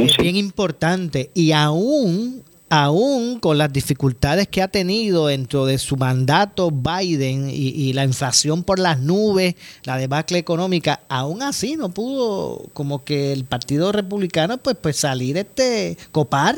es 0.07 0.17
bien 0.17 0.37
importante 0.37 1.31
y 1.35 1.53
aún 1.53 2.43
aún 2.83 3.39
con 3.39 3.59
las 3.59 3.73
dificultades 3.73 4.49
que 4.49 4.63
ha 4.63 4.69
tenido 4.69 5.29
dentro 5.29 5.65
de 5.67 5.79
su 5.79 5.97
mandato 5.97 6.71
Biden 6.73 7.49
y, 7.49 7.53
y 7.53 7.93
la 7.93 8.05
inflación 8.05 8.65
por 8.65 8.79
las 8.79 8.99
nubes, 8.99 9.55
la 9.85 9.97
debacle 9.97 10.39
económica, 10.39 11.01
aún 11.09 11.43
así 11.43 11.77
no 11.77 11.91
pudo 11.91 12.63
como 12.73 13.05
que 13.05 13.33
el 13.33 13.45
Partido 13.45 13.93
Republicano 13.93 14.59
pues 14.59 14.77
pues 14.81 14.97
salir 14.97 15.37
este 15.37 15.97
copar 16.11 16.57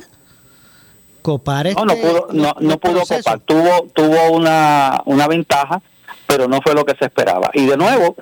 copar 1.20 1.66
este 1.66 1.84
No, 1.84 1.86
no 1.86 1.96
pudo, 1.96 2.28
no, 2.32 2.54
no 2.60 2.78
pudo 2.78 3.00
copar. 3.00 3.40
Tuvo, 3.40 3.88
tuvo 3.92 4.30
una, 4.30 5.02
una 5.06 5.26
ventaja, 5.26 5.82
pero 6.26 6.46
no 6.46 6.60
fue 6.62 6.72
lo 6.72 6.84
que 6.84 6.94
se 6.96 7.06
esperaba. 7.06 7.50
Y 7.52 7.66
de 7.66 7.76
nuevo, 7.76 8.14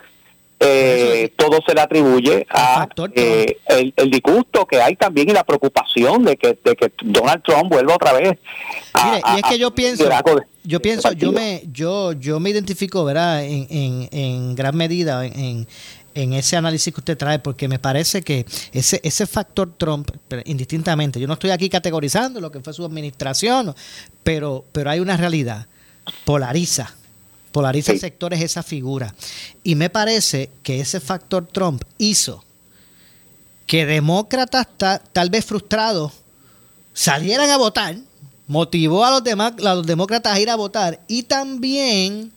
eh, 0.60 1.32
todo 1.36 1.58
se 1.66 1.74
le 1.74 1.80
atribuye 1.80 2.46
a 2.48 2.88
eh, 3.14 3.58
el, 3.66 3.92
el 3.96 4.10
disgusto 4.10 4.64
que 4.66 4.80
hay 4.80 4.96
también 4.96 5.28
y 5.28 5.32
la 5.32 5.44
preocupación 5.44 6.24
de 6.24 6.36
que, 6.36 6.58
de 6.64 6.76
que 6.76 6.92
Donald 7.02 7.42
Trump 7.42 7.70
vuelva 7.70 7.94
otra 7.96 8.12
vez. 8.12 8.38
a- 8.94 9.04
Mire, 9.06 9.22
y 9.34 9.36
es 9.38 9.42
que 9.42 9.58
yo 9.58 9.68
a- 9.68 9.74
pienso, 9.74 10.04
yo 10.62 10.80
pienso, 10.80 11.12
yo 11.12 11.32
me, 11.32 11.62
yo, 11.72 12.12
yo 12.12 12.40
me 12.40 12.50
identifico, 12.50 13.04
¿verdad? 13.04 13.44
En, 13.44 13.66
en, 13.68 14.08
en 14.12 14.54
gran 14.54 14.74
medida 14.76 15.26
en, 15.26 15.66
en 16.14 16.32
ese 16.32 16.56
análisis 16.56 16.94
que 16.94 17.00
usted 17.00 17.18
trae, 17.18 17.40
porque 17.40 17.68
me 17.68 17.78
parece 17.78 18.22
que 18.22 18.46
ese, 18.72 19.00
ese 19.02 19.26
factor 19.26 19.74
Trump, 19.76 20.10
indistintamente, 20.46 21.18
yo 21.20 21.26
no 21.26 21.34
estoy 21.34 21.50
aquí 21.50 21.68
categorizando 21.68 22.40
lo 22.40 22.50
que 22.50 22.60
fue 22.60 22.72
su 22.72 22.84
administración, 22.84 23.74
pero, 24.22 24.64
pero 24.72 24.88
hay 24.90 25.00
una 25.00 25.16
realidad, 25.16 25.66
polariza, 26.24 26.94
polariza 27.54 27.96
sectores 27.96 28.42
esa 28.42 28.64
figura. 28.64 29.14
Y 29.62 29.76
me 29.76 29.88
parece 29.88 30.50
que 30.64 30.80
ese 30.80 30.98
factor 30.98 31.46
Trump 31.46 31.82
hizo 31.98 32.42
que 33.64 33.86
demócratas 33.86 34.66
ta- 34.76 34.98
tal 35.12 35.30
vez 35.30 35.44
frustrados 35.44 36.10
salieran 36.92 37.48
a 37.50 37.56
votar, 37.56 37.96
motivó 38.48 39.04
a 39.04 39.10
los, 39.12 39.22
demás, 39.22 39.52
a 39.64 39.74
los 39.76 39.86
demócratas 39.86 40.34
a 40.34 40.40
ir 40.40 40.50
a 40.50 40.56
votar 40.56 41.00
y 41.06 41.22
también 41.22 42.32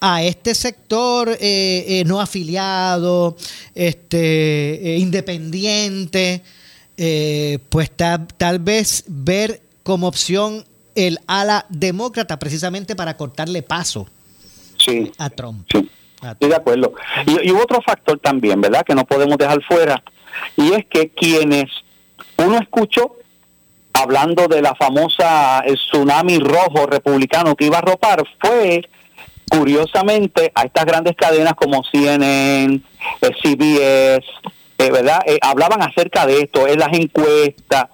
a 0.00 0.22
este 0.22 0.54
sector 0.54 1.28
eh, 1.28 1.84
eh, 1.88 2.04
no 2.06 2.20
afiliado, 2.20 3.36
este, 3.74 4.94
eh, 4.94 4.98
independiente, 4.98 6.42
pues 7.68 7.90
ta- 7.90 8.24
tal 8.36 8.60
vez 8.60 9.02
ver 9.08 9.60
como 9.82 10.06
opción 10.06 10.64
el 10.94 11.18
ala 11.26 11.66
demócrata 11.68 12.38
precisamente 12.38 12.94
para 12.94 13.16
cortarle 13.16 13.62
paso 13.64 14.06
Sí. 14.84 15.12
a 15.18 15.30
Trump. 15.30 15.66
Sí, 15.72 15.88
estoy 16.22 16.48
de 16.48 16.56
acuerdo. 16.56 16.94
Y, 17.26 17.48
y 17.48 17.52
hubo 17.52 17.62
otro 17.62 17.80
factor 17.82 18.18
también, 18.18 18.60
¿verdad? 18.60 18.84
Que 18.84 18.94
no 18.94 19.04
podemos 19.04 19.38
dejar 19.38 19.62
fuera, 19.62 20.02
y 20.56 20.72
es 20.72 20.86
que 20.86 21.10
quienes 21.10 21.70
uno 22.36 22.58
escuchó 22.58 23.16
hablando 23.92 24.48
de 24.48 24.62
la 24.62 24.74
famosa 24.74 25.60
el 25.60 25.76
tsunami 25.76 26.38
rojo 26.38 26.86
republicano 26.86 27.54
que 27.54 27.66
iba 27.66 27.78
a 27.78 27.82
ropar 27.82 28.24
fue 28.40 28.88
curiosamente 29.50 30.50
a 30.54 30.62
estas 30.62 30.86
grandes 30.86 31.14
cadenas 31.14 31.52
como 31.54 31.84
CNN, 31.84 32.80
eh, 33.20 33.30
CBS, 33.42 34.24
eh, 34.82 34.90
¿verdad? 34.90 35.20
Eh, 35.26 35.38
hablaban 35.40 35.82
acerca 35.82 36.26
de 36.26 36.40
esto, 36.40 36.66
en 36.66 36.78
las 36.78 36.92
encuestas. 36.92 37.86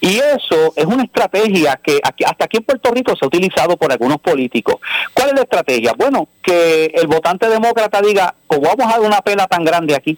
Y 0.00 0.18
eso 0.18 0.72
es 0.76 0.84
una 0.84 1.04
estrategia 1.04 1.78
que 1.82 2.00
aquí- 2.02 2.24
hasta 2.24 2.44
aquí 2.44 2.58
en 2.58 2.64
Puerto 2.64 2.90
Rico 2.92 3.14
se 3.16 3.24
ha 3.24 3.28
utilizado 3.28 3.76
por 3.76 3.90
algunos 3.90 4.18
políticos. 4.20 4.76
¿Cuál 5.12 5.28
es 5.30 5.34
la 5.34 5.42
estrategia? 5.42 5.92
Bueno, 5.96 6.28
que 6.42 6.86
el 6.94 7.06
votante 7.06 7.48
demócrata 7.48 8.00
diga, 8.00 8.34
como 8.46 8.62
vamos 8.62 8.86
a 8.86 8.98
dar 8.98 9.00
una 9.00 9.20
pela 9.20 9.46
tan 9.46 9.64
grande 9.64 9.94
aquí, 9.96 10.16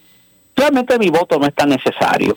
realmente 0.65 0.99
mi 0.99 1.11
voto 1.11 1.39
no 1.39 1.47
es 1.47 1.55
tan 1.55 1.69
necesario. 1.69 2.37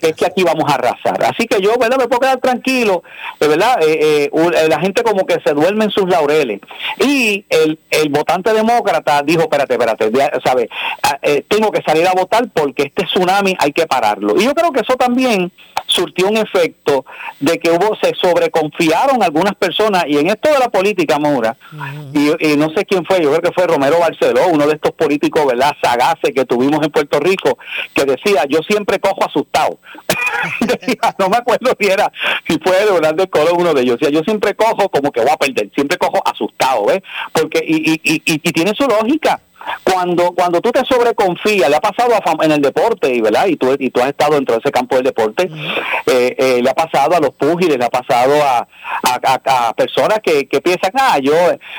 Es 0.00 0.16
que 0.16 0.26
aquí 0.26 0.42
vamos 0.42 0.70
a 0.70 0.74
arrasar. 0.74 1.22
Así 1.24 1.46
que 1.46 1.60
yo, 1.60 1.76
¿verdad? 1.78 1.98
Me 1.98 2.08
puedo 2.08 2.20
quedar 2.20 2.38
tranquilo, 2.38 3.02
¿verdad? 3.38 3.78
Eh, 3.82 3.98
eh, 4.00 4.30
eh, 4.32 4.68
la 4.68 4.80
gente 4.80 5.02
como 5.02 5.24
que 5.24 5.38
se 5.44 5.54
duerme 5.54 5.84
en 5.84 5.90
sus 5.90 6.08
laureles. 6.08 6.60
Y 6.98 7.44
el, 7.48 7.78
el 7.90 8.08
votante 8.08 8.52
demócrata 8.52 9.22
dijo, 9.22 9.42
espérate, 9.42 9.74
espérate, 9.74 10.10
ya, 10.12 10.30
¿sabe? 10.44 10.68
Ah, 11.02 11.18
eh, 11.22 11.44
tengo 11.46 11.70
que 11.70 11.82
salir 11.82 12.06
a 12.06 12.12
votar 12.12 12.48
porque 12.52 12.84
este 12.84 13.04
tsunami 13.04 13.56
hay 13.58 13.72
que 13.72 13.86
pararlo. 13.86 14.34
Y 14.40 14.44
yo 14.44 14.54
creo 14.54 14.72
que 14.72 14.80
eso 14.80 14.96
también 14.96 15.52
surtió 15.92 16.28
un 16.28 16.36
efecto 16.36 17.04
de 17.40 17.58
que 17.58 17.70
hubo, 17.70 17.96
se 18.02 18.12
sobreconfiaron 18.14 19.22
algunas 19.22 19.54
personas, 19.54 20.04
y 20.08 20.18
en 20.18 20.28
esto 20.28 20.50
de 20.52 20.58
la 20.58 20.68
política, 20.68 21.18
Maura, 21.18 21.56
y, 22.12 22.52
y 22.52 22.56
no 22.56 22.70
sé 22.74 22.84
quién 22.84 23.04
fue, 23.04 23.22
yo 23.22 23.30
creo 23.30 23.42
que 23.42 23.52
fue 23.52 23.66
Romero 23.66 23.98
Barceló, 24.00 24.48
uno 24.48 24.66
de 24.66 24.74
estos 24.74 24.92
políticos, 24.92 25.46
¿verdad?, 25.46 25.72
sagaces 25.82 26.32
que 26.34 26.44
tuvimos 26.44 26.84
en 26.84 26.90
Puerto 26.90 27.20
Rico, 27.20 27.58
que 27.94 28.04
decía, 28.04 28.44
yo 28.48 28.60
siempre 28.62 28.98
cojo 28.98 29.24
asustado. 29.24 29.78
Decía, 30.60 31.14
no 31.18 31.28
me 31.28 31.36
acuerdo 31.36 31.70
si 31.78 31.86
era, 31.86 32.10
si 32.48 32.58
fue 32.58 32.84
Leonardo 32.84 33.28
Colón 33.28 33.54
uno 33.58 33.74
de 33.74 33.82
ellos, 33.82 33.98
decía, 34.00 34.12
yo 34.18 34.24
siempre 34.24 34.54
cojo 34.54 34.88
como 34.88 35.10
que 35.12 35.20
voy 35.20 35.30
a 35.30 35.36
perder, 35.36 35.70
siempre 35.74 35.96
cojo 35.98 36.20
asustado, 36.24 36.86
¿ves? 36.86 37.02
Porque, 37.32 37.62
y, 37.66 37.92
y- 38.02 38.22
y 38.24 38.52
tiene 38.52 38.72
su 38.74 38.84
lógica. 38.86 39.40
Cuando 39.84 40.32
cuando 40.32 40.60
tú 40.60 40.70
te 40.72 40.84
sobreconfías, 40.84 41.68
le 41.68 41.76
ha 41.76 41.80
pasado 41.80 42.14
a 42.14 42.44
en 42.44 42.52
el 42.52 42.60
deporte, 42.62 43.12
y 43.14 43.20
verdad, 43.20 43.46
y 43.46 43.56
tú, 43.56 43.74
y 43.78 43.90
tú 43.90 44.00
has 44.00 44.08
estado 44.08 44.34
dentro 44.34 44.54
de 44.54 44.60
ese 44.60 44.70
campo 44.72 44.96
del 44.96 45.04
deporte, 45.04 45.50
eh, 46.06 46.34
eh, 46.38 46.60
le 46.62 46.70
ha 46.70 46.74
pasado 46.74 47.14
a 47.16 47.20
los 47.20 47.30
púgiles, 47.30 47.76
le 47.78 47.84
ha 47.84 47.90
pasado 47.90 48.34
a, 48.42 48.66
a, 49.02 49.20
a- 49.24 49.68
a 49.68 49.72
personas 49.74 50.18
que, 50.22 50.46
que 50.48 50.60
piensan, 50.60 50.90
ah, 50.94 51.18
yo, 51.20 51.34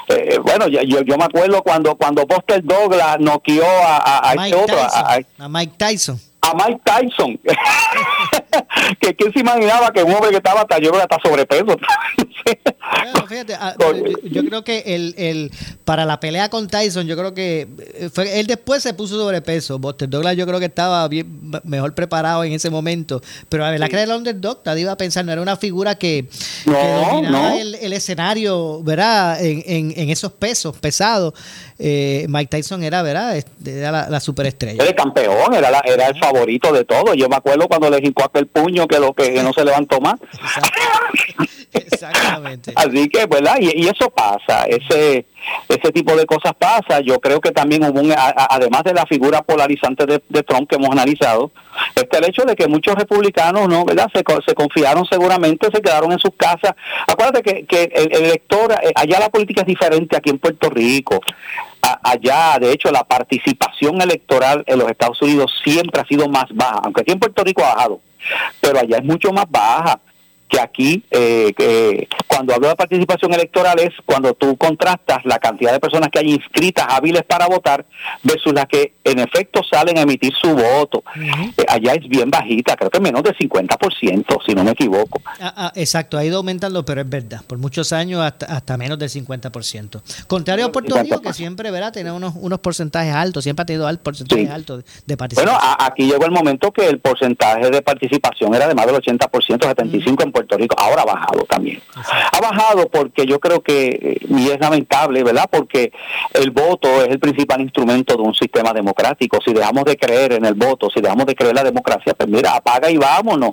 eh, 0.10 0.38
bueno, 0.44 0.68
yo, 0.68 0.82
yo, 0.82 1.02
yo 1.02 1.18
me 1.18 1.26
acuerdo 1.26 1.62
cuando 1.64 1.96
cuando 1.96 2.26
Buster 2.26 2.64
Douglas 2.64 3.18
noqueó 3.20 3.66
a, 3.66 3.98
a, 3.98 4.32
a 4.32 4.36
Mike 4.36 4.50
este 4.58 4.64
otro, 4.64 4.76
Tyson, 4.78 5.06
a 5.40 5.50
Mike 5.50 5.74
Tyson. 5.78 6.20
A 6.44 6.54
Mike 6.56 6.82
Tyson. 6.84 7.40
que 9.00 9.16
quién 9.16 9.34
se 9.34 9.40
imaginaba 9.40 9.92
que 9.92 10.04
un 10.04 10.14
hombre 10.14 10.30
que 10.32 10.38
estaba 10.38 10.62
hasta 10.62 10.78
yo 10.80 10.92
creo 10.92 11.02
hasta 11.04 11.18
sobrepeso. 11.24 11.66
Bueno, 11.66 13.28
fíjate, 13.28 13.56
ah, 13.56 13.76
yo, 14.26 14.44
creo 14.46 14.64
que 14.64 14.84
el, 14.88 15.16
el 15.18 15.52
para 15.86 16.06
la 16.06 16.20
pelea 16.20 16.50
con 16.50 16.68
Tyson, 16.68 17.08
yo 17.08 17.16
creo 17.16 17.34
que 17.34 17.68
eh, 17.96 18.10
fue, 18.14 18.40
él 18.40 18.48
después 18.48 18.84
se 18.84 18.94
puso 18.94 19.18
sobrepeso. 19.18 19.80
Buster 19.80 20.10
Douglas 20.10 20.36
yo 20.36 20.46
creo 20.46 20.60
que 20.60 20.66
estaba 20.66 21.08
bien 21.08 21.52
mejor 21.64 21.96
preparado 21.96 22.44
en 22.44 22.52
ese 22.54 22.70
momento. 22.70 23.22
Pero 23.50 23.64
la 23.64 23.72
verdad 23.72 23.88
que 23.88 23.94
era 23.96 24.04
el 24.04 24.12
underdog, 24.12 24.60
nadie 24.66 24.82
iba 24.82 24.92
a 24.92 24.98
pensar, 24.98 25.24
no 25.26 25.32
era 25.32 25.42
una 25.42 25.56
figura 25.56 25.96
que, 25.96 26.28
No, 26.66 26.74
que 26.74 26.88
dominaba 26.88 27.50
no. 27.52 27.56
el, 27.60 27.76
el 27.76 27.94
escenario, 27.94 28.84
¿verdad? 28.84 29.44
En, 29.44 29.64
en, 29.66 29.94
en 29.98 30.10
esos 30.10 30.32
pesos 30.34 30.76
pesados. 30.78 31.34
Eh, 31.80 32.26
Mike 32.30 32.50
Tyson 32.58 32.84
era, 32.84 33.02
¿verdad? 33.02 33.36
Este, 33.38 33.80
Era 33.80 33.92
la, 33.92 34.10
la 34.10 34.20
superestrella. 34.20 34.76
Era 34.84 34.90
el 34.90 34.96
campeón, 34.96 35.54
era, 35.54 35.72
la- 35.72 35.82
era 35.86 36.08
el 36.08 36.20
favorito 36.20 36.33
de 36.34 36.84
todo. 36.86 37.14
Yo 37.14 37.30
me 37.30 37.36
acuerdo 37.36 37.68
cuando 37.68 37.90
le 37.90 38.02
jincó 38.02 38.26
aquel 38.26 38.48
puño 38.48 38.88
que 38.88 39.00
lo 39.00 39.14
que, 39.14 39.34
que 39.34 39.44
no 39.44 39.54
se 39.54 39.64
levantó 39.64 40.00
más. 40.00 40.16
Exactamente. 41.74 42.74
Así 42.76 43.10
que, 43.10 43.26
¿verdad? 43.26 43.58
Y, 43.60 43.84
y 43.84 43.88
eso 43.88 44.10
pasa, 44.10 44.66
ese 44.66 45.26
ese 45.68 45.92
tipo 45.92 46.16
de 46.16 46.26
cosas 46.26 46.54
pasa. 46.58 47.00
Yo 47.02 47.20
creo 47.20 47.42
que 47.42 47.52
también 47.52 47.84
hubo 47.84 48.00
un, 48.00 48.12
a- 48.12 48.16
a- 48.16 48.48
además 48.56 48.84
de 48.84 48.94
la 48.94 49.06
figura 49.06 49.42
polarizante 49.42 50.06
de, 50.06 50.22
de 50.30 50.44
Trump 50.44 50.70
que 50.70 50.76
hemos 50.76 50.90
analizado, 50.92 51.52
este 51.96 52.18
el 52.18 52.26
hecho 52.26 52.44
de 52.44 52.56
que 52.56 52.68
muchos 52.68 52.96
republicanos, 52.96 53.68
¿no? 53.68 53.84
¿Verdad? 53.86 54.10
Se, 54.14 54.24
se 54.46 54.54
confiaron 54.56 55.06
seguramente, 55.06 55.68
se 55.74 55.82
quedaron 55.82 56.12
en 56.12 56.20
sus 56.20 56.32
casas. 56.38 56.74
Acuérdate 57.08 57.42
que, 57.42 57.66
que 57.66 57.84
el, 57.94 58.14
el 58.16 58.24
elector, 58.26 58.72
eh, 58.84 58.92
allá 58.96 59.20
la 59.20 59.30
política 59.30 59.62
es 59.62 59.68
diferente 59.68 60.16
aquí 60.16 60.30
en 60.30 60.40
Puerto 60.40 60.70
Rico. 60.70 61.20
A- 61.82 62.00
allá, 62.12 62.58
de 62.60 62.72
hecho, 62.72 62.92
la 62.92 63.04
participación 63.04 64.02
electoral 64.02 64.64
en 64.68 64.80
los 64.80 64.90
Estados 64.90 65.22
Unidos 65.22 65.52
siempre 65.64 66.00
ha 66.02 66.06
sido 66.06 66.30
más 66.30 66.46
baja, 66.54 66.82
aunque 66.84 67.02
aquí 67.02 67.12
en 67.12 67.20
Puerto 67.20 67.44
Rico 67.44 67.64
ha 67.66 67.74
bajado, 67.76 68.00
pero 68.62 68.80
allá 68.80 68.98
es 68.98 69.04
mucho 69.04 69.34
más 69.34 69.46
baja 69.50 70.00
que 70.54 70.60
aquí, 70.62 71.04
eh, 71.10 71.52
que 71.58 72.08
cuando 72.28 72.54
hablo 72.54 72.68
de 72.68 72.76
participación 72.76 73.34
electoral 73.34 73.80
es 73.80 73.90
cuando 74.06 74.36
tú 74.36 74.56
contrastas 74.56 75.26
la 75.26 75.40
cantidad 75.40 75.72
de 75.72 75.80
personas 75.80 76.10
que 76.12 76.20
hay 76.20 76.30
inscritas 76.32 76.86
hábiles 76.90 77.24
para 77.24 77.48
votar 77.48 77.84
versus 78.22 78.54
las 78.54 78.68
que 78.68 78.94
en 79.04 79.18
efecto 79.18 79.62
salen 79.64 79.98
a 79.98 80.02
emitir 80.02 80.32
su 80.40 80.50
voto. 80.54 81.04
Eh, 81.58 81.66
allá 81.68 81.94
es 81.94 82.08
bien 82.08 82.30
bajita, 82.30 82.76
creo 82.76 82.92
que 82.92 83.00
menos 83.00 83.24
del 83.24 83.36
50%, 83.36 84.38
si 84.46 84.54
no 84.54 84.64
me 84.64 84.72
equivoco. 84.72 85.20
Ah, 85.42 85.54
ah, 85.58 85.72
exacto, 85.76 86.20
ha 86.20 86.24
ido 86.24 86.38
aumentando, 86.38 86.86
pero 86.86 87.02
es 87.02 87.10
verdad. 87.10 87.42
Por 87.48 87.58
muchos 87.58 87.92
años 87.92 88.22
hasta, 88.22 88.46
hasta 88.46 88.78
menos 88.78 89.00
del 89.00 89.10
50%. 89.10 90.02
Contrario 90.28 90.66
a 90.66 90.72
Puerto 90.72 90.96
Rico, 91.02 91.20
que 91.20 91.34
siempre, 91.34 91.72
¿verdad? 91.72 91.92
Tiene 91.92 92.12
unos, 92.12 92.34
unos 92.36 92.60
porcentajes 92.60 93.14
altos, 93.16 93.44
siempre 93.44 93.64
ha 93.64 93.66
tenido 93.66 93.88
al- 93.88 94.00
porcentajes 94.00 94.50
altos 94.52 94.84
de, 95.08 95.18
participación. 95.18 95.56
Bueno, 95.60 95.76
a- 95.80 95.88
aquí 95.88 96.04
llegó 96.06 96.26
el 96.26 96.32
momento 96.32 96.72
que 96.72 96.88
el 96.88 97.00
porcentaje 97.00 97.72
de 97.72 97.82
participación 97.82 98.54
era 98.54 98.68
de 98.68 98.76
más 98.76 98.86
del 98.86 98.96
80%, 98.96 99.58
75% 99.58 100.24
en 100.24 100.32
Puerto 100.32 100.43
Ahora 100.78 101.04
ha 101.04 101.06
bajado 101.06 101.44
también. 101.44 101.82
Ha 101.96 102.40
bajado 102.40 102.90
porque 102.90 103.26
yo 103.26 103.40
creo 103.40 103.62
que, 103.62 103.88
eh, 103.90 104.26
y 104.28 104.50
es 104.50 104.60
lamentable, 104.60 105.24
¿verdad? 105.24 105.50
Porque 105.50 105.92
el 106.34 106.52
voto 106.52 106.88
es 107.04 107.10
el 107.10 107.20
principal 107.20 107.62
instrumento 107.62 108.16
de 108.16 108.24
un 108.24 108.34
sistema 108.34 108.74
democrático. 108.74 109.40
Si 109.44 109.54
dejamos 109.54 109.86
de 109.86 109.98
creer 109.98 110.34
en 110.34 110.46
el 110.46 110.54
voto, 110.54 110.90
si 110.90 111.02
dejamos 111.02 111.26
de 111.26 111.36
creer 111.36 111.52
en 111.52 111.58
la 111.58 111.64
democracia, 111.64 112.14
pues 112.14 112.30
mira, 112.30 112.56
apaga 112.56 112.90
y 112.90 112.98
vámonos. 112.98 113.52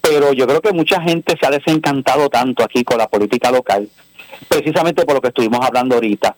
Pero 0.00 0.32
yo 0.32 0.46
creo 0.46 0.60
que 0.60 0.72
mucha 0.72 1.00
gente 1.00 1.36
se 1.38 1.46
ha 1.46 1.50
desencantado 1.50 2.28
tanto 2.28 2.64
aquí 2.64 2.84
con 2.84 2.98
la 2.98 3.08
política 3.08 3.50
local, 3.50 3.88
precisamente 4.48 5.04
por 5.04 5.14
lo 5.14 5.20
que 5.20 5.28
estuvimos 5.28 5.60
hablando 5.64 5.94
ahorita 5.94 6.34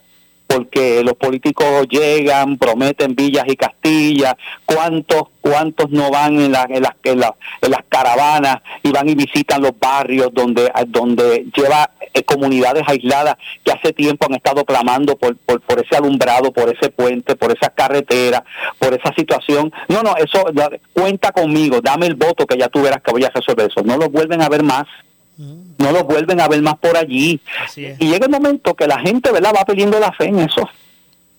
porque 0.53 1.03
los 1.03 1.15
políticos 1.15 1.87
llegan, 1.89 2.59
prometen 2.59 3.15
villas 3.15 3.45
y 3.49 3.57
castillas, 3.57 4.35
cuántos 4.67 5.25
cuántos 5.41 5.91
no 5.91 6.11
van 6.11 6.39
en, 6.41 6.53
la- 6.53 6.67
en 6.69 6.83
las 6.83 6.93
en, 7.03 7.19
la- 7.19 7.35
en 7.63 7.71
las 7.71 7.81
caravanas 7.89 8.59
y 8.83 8.91
van 8.93 9.09
y 9.09 9.15
visitan 9.15 9.61
los 9.63 9.73
barrios 9.79 10.29
donde 10.33 10.71
donde 10.89 11.47
lleva 11.57 11.91
eh, 12.15 12.23
comunidades 12.23 12.85
aisladas 12.87 13.37
que 13.65 13.73
hace 13.73 13.93
tiempo 13.93 14.27
han 14.27 14.35
estado 14.35 14.65
clamando 14.65 15.17
por, 15.17 15.37
por 15.37 15.81
ese 15.85 15.97
alumbrado, 15.97 16.53
por 16.53 16.69
ese 16.73 16.91
puente, 16.91 17.35
por 17.35 17.51
esa 17.51 17.71
carretera, 17.71 18.45
por 18.79 18.95
esa 18.95 19.13
situación. 19.17 19.73
No, 19.89 20.03
no, 20.03 20.15
eso 20.17 20.45
cuenta 20.93 21.33
conmigo, 21.33 21.81
dame 21.81 22.07
el 22.07 22.15
voto 22.15 22.47
que 22.47 22.59
ya 22.59 22.69
tú 22.69 22.83
verás 22.83 23.03
que 23.03 23.11
voy 23.13 23.25
a 23.25 23.31
resolver 23.31 23.69
eso. 23.71 23.83
No 23.83 23.97
lo 23.97 24.09
vuelven 24.11 24.43
a 24.43 24.49
ver 24.49 24.63
más 24.63 24.85
no 25.79 25.93
los 25.93 26.05
vuelven 26.05 26.41
a 26.41 26.49
ver 26.49 26.63
más 26.63 26.79
por 26.79 26.97
allí. 26.97 27.41
Y 27.77 28.11
llega 28.11 28.27
el 28.27 28.31
momento 28.31 28.75
que 28.75 28.87
la 28.87 29.01
gente, 29.01 29.31
¿verdad?, 29.33 29.53
va 29.59 29.65
perdiendo 29.65 29.99
la 29.99 30.13
fe 30.13 30.27
en 30.27 30.39
eso. 30.41 30.69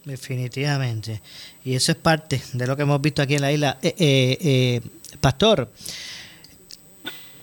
Definitivamente. 0.05 1.21
Y 1.63 1.75
eso 1.75 1.91
es 1.93 1.97
parte 1.97 2.41
de 2.53 2.67
lo 2.67 2.75
que 2.75 2.81
hemos 2.81 3.01
visto 3.01 3.21
aquí 3.21 3.35
en 3.35 3.41
la 3.41 3.51
isla. 3.51 3.77
Eh, 3.81 3.95
eh, 3.97 4.37
eh, 4.41 4.81
Pastor, 5.21 5.71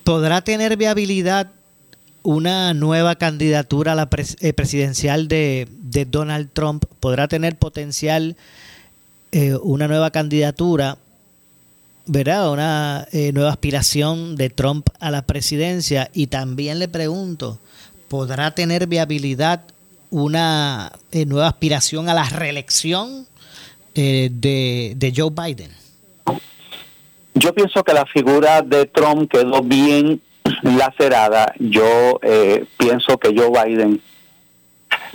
¿podrá 0.04 0.42
tener 0.42 0.76
viabilidad 0.76 1.50
una 2.22 2.74
nueva 2.74 3.14
candidatura 3.16 3.92
a 3.92 3.94
la 3.94 4.10
pres- 4.10 4.36
eh, 4.40 4.52
presidencial 4.52 5.26
de, 5.26 5.68
de 5.70 6.04
Donald 6.04 6.50
Trump? 6.52 6.84
¿Podrá 7.00 7.28
tener 7.28 7.56
potencial 7.56 8.36
eh, 9.32 9.54
una 9.62 9.88
nueva 9.88 10.10
candidatura, 10.10 10.98
¿verdad? 12.10 12.50
Una 12.50 13.06
eh, 13.12 13.30
nueva 13.32 13.50
aspiración 13.50 14.34
de 14.34 14.50
Trump 14.50 14.88
a 14.98 15.12
la 15.12 15.22
presidencia. 15.22 16.10
Y 16.12 16.26
también 16.26 16.80
le 16.80 16.88
pregunto, 16.88 17.60
¿podrá 18.08 18.50
tener 18.50 18.88
viabilidad 18.88 19.62
una 20.10 20.90
eh, 21.12 21.24
nueva 21.24 21.46
aspiración 21.46 22.08
a 22.08 22.14
la 22.14 22.24
reelección 22.24 23.26
eh, 23.94 24.28
de, 24.32 25.12
Joe 25.16 25.30
Biden? 25.30 25.70
Yo 27.34 27.54
pienso 27.54 27.84
que 27.84 27.92
la 27.92 28.04
figura 28.06 28.60
de 28.62 28.86
Trump 28.86 29.30
quedó 29.30 29.62
bien 29.62 30.20
lacerada. 30.64 31.54
Yo 31.60 32.18
eh, 32.22 32.64
pienso 32.76 33.18
que 33.18 33.32
Joe 33.36 33.50
Biden, 33.50 34.00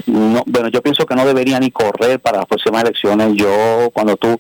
no, 0.06 0.44
bueno, 0.46 0.70
yo 0.70 0.82
pienso 0.82 1.06
que 1.06 1.16
no 1.16 1.26
debería 1.26 1.60
ni 1.60 1.72
correr 1.72 2.22
para 2.22 2.38
las 2.38 2.46
próximas 2.46 2.84
elecciones. 2.84 3.34
Yo, 3.36 3.90
cuando 3.94 4.16
tú, 4.16 4.40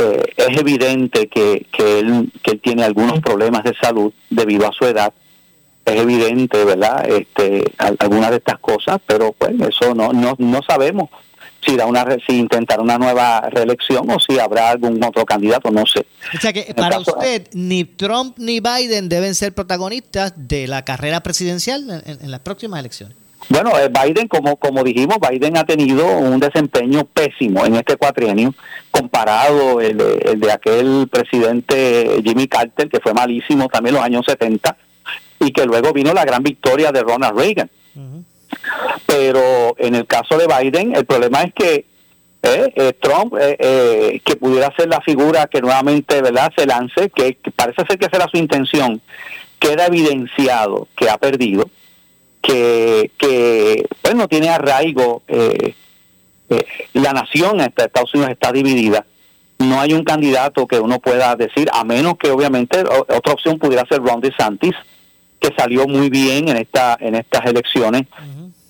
eh, 0.00 0.22
es 0.36 0.58
evidente 0.58 1.28
que, 1.28 1.66
que, 1.72 2.00
él, 2.00 2.32
que 2.42 2.52
él 2.52 2.60
tiene 2.60 2.84
algunos 2.84 3.20
problemas 3.20 3.62
de 3.64 3.74
salud 3.80 4.12
debido 4.30 4.66
a 4.66 4.72
su 4.72 4.84
edad. 4.86 5.12
Es 5.84 5.96
evidente, 6.00 6.64
¿verdad? 6.64 7.08
Este, 7.08 7.64
al- 7.78 7.96
algunas 7.98 8.30
de 8.30 8.36
estas 8.36 8.58
cosas, 8.58 8.98
pero 9.06 9.32
pues 9.32 9.52
eso 9.60 9.94
no, 9.94 10.12
no, 10.12 10.34
no 10.38 10.60
sabemos 10.66 11.08
si 11.64 11.76
da 11.76 11.84
una 11.86 12.06
si 12.26 12.38
intentará 12.38 12.80
una 12.82 12.96
nueva 12.96 13.40
reelección 13.50 14.08
o 14.10 14.18
si 14.18 14.38
habrá 14.38 14.70
algún 14.70 15.02
otro 15.04 15.26
candidato, 15.26 15.70
no 15.70 15.84
sé. 15.86 16.06
O 16.36 16.40
sea 16.40 16.52
que 16.54 16.72
para 16.74 16.96
caso- 16.98 17.14
usted 17.16 17.48
ni 17.52 17.84
Trump 17.84 18.36
ni 18.38 18.60
Biden 18.60 19.08
deben 19.10 19.34
ser 19.34 19.52
protagonistas 19.54 20.32
de 20.36 20.66
la 20.66 20.84
carrera 20.84 21.20
presidencial 21.22 22.02
en, 22.06 22.18
en 22.22 22.30
las 22.30 22.40
próximas 22.40 22.80
elecciones. 22.80 23.14
Bueno, 23.48 23.72
eh, 23.78 23.88
Biden, 23.88 24.28
como, 24.28 24.56
como 24.56 24.84
dijimos, 24.84 25.18
Biden 25.18 25.56
ha 25.56 25.64
tenido 25.64 26.06
un 26.18 26.38
desempeño 26.38 27.04
pésimo 27.04 27.66
en 27.66 27.76
este 27.76 27.96
cuatrienio, 27.96 28.54
comparado 28.90 29.80
el 29.80 29.98
de, 29.98 30.14
el 30.26 30.40
de 30.40 30.52
aquel 30.52 31.08
presidente 31.10 32.20
Jimmy 32.22 32.46
Carter, 32.46 32.88
que 32.88 33.00
fue 33.00 33.12
malísimo 33.12 33.68
también 33.68 33.94
en 33.94 34.00
los 34.00 34.04
años 34.04 34.26
70, 34.26 34.76
y 35.40 35.52
que 35.52 35.66
luego 35.66 35.92
vino 35.92 36.12
la 36.12 36.24
gran 36.24 36.42
victoria 36.42 36.92
de 36.92 37.02
Ronald 37.02 37.38
Reagan. 37.38 37.70
Pero 39.06 39.74
en 39.78 39.94
el 39.94 40.06
caso 40.06 40.36
de 40.38 40.46
Biden, 40.46 40.94
el 40.94 41.04
problema 41.04 41.42
es 41.42 41.52
que 41.54 41.86
eh, 42.42 42.72
eh, 42.74 42.92
Trump, 42.94 43.34
eh, 43.38 43.56
eh, 43.58 44.20
que 44.24 44.36
pudiera 44.36 44.74
ser 44.74 44.88
la 44.88 45.00
figura 45.02 45.46
que 45.46 45.60
nuevamente 45.60 46.22
verdad 46.22 46.50
se 46.56 46.66
lance, 46.66 47.10
que, 47.10 47.34
que 47.34 47.50
parece 47.50 47.84
ser 47.86 47.98
que 47.98 48.08
será 48.10 48.28
su 48.28 48.38
intención, 48.38 49.00
queda 49.58 49.86
evidenciado 49.86 50.88
que 50.96 51.10
ha 51.10 51.18
perdido, 51.18 51.68
que, 52.42 53.10
que 53.18 53.84
pues 54.02 54.14
no 54.14 54.28
tiene 54.28 54.48
arraigo, 54.48 55.22
eh, 55.28 55.74
eh, 56.48 56.64
la 56.94 57.12
nación 57.12 57.60
Estados 57.60 58.12
Unidos 58.14 58.30
está 58.32 58.50
dividida, 58.52 59.04
no 59.58 59.80
hay 59.80 59.92
un 59.92 60.04
candidato 60.04 60.66
que 60.66 60.80
uno 60.80 60.98
pueda 60.98 61.36
decir, 61.36 61.68
a 61.72 61.84
menos 61.84 62.16
que 62.18 62.30
obviamente 62.30 62.80
o- 62.80 63.06
otra 63.16 63.32
opción 63.34 63.58
pudiera 63.58 63.84
ser 63.86 64.00
Ron 64.00 64.20
DeSantis, 64.20 64.74
que 65.38 65.50
salió 65.56 65.86
muy 65.86 66.10
bien 66.10 66.48
en 66.48 66.56
esta 66.56 66.96
en 67.00 67.14
estas 67.14 67.44
elecciones 67.46 68.02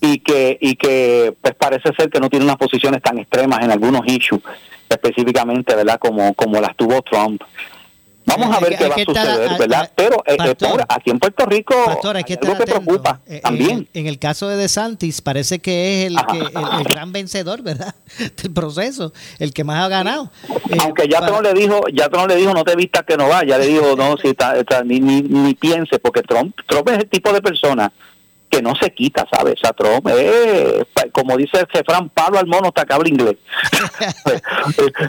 y 0.01 0.19
que 0.21 0.57
y 0.61 0.77
que 0.77 1.35
pues 1.41 1.55
parece 1.55 1.91
ser 1.97 2.11
que 2.11 2.21
no 2.21 2.29
tiene 2.31 2.45
unas 2.45 2.57
posiciones 2.57 3.03
tan 3.03 3.19
extremas 3.19 3.63
en 3.65 3.71
algunos 3.71 4.03
issues 4.07 4.41
específicamente 4.89 5.75
verdad 5.75 5.99
como 5.99 6.33
como 6.35 6.61
las 6.61 6.77
tuvo 6.77 7.03
Trump 7.03 7.43
vamos 8.27 8.57
a 8.57 8.61
ver 8.61 8.77
qué 8.77 8.87
va 8.89 8.95
a 8.95 8.99
suceder 8.99 9.59
verdad 9.59 9.91
pero 9.97 10.17
eh, 10.27 10.35
eh, 10.35 10.37
Pastor. 10.37 10.85
Aquí 10.89 11.11
en 11.11 11.19
Puerto 11.19 11.47
Rico 11.47 11.75
Pastor, 11.87 12.17
hay 12.17 12.25
que 12.25 12.35
algo 12.41 12.57
preocupa 12.57 13.21
Eh, 13.27 13.41
también 13.41 13.89
En, 13.95 14.03
en 14.03 14.07
el 14.07 14.19
caso 14.19 14.49
de 14.49 14.57
DeSantis 14.57 15.21
parece 15.21 15.59
que 15.59 16.03
es 16.07 16.13
el, 16.13 16.17
que, 16.27 16.39
el, 16.39 16.79
el 16.79 16.85
gran 16.85 17.13
vencedor, 17.13 17.63
¿verdad? 17.63 17.95
Del 18.43 18.53
proceso, 18.53 19.13
el 19.39 19.53
que 19.53 19.65
más 19.65 19.85
ha 19.85 19.89
ganado. 19.89 20.31
Eh, 20.49 20.77
aunque 20.81 21.09
ya 21.09 21.21
para- 21.21 21.33
Trump 21.33 21.43
le 21.43 21.55
dijo 21.55 21.81
ya 21.93 22.09
Trump 22.09 22.29
le 22.29 22.37
dijo 22.37 22.53
no 22.55 22.65
te 22.65 22.77
vistas 22.77 23.03
que 23.07 23.17
no 23.17 23.29
va 23.29 23.45
ya 23.45 23.59
le 23.59 23.67
dijo 23.67 23.97
no 23.97 24.17
si 24.17 24.29
está- 24.29 24.57
está- 24.57 24.83
ni, 24.85 25.01
ni, 25.01 25.23
ni 25.23 25.55
piense 25.55 25.99
porque 25.99 26.23
Trump 26.23 26.55
Trump 26.67 26.89
es 26.91 26.99
el 26.99 27.09
tipo 27.09 27.33
de 27.33 27.41
persona 27.43 27.91
que 28.51 28.61
no 28.63 28.75
se 28.75 28.93
quita, 28.93 29.27
¿sabes? 29.33 29.55
Es, 29.55 30.85
pa- 30.93 31.07
como 31.13 31.37
dice 31.37 31.59
el 31.61 31.67
refrán, 31.73 32.09
palo 32.11 32.39
al 32.39 32.47
mono 32.47 32.69
hasta 32.69 32.85
que 32.85 32.93
habla 32.93 33.09
inglés. 33.09 33.37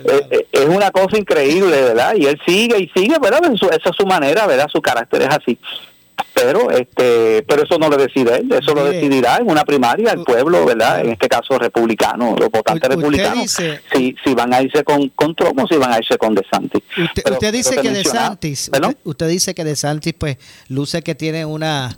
Eh, 0.04 0.28
eh, 0.32 0.48
es 0.52 0.66
una 0.66 0.92
cosa 0.92 1.18
increíble, 1.18 1.82
¿verdad? 1.82 2.16
Y 2.16 2.26
él 2.26 2.40
sigue 2.46 2.78
y 2.80 2.90
sigue, 2.96 3.18
¿verdad? 3.20 3.42
Esa 3.54 3.68
es 3.90 3.96
su 3.98 4.06
manera, 4.06 4.46
¿verdad? 4.48 4.68
Su 4.72 4.82
carácter 4.82 5.22
es 5.24 5.30
así. 5.30 5.58
Pero 6.34 6.72
este 6.72 7.44
pero 7.48 7.64
eso 7.64 7.78
no 7.78 7.90
lo 7.90 7.98
decide 7.98 8.38
él, 8.38 8.52
eso 8.54 8.74
lo 8.74 8.86
decidirá 8.86 9.38
en 9.38 9.50
una 9.50 9.64
primaria 9.66 10.12
el 10.14 10.24
pueblo, 10.24 10.66
¿verdad? 10.66 11.02
En 11.02 11.10
este 11.12 11.28
caso 11.28 11.58
republicano, 11.60 12.36
los 12.40 12.50
votantes 12.50 12.90
republicanos, 12.90 13.42
dice- 13.44 13.82
si, 13.94 14.16
si 14.24 14.34
van 14.34 14.54
a 14.54 14.62
irse 14.62 14.84
con, 14.84 15.10
con 15.10 15.36
Trump 15.36 15.60
o 15.60 15.68
si 15.68 15.76
van 15.76 15.92
a 15.94 15.98
irse 15.98 16.18
con 16.18 16.34
DeSantis. 16.34 16.82
Usted, 16.98 17.24
Pero- 17.24 17.36
usted 17.36 17.52
dice 17.54 17.76
que 17.82 17.90
DeSantis, 17.90 18.70
usted, 18.74 18.98
usted 19.04 19.28
dice 19.28 19.54
que 19.54 19.64
DeSantis 19.64 20.14
pues 20.14 20.38
luce 20.70 21.02
que 21.02 21.16
tiene 21.16 21.46
una 21.46 21.98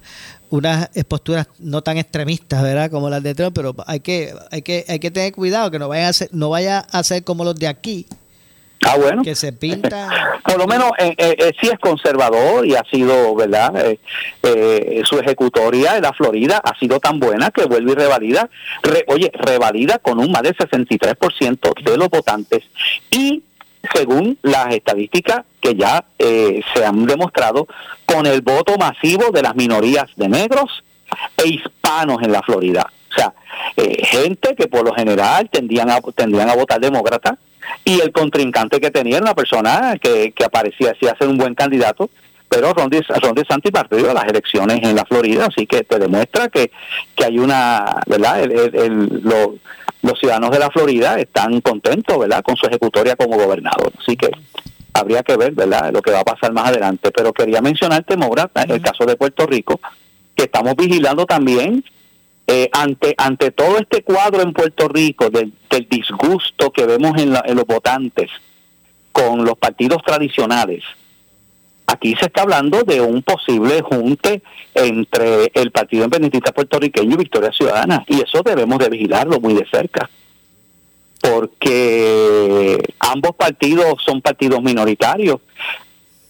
unas 0.55 0.89
posturas 1.07 1.47
no 1.59 1.81
tan 1.81 1.97
extremistas, 1.97 2.61
¿verdad? 2.61 2.91
Como 2.91 3.09
las 3.09 3.23
de 3.23 3.33
Trump, 3.33 3.55
pero 3.55 3.75
hay 3.87 3.99
que 4.01 4.33
hay 4.51 4.61
que 4.61 4.85
hay 4.87 4.99
que 4.99 5.09
tener 5.11 5.33
cuidado 5.33 5.71
que 5.71 5.79
no 5.79 5.87
vaya 5.87 6.09
a 6.09 6.13
ser 6.13 6.29
no 6.31 6.49
vaya 6.49 6.79
a 6.91 7.03
ser 7.03 7.23
como 7.23 7.43
los 7.43 7.55
de 7.55 7.67
aquí, 7.67 8.05
Ah, 8.85 8.97
bueno. 8.97 9.23
que 9.23 9.33
se 9.33 9.53
pintan 9.53 10.09
por 10.45 10.57
lo 10.57 10.67
menos 10.67 10.91
eh, 10.99 11.15
eh, 11.17 11.35
eh, 11.39 11.51
sí 11.59 11.69
es 11.71 11.79
conservador 11.79 12.67
y 12.67 12.75
ha 12.75 12.83
sido, 12.91 13.33
¿verdad? 13.33 13.73
Eh, 13.87 13.99
eh, 14.43 15.01
su 15.05 15.17
ejecutoria 15.17 15.95
en 15.95 16.03
la 16.03 16.11
Florida 16.13 16.61
ha 16.63 16.77
sido 16.77 16.99
tan 16.99 17.19
buena 17.19 17.49
que 17.49 17.63
vuelve 17.65 17.93
y 17.93 17.95
revalida, 17.95 18.49
re- 18.83 19.05
oye, 19.07 19.31
revalida 19.33 19.97
con 19.99 20.19
un 20.19 20.31
más 20.31 20.43
del 20.43 20.55
63% 20.57 21.83
de 21.83 21.97
los 21.97 22.09
votantes 22.09 22.63
y 23.09 23.41
según 23.93 24.37
las 24.43 24.73
estadísticas 24.75 25.45
que 25.63 25.75
ya 25.75 26.03
eh, 26.19 26.61
se 26.75 26.85
han 26.85 27.05
demostrado, 27.05 27.67
con 28.05 28.25
el 28.27 28.41
voto 28.41 28.75
masivo 28.77 29.31
de 29.31 29.41
las 29.41 29.55
minorías 29.55 30.05
de 30.17 30.27
negros 30.27 30.83
e 31.37 31.47
hispanos 31.47 32.21
en 32.21 32.33
la 32.33 32.41
Florida. 32.41 32.85
O 33.11 33.15
sea, 33.15 33.33
eh, 33.77 34.03
gente 34.05 34.55
que 34.55 34.67
por 34.67 34.83
lo 34.83 34.93
general 34.93 35.49
tendían 35.49 35.89
a, 35.89 36.01
tendrían 36.15 36.49
a 36.49 36.55
votar 36.55 36.81
demócrata 36.81 37.37
y 37.85 38.01
el 38.01 38.11
contrincante 38.11 38.81
que 38.81 38.91
tenía 38.91 39.17
era 39.17 39.25
una 39.25 39.35
persona 39.35 39.95
que, 40.01 40.33
que 40.33 40.43
aparecía 40.43 40.91
así 40.91 41.07
a 41.07 41.15
ser 41.17 41.29
un 41.29 41.37
buen 41.37 41.55
candidato, 41.55 42.09
pero 42.49 42.73
Ron, 42.73 42.89
De- 42.89 43.05
Ron 43.21 43.33
DeSantis 43.35 43.71
perdió 43.71 44.13
las 44.13 44.25
elecciones 44.25 44.79
en 44.83 44.95
la 44.95 45.05
Florida, 45.05 45.45
así 45.45 45.65
que 45.65 45.83
te 45.83 45.97
demuestra 45.97 46.49
que, 46.49 46.71
que 47.15 47.23
hay 47.25 47.39
una, 47.39 47.85
¿verdad? 48.05 48.41
El- 48.43 48.51
el- 48.51 48.75
el- 48.75 49.21
lo- 49.23 49.55
los 50.01 50.19
ciudadanos 50.19 50.51
de 50.51 50.59
la 50.59 50.69
Florida 50.69 51.17
están 51.17 51.61
contentos, 51.61 52.19
¿verdad? 52.19 52.43
Con 52.43 52.57
su 52.57 52.65
ejecutoria 52.67 53.15
como 53.15 53.37
gobernador, 53.37 53.93
así 53.97 54.17
que 54.17 54.29
habría 54.93 55.23
que 55.23 55.35
ver, 55.37 55.53
¿verdad? 55.53 55.91
Lo 55.91 56.01
que 56.01 56.11
va 56.11 56.19
a 56.19 56.23
pasar 56.25 56.53
más 56.53 56.69
adelante, 56.69 57.11
pero 57.11 57.33
quería 57.33 57.61
mencionarte, 57.61 58.15
Maura, 58.17 58.49
el 58.67 58.81
caso 58.81 59.05
de 59.05 59.15
Puerto 59.15 59.45
Rico, 59.45 59.79
que 60.35 60.43
estamos 60.43 60.75
vigilando 60.75 61.25
también 61.25 61.83
eh, 62.47 62.69
ante 62.73 63.15
ante 63.17 63.51
todo 63.51 63.77
este 63.77 64.03
cuadro 64.03 64.41
en 64.41 64.51
Puerto 64.53 64.87
Rico 64.89 65.29
del, 65.29 65.53
del 65.69 65.87
disgusto 65.89 66.71
que 66.71 66.85
vemos 66.85 67.17
en, 67.21 67.31
la- 67.31 67.43
en 67.45 67.55
los 67.55 67.65
votantes 67.65 68.29
con 69.13 69.45
los 69.45 69.57
partidos 69.57 70.01
tradicionales, 70.05 70.83
aquí 71.85 72.15
se 72.19 72.25
está 72.25 72.41
hablando 72.41 72.83
de 72.83 72.99
un 72.99 73.21
posible 73.23 73.81
junte 73.81 74.41
entre 74.73 75.51
el 75.53 75.71
Partido 75.71 76.03
Independentista 76.05 76.51
puertorriqueño 76.51 77.13
y 77.13 77.17
Victoria 77.17 77.51
Ciudadana, 77.51 78.03
y 78.07 78.21
eso 78.21 78.41
debemos 78.43 78.79
de 78.79 78.89
vigilarlo 78.89 79.39
muy 79.39 79.53
de 79.53 79.65
cerca, 79.69 80.09
porque 81.23 82.77
ambos 82.99 83.35
partidos 83.35 83.95
son 84.05 84.21
partidos 84.21 84.61
minoritarios, 84.61 85.39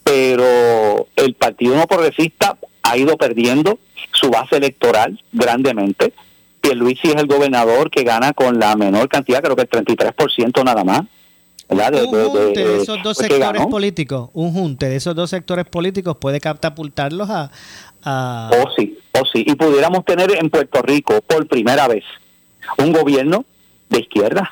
pero 0.03 1.07
el 1.15 1.33
Partido 1.35 1.75
No 1.75 1.87
Progresista 1.87 2.57
ha 2.83 2.97
ido 2.97 3.17
perdiendo 3.17 3.79
su 4.11 4.29
base 4.29 4.57
electoral 4.57 5.21
grandemente. 5.31 6.13
Pierluisi 6.61 7.09
es 7.09 7.15
el 7.15 7.27
gobernador 7.27 7.89
que 7.89 8.03
gana 8.03 8.33
con 8.33 8.59
la 8.59 8.75
menor 8.75 9.09
cantidad, 9.09 9.41
creo 9.41 9.55
que 9.55 9.63
el 9.63 9.69
33% 9.69 10.63
nada 10.63 10.83
más. 10.83 11.01
De- 11.69 12.03
un 12.03 12.11
de- 12.11 12.17
de- 12.19 12.25
junte 12.29 12.67
de 12.67 12.81
esos 12.83 13.01
dos 13.01 13.17
sectores 13.17 13.39
ganó. 13.53 13.69
políticos, 13.69 14.29
un 14.33 14.53
junte 14.53 14.87
de 14.89 14.97
esos 14.97 15.15
dos 15.15 15.29
sectores 15.29 15.65
políticos 15.65 16.17
puede 16.19 16.39
catapultarlos 16.39 17.29
a, 17.29 17.49
a 18.03 18.51
Oh, 18.61 18.69
sí, 18.77 18.99
oh, 19.13 19.23
sí. 19.31 19.43
Y 19.47 19.55
pudiéramos 19.55 20.05
tener 20.05 20.31
en 20.37 20.49
Puerto 20.51 20.81
Rico 20.83 21.19
por 21.25 21.47
primera 21.47 21.87
vez 21.87 22.03
un 22.77 22.91
gobierno 22.93 23.45
de 23.89 23.99
izquierda, 24.01 24.51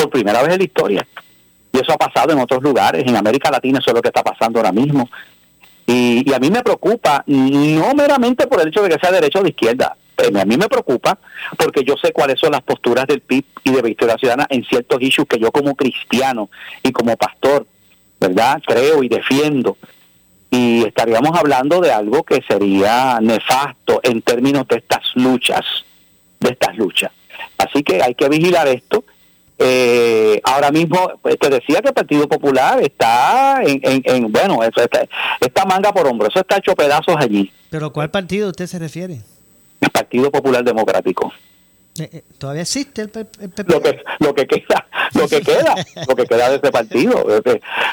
por 0.00 0.10
primera 0.10 0.42
vez 0.42 0.52
en 0.52 0.58
la 0.58 0.64
historia. 0.64 1.06
Y 1.72 1.78
eso 1.78 1.92
ha 1.92 1.98
pasado 1.98 2.32
en 2.32 2.40
otros 2.40 2.62
lugares, 2.62 3.04
en 3.06 3.16
América 3.16 3.50
Latina 3.50 3.78
eso 3.78 3.90
es 3.90 3.94
lo 3.94 4.02
que 4.02 4.08
está 4.08 4.22
pasando 4.22 4.58
ahora 4.58 4.72
mismo. 4.72 5.08
Y, 5.86 6.32
a 6.32 6.38
mí 6.38 6.50
me 6.50 6.62
preocupa, 6.62 7.24
no 7.26 7.94
meramente 7.94 8.46
por 8.46 8.60
el 8.60 8.68
hecho 8.68 8.82
de 8.82 8.90
que 8.90 8.98
sea 9.00 9.10
derecho 9.10 9.40
o 9.40 9.42
de 9.42 9.50
izquierda, 9.50 9.96
eh, 10.18 10.30
a 10.38 10.44
mí 10.44 10.56
me 10.56 10.68
preocupa 10.68 11.18
porque 11.58 11.82
yo 11.82 11.96
sé 11.96 12.12
cuáles 12.12 12.38
son 12.38 12.52
las 12.52 12.62
posturas 12.62 13.06
del 13.06 13.20
PIB 13.20 13.44
y 13.64 13.72
de 13.72 13.82
Victoria 13.82 14.16
Ciudadana 14.16 14.46
en 14.50 14.64
ciertos 14.64 15.00
issues 15.02 15.26
que 15.28 15.38
yo 15.38 15.50
como 15.50 15.74
cristiano 15.74 16.48
y 16.82 16.92
como 16.92 17.16
pastor, 17.16 17.66
¿verdad? 18.20 18.62
Creo 18.66 19.02
y 19.02 19.08
defiendo. 19.08 19.76
Y 20.50 20.84
estaríamos 20.84 21.38
hablando 21.38 21.80
de 21.80 21.92
algo 21.92 22.22
que 22.24 22.42
sería 22.46 23.18
nefasto 23.20 24.00
en 24.02 24.22
términos 24.22 24.66
de 24.68 24.78
estas 24.78 25.04
luchas, 25.14 25.64
de 26.40 26.50
estas 26.50 26.76
luchas. 26.76 27.12
Así 27.58 27.82
que 27.82 28.02
hay 28.02 28.14
que 28.14 28.28
vigilar 28.28 28.68
esto. 28.68 29.04
Eh, 29.62 30.40
ahora 30.44 30.70
mismo 30.70 31.12
pues, 31.20 31.38
te 31.38 31.50
decía 31.50 31.82
que 31.82 31.88
el 31.88 31.94
Partido 31.94 32.26
Popular 32.26 32.80
está 32.82 33.60
en, 33.62 33.78
en- 33.82 34.02
en- 34.06 34.32
bueno, 34.32 34.62
eso 34.62 34.80
está, 34.82 35.06
está 35.38 35.66
manga 35.66 35.92
por 35.92 36.06
hombro, 36.06 36.28
eso 36.28 36.40
está 36.40 36.56
hecho 36.56 36.74
pedazos 36.74 37.14
allí, 37.18 37.52
¿Pero 37.68 37.92
cuál 37.92 38.10
partido 38.10 38.48
usted 38.48 38.66
se 38.66 38.78
refiere? 38.78 39.20
el 39.82 39.90
Partido 39.90 40.30
Popular 40.30 40.64
Democrático. 40.64 41.30
Eh, 42.00 42.08
eh, 42.12 42.22
¿Todavía 42.38 42.62
existe 42.62 43.02
el, 43.02 43.10
el 43.40 43.50
PP? 43.50 43.72
lo 43.72 43.80
que 43.82 44.02
lo 44.20 44.34
que 44.34 44.46
queda 44.46 44.86
lo 45.14 45.28
que 45.28 45.40
queda 45.40 45.74
lo 46.08 46.16
que 46.16 46.24
queda 46.24 46.48
de 46.50 46.56
ese 46.56 46.70
partido 46.70 47.26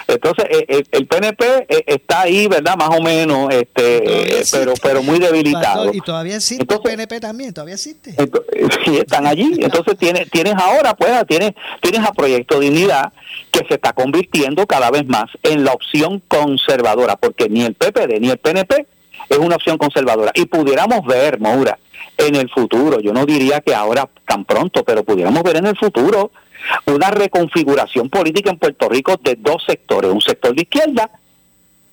entonces 0.08 0.46
eh, 0.50 0.66
eh, 0.68 0.84
el 0.92 1.08
PNP 1.08 1.66
está 1.88 2.22
ahí 2.22 2.48
verdad 2.48 2.76
más 2.78 2.90
o 2.98 3.02
menos 3.02 3.54
este 3.54 4.44
pero 4.52 4.74
pero 4.82 5.04
muy 5.04 5.20
debilitado 5.20 5.92
¿Y 5.94 6.02
todavía 6.02 6.36
existe 6.38 6.66
el 6.74 6.82
PNP 6.82 7.20
también? 7.20 7.54
¿Todavía 7.54 7.76
existe? 7.76 8.12
Ento- 8.16 8.44
sí 8.86 8.98
están 8.98 9.26
allí 9.28 9.58
entonces 9.60 9.98
tienes 9.98 10.30
tienes 10.30 10.54
ahora 10.56 10.94
pues 10.96 11.12
tienes 11.28 11.52
tienes 11.82 12.02
a 12.08 12.12
Proyecto 12.14 12.60
Dignidad 12.60 13.12
que 13.52 13.66
se 13.68 13.76
está 13.76 13.94
convirtiendo 13.94 14.66
cada 14.68 14.92
vez 14.92 15.06
más 15.08 15.26
en 15.44 15.64
la 15.64 15.74
opción 15.74 16.22
conservadora 16.28 17.16
porque 17.18 17.50
ni 17.50 17.64
el 17.64 17.74
PPD 17.76 18.20
ni 18.20 18.30
el 18.30 18.38
PNP 18.38 18.86
es 19.30 19.38
una 19.38 19.56
opción 19.56 19.78
conservadora 19.78 20.32
y 20.34 20.46
pudiéramos 20.46 21.06
ver 21.06 21.40
Moura 21.40 21.78
en 22.18 22.36
el 22.36 22.50
futuro 22.50 23.00
yo 23.00 23.14
no 23.14 23.26
diría 23.26 23.62
que 23.62 23.76
ahora 23.76 24.10
tan 24.28 24.46
pronto 24.46 24.84
pero 24.84 25.04
pudiéramos 25.04 25.44
ver 25.44 25.58
en 25.58 25.68
el 25.68 25.78
futuro 25.78 26.32
una 26.86 27.12
reconfiguración 27.12 28.10
política 28.10 28.50
en 28.50 28.58
Puerto 28.58 28.90
Rico 28.90 29.16
de 29.22 29.36
dos 29.36 29.64
sectores 29.66 30.12
un 30.12 30.22
sector 30.22 30.56
de 30.56 30.62
izquierda 30.64 31.10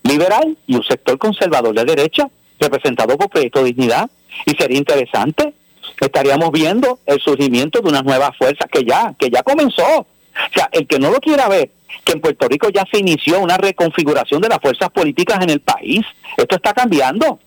liberal 0.05 0.57
y 0.67 0.77
un 0.77 0.85
sector 0.85 1.19
conservador 1.19 1.75
de 1.75 1.85
derecha, 1.85 2.29
representado 2.61 3.17
por 3.19 3.29
Proyecto 3.29 3.65
Dignidad. 3.65 4.09
Y 4.47 4.53
sería 4.53 4.79
interesante, 4.79 5.55
estaríamos 6.01 6.51
viendo 6.53 7.01
el 7.07 7.21
surgimiento 7.21 7.81
de 7.81 7.89
unas 7.89 8.05
nuevas 8.05 8.37
fuerzas 8.37 8.69
que 8.71 8.85
ya, 8.85 9.15
que 9.19 9.31
ya 9.31 9.43
comenzó. 9.43 10.07
O 10.35 10.53
sea, 10.53 10.69
el 10.73 10.87
que 10.87 10.99
no 10.99 11.11
lo 11.11 11.21
quiera 11.21 11.49
ver, 11.49 11.71
que 12.05 12.13
en 12.13 12.21
Puerto 12.21 12.49
Rico 12.49 12.69
ya 12.71 12.85
se 12.91 12.99
inició 12.99 13.41
una 13.41 13.57
reconfiguración 13.57 14.41
de 14.41 14.49
las 14.49 14.59
fuerzas 14.61 14.91
políticas 14.91 15.43
en 15.43 15.51
el 15.51 15.61
país. 15.61 16.05
Esto 16.37 16.57
está 16.57 16.73
cambiando. 16.73 17.39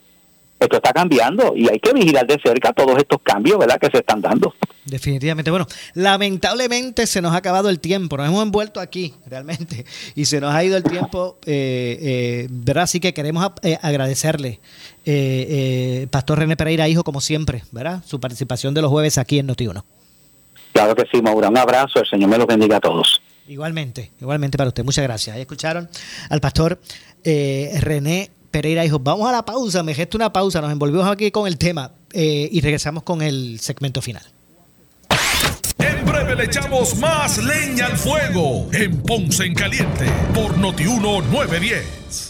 Esto 0.60 0.78
está 0.78 0.92
cambiando 0.92 1.54
y 1.56 1.70
hay 1.70 1.80
que 1.80 1.94
vigilar 1.94 2.26
de 2.26 2.40
cerca 2.44 2.74
todos 2.74 2.98
estos 2.98 3.22
cambios, 3.22 3.60
¿verdad?, 3.60 3.80
que 3.80 3.92
se 3.92 3.98
están 3.98 4.22
dando. 4.22 4.56
Definitivamente. 4.86 5.52
Bueno, 5.52 5.68
lamentablemente 5.94 7.06
se 7.06 7.22
nos 7.22 7.34
ha 7.34 7.38
acabado 7.38 7.70
el 7.70 7.80
tiempo. 7.80 8.18
Nos 8.18 8.28
hemos 8.28 8.42
envuelto 8.42 8.80
aquí, 8.80 9.14
realmente. 9.28 9.86
Y 10.16 10.26
se 10.26 10.42
nos 10.42 10.56
ha 10.56 10.64
ido 10.64 10.76
el 10.76 10.84
tiempo, 10.84 11.38
eh, 11.46 11.98
eh, 12.02 12.48
¿verdad? 12.50 12.86
Así 12.86 13.00
que 13.00 13.14
queremos 13.14 13.52
eh, 13.62 13.78
agradecerle, 13.82 14.60
eh, 15.06 16.02
eh, 16.06 16.08
Pastor 16.10 16.40
René 16.40 16.58
Pereira, 16.58 16.88
hijo, 16.88 17.04
como 17.04 17.22
siempre, 17.22 17.64
¿verdad? 17.72 18.02
Su 18.06 18.20
participación 18.20 18.74
de 18.74 18.82
los 18.82 18.90
jueves 18.90 19.20
aquí 19.20 19.38
en 19.38 19.48
Noti1. 19.48 19.84
Claro 20.78 20.93
que 20.93 21.07
sí, 21.11 21.23
Maura. 21.23 21.49
Un 21.49 21.57
abrazo. 21.57 21.99
El 22.01 22.07
Señor 22.07 22.30
me 22.30 22.38
los 22.38 22.45
bendiga 22.45 22.78
a 22.78 22.80
todos. 22.80 23.19
Igualmente, 23.47 24.11
igualmente 24.21 24.59
para 24.59 24.67
usted. 24.67 24.84
Muchas 24.84 25.03
gracias. 25.03 25.36
Ahí 25.36 25.41
escucharon 25.41 25.89
al 26.30 26.39
pastor 26.39 26.80
eh, 27.23 27.80
René 27.82 28.30
Pereira, 28.51 28.86
hijo. 28.86 28.99
Vamos 28.99 29.28
a 29.28 29.32
la 29.32 29.43
pausa, 29.43 29.82
me 29.82 29.95
gesto 29.95 30.19
una 30.19 30.32
pausa. 30.32 30.61
Nos 30.61 30.71
envolvimos 30.71 31.07
aquí 31.07 31.32
con 31.32 31.47
el 31.47 31.57
tema 31.57 31.89
eh, 32.13 32.47
y 32.51 32.61
regresamos 32.61 33.01
con 33.01 33.23
el 33.23 33.59
segmento 33.59 34.03
final. 34.03 34.21
En 35.80 36.05
breve 36.05 36.36
le 36.36 36.43
echamos 36.43 36.95
más 36.97 37.43
leña 37.43 37.88
al 37.88 37.97
fuego 37.97 38.67
en 38.71 39.01
Ponce 39.01 39.45
en 39.45 39.55
Caliente 39.55 40.05
por 40.36 40.59
Notiuno 40.59 41.23
910. 41.23 42.30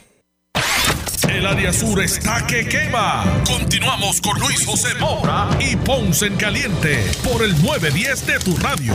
El 1.29 1.45
área 1.45 1.71
sur 1.71 2.01
está 2.01 2.45
que 2.47 2.67
quema. 2.67 3.43
Continuamos 3.45 4.19
con 4.21 4.39
Luis 4.39 4.65
José 4.65 4.95
Moura 4.99 5.49
y 5.59 5.75
Ponce 5.75 6.25
en 6.25 6.35
Caliente 6.35 7.05
por 7.23 7.43
el 7.43 7.51
910 7.61 8.27
de 8.27 8.39
tu 8.39 8.55
radio. 8.57 8.93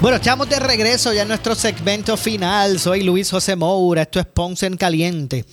Bueno, 0.00 0.16
estamos 0.16 0.48
de 0.48 0.60
regreso 0.60 1.12
ya 1.12 1.22
en 1.22 1.28
nuestro 1.28 1.54
segmento 1.54 2.16
final. 2.16 2.78
Soy 2.78 3.02
Luis 3.02 3.30
José 3.30 3.56
Moura, 3.56 4.02
esto 4.02 4.20
es 4.20 4.26
Ponce 4.26 4.66
en 4.66 4.76
Caliente. 4.76 5.44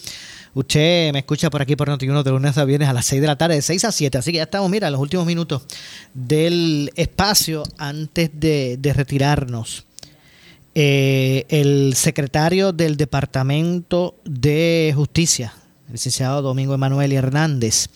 Usted 0.54 1.12
me 1.12 1.20
escucha 1.20 1.50
por 1.50 1.62
aquí 1.62 1.76
por 1.76 1.90
Noti1 1.90 2.24
de 2.24 2.32
lunes 2.32 2.58
a 2.58 2.64
viernes 2.64 2.88
a 2.88 2.94
las 2.94 3.06
6 3.08 3.22
de 3.22 3.28
la 3.28 3.38
tarde, 3.38 3.56
de 3.56 3.62
6 3.62 3.86
a 3.86 3.92
7. 3.92 4.18
Así 4.18 4.32
que 4.32 4.38
ya 4.38 4.44
estamos, 4.44 4.70
mira, 4.70 4.88
en 4.88 4.94
los 4.94 5.02
últimos 5.02 5.26
minutos 5.26 5.64
del 6.14 6.92
espacio 6.96 7.64
antes 7.78 8.30
de, 8.34 8.78
de 8.80 8.94
retirarnos. 8.94 9.86
Eh, 10.78 11.46
el 11.48 11.94
secretario 11.96 12.74
del 12.74 12.98
Departamento 12.98 14.16
de 14.26 14.92
Justicia, 14.94 15.54
el 15.88 15.94
licenciado 15.94 16.42
Domingo 16.42 16.74
Emanuel 16.74 17.14
Hernández, 17.14 17.88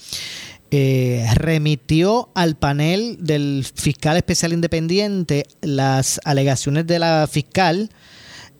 eh, 0.71 1.27
remitió 1.33 2.29
al 2.35 2.55
panel 2.55 3.17
del 3.19 3.65
fiscal 3.73 4.15
especial 4.15 4.53
independiente 4.53 5.45
las 5.61 6.21
alegaciones 6.23 6.87
de 6.87 6.99
la 6.99 7.27
fiscal 7.29 7.89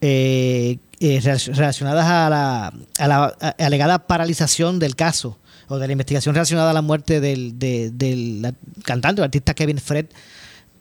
eh, 0.02 0.76
eh, 0.98 1.20
relac- 1.22 1.54
relacionadas 1.54 2.04
a 2.06 2.28
la, 2.28 2.74
a 2.98 3.08
la 3.08 3.26
alegada 3.58 4.06
paralización 4.06 4.78
del 4.78 4.96
caso 4.96 5.38
o 5.68 5.78
de 5.78 5.86
la 5.86 5.92
investigación 5.92 6.34
relacionada 6.34 6.72
a 6.72 6.74
la 6.74 6.82
muerte 6.82 7.20
del, 7.20 7.58
de- 7.58 7.90
del 7.90 8.54
cantante 8.84 9.22
o 9.22 9.24
artista 9.24 9.54
Kevin 9.54 9.78
Fred. 9.78 10.06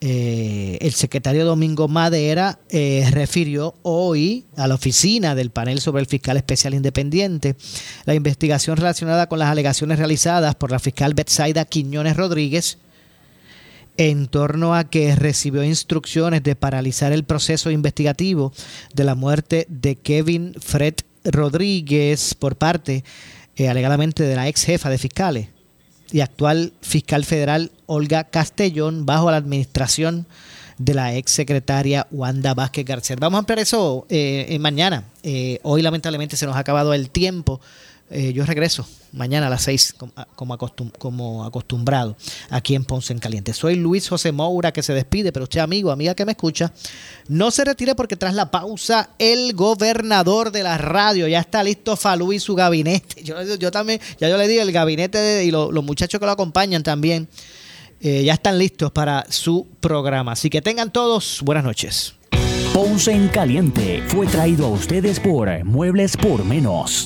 Eh, 0.02 0.78
el 0.80 0.94
secretario 0.94 1.44
Domingo 1.44 1.90
Madera 1.90 2.60
eh, 2.70 3.06
refirió 3.12 3.76
hoy 3.82 4.46
a 4.56 4.66
la 4.68 4.76
oficina 4.76 5.36
del 5.36 5.50
panel 5.50 5.82
sobre 5.82 6.00
el 6.00 6.08
fiscal 6.08 6.38
especial 6.38 6.74
independiente. 6.74 7.56
La 8.06 8.16
investigación 8.16 8.78
relacionada 8.78 9.28
con 9.28 9.40
las 9.40 9.50
alegaciones 9.50 9.98
realizadas 9.98 10.56
por 10.56 10.72
la 10.72 10.80
fiscal 10.80 11.14
Betsaida 11.16 11.66
Quiñones 11.66 12.16
Rodríguez 12.16 12.78
en 13.98 14.28
torno 14.28 14.74
a 14.74 14.86
que 14.86 15.14
recibió 15.18 15.66
instrucciones 15.66 16.44
de 16.44 16.56
paralizar 16.56 17.12
el 17.12 17.26
proceso 17.26 17.70
investigativo 17.70 18.54
de 18.94 19.04
la 19.04 19.16
muerte 19.16 19.66
de 19.68 19.98
Kevin 19.98 20.56
Fred 20.62 20.94
Rodríguez 21.26 22.36
por 22.36 22.56
parte, 22.56 23.04
eh, 23.58 23.68
alegadamente, 23.68 24.24
de 24.24 24.38
la 24.38 24.48
ex 24.48 24.64
jefa 24.64 24.90
de 24.90 24.98
fiscales 24.98 25.50
y 26.12 26.22
actual 26.22 26.74
fiscal 26.82 27.26
federal 27.26 27.72
Olga 27.86 28.26
Castellón 28.26 29.06
bajo 29.06 29.32
la 29.32 29.38
administración 29.38 30.26
de 30.78 30.94
la 30.94 31.16
ex 31.16 31.32
secretaria 31.32 32.08
Wanda 32.10 32.54
Vázquez 32.54 32.86
García. 32.86 33.16
Vamos 33.20 33.38
a 33.38 33.40
ampliar 33.40 33.60
eso 33.60 34.06
eh, 34.10 34.46
eh, 34.50 34.60
mañana. 34.60 35.04
Eh, 35.24 35.60
hoy 35.64 35.82
lamentablemente 35.82 36.38
se 36.38 36.46
nos 36.46 36.56
ha 36.56 36.60
acabado 36.60 36.94
el 36.94 37.10
tiempo. 37.10 37.60
Eh, 38.10 38.34
yo 38.34 38.46
regreso 38.46 38.88
mañana 39.14 39.48
a 39.48 39.50
las 39.50 39.64
6 39.64 39.96
como, 39.98 40.14
como, 40.36 40.58
acostum- 40.58 40.92
como 40.98 41.44
acostumbrado 41.46 42.16
aquí 42.50 42.76
en 42.76 42.86
Ponce 42.86 43.14
en 43.14 43.20
Caliente. 43.20 43.54
Soy 43.54 43.76
Luis 43.76 44.08
José 44.10 44.32
Moura 44.32 44.72
que 44.72 44.84
se 44.84 44.94
despide, 44.94 45.32
pero 45.32 45.44
usted 45.44 45.60
amigo, 45.60 45.92
amiga 45.92 46.14
que 46.16 46.26
me 46.26 46.32
escucha, 46.34 46.72
no 47.28 47.52
se 47.52 47.66
retire 47.66 47.96
porque 47.96 48.16
tras 48.16 48.34
la 48.34 48.52
pausa 48.52 49.10
el 49.20 49.54
gobernador 49.54 50.52
de 50.52 50.64
la 50.64 50.78
radio 50.78 51.28
ya 51.28 51.40
está 51.40 51.64
listo 51.64 51.96
Falú 51.96 52.34
y 52.34 52.40
su 52.40 52.56
gabinete. 52.56 53.24
Yo, 53.24 53.36
yo 53.56 53.72
también, 53.72 54.00
ya 54.20 54.30
yo 54.30 54.38
le 54.38 54.48
digo, 54.48 54.62
el 54.62 54.72
gabinete 54.72 55.44
y 55.44 55.52
lo- 55.52 55.72
los 55.72 55.84
muchachos 55.84 56.20
que 56.20 56.26
lo 56.26 56.32
acompañan 56.32 56.84
también 56.84 57.28
eh, 58.02 58.24
ya 58.24 58.34
están 58.34 58.58
listos 58.58 58.92
para 58.92 59.26
su 59.30 59.68
programa. 59.82 60.32
Así 60.32 60.50
que 60.50 60.62
tengan 60.62 60.92
todos 60.92 61.42
buenas 61.44 61.64
noches. 61.66 62.14
Ponce 62.74 63.12
en 63.12 63.28
Caliente 63.30 64.02
fue 64.08 64.26
traído 64.28 64.68
a 64.68 64.70
ustedes 64.70 65.20
por 65.20 65.50
Muebles 65.66 66.16
por 66.16 66.46
Menos. 66.46 67.06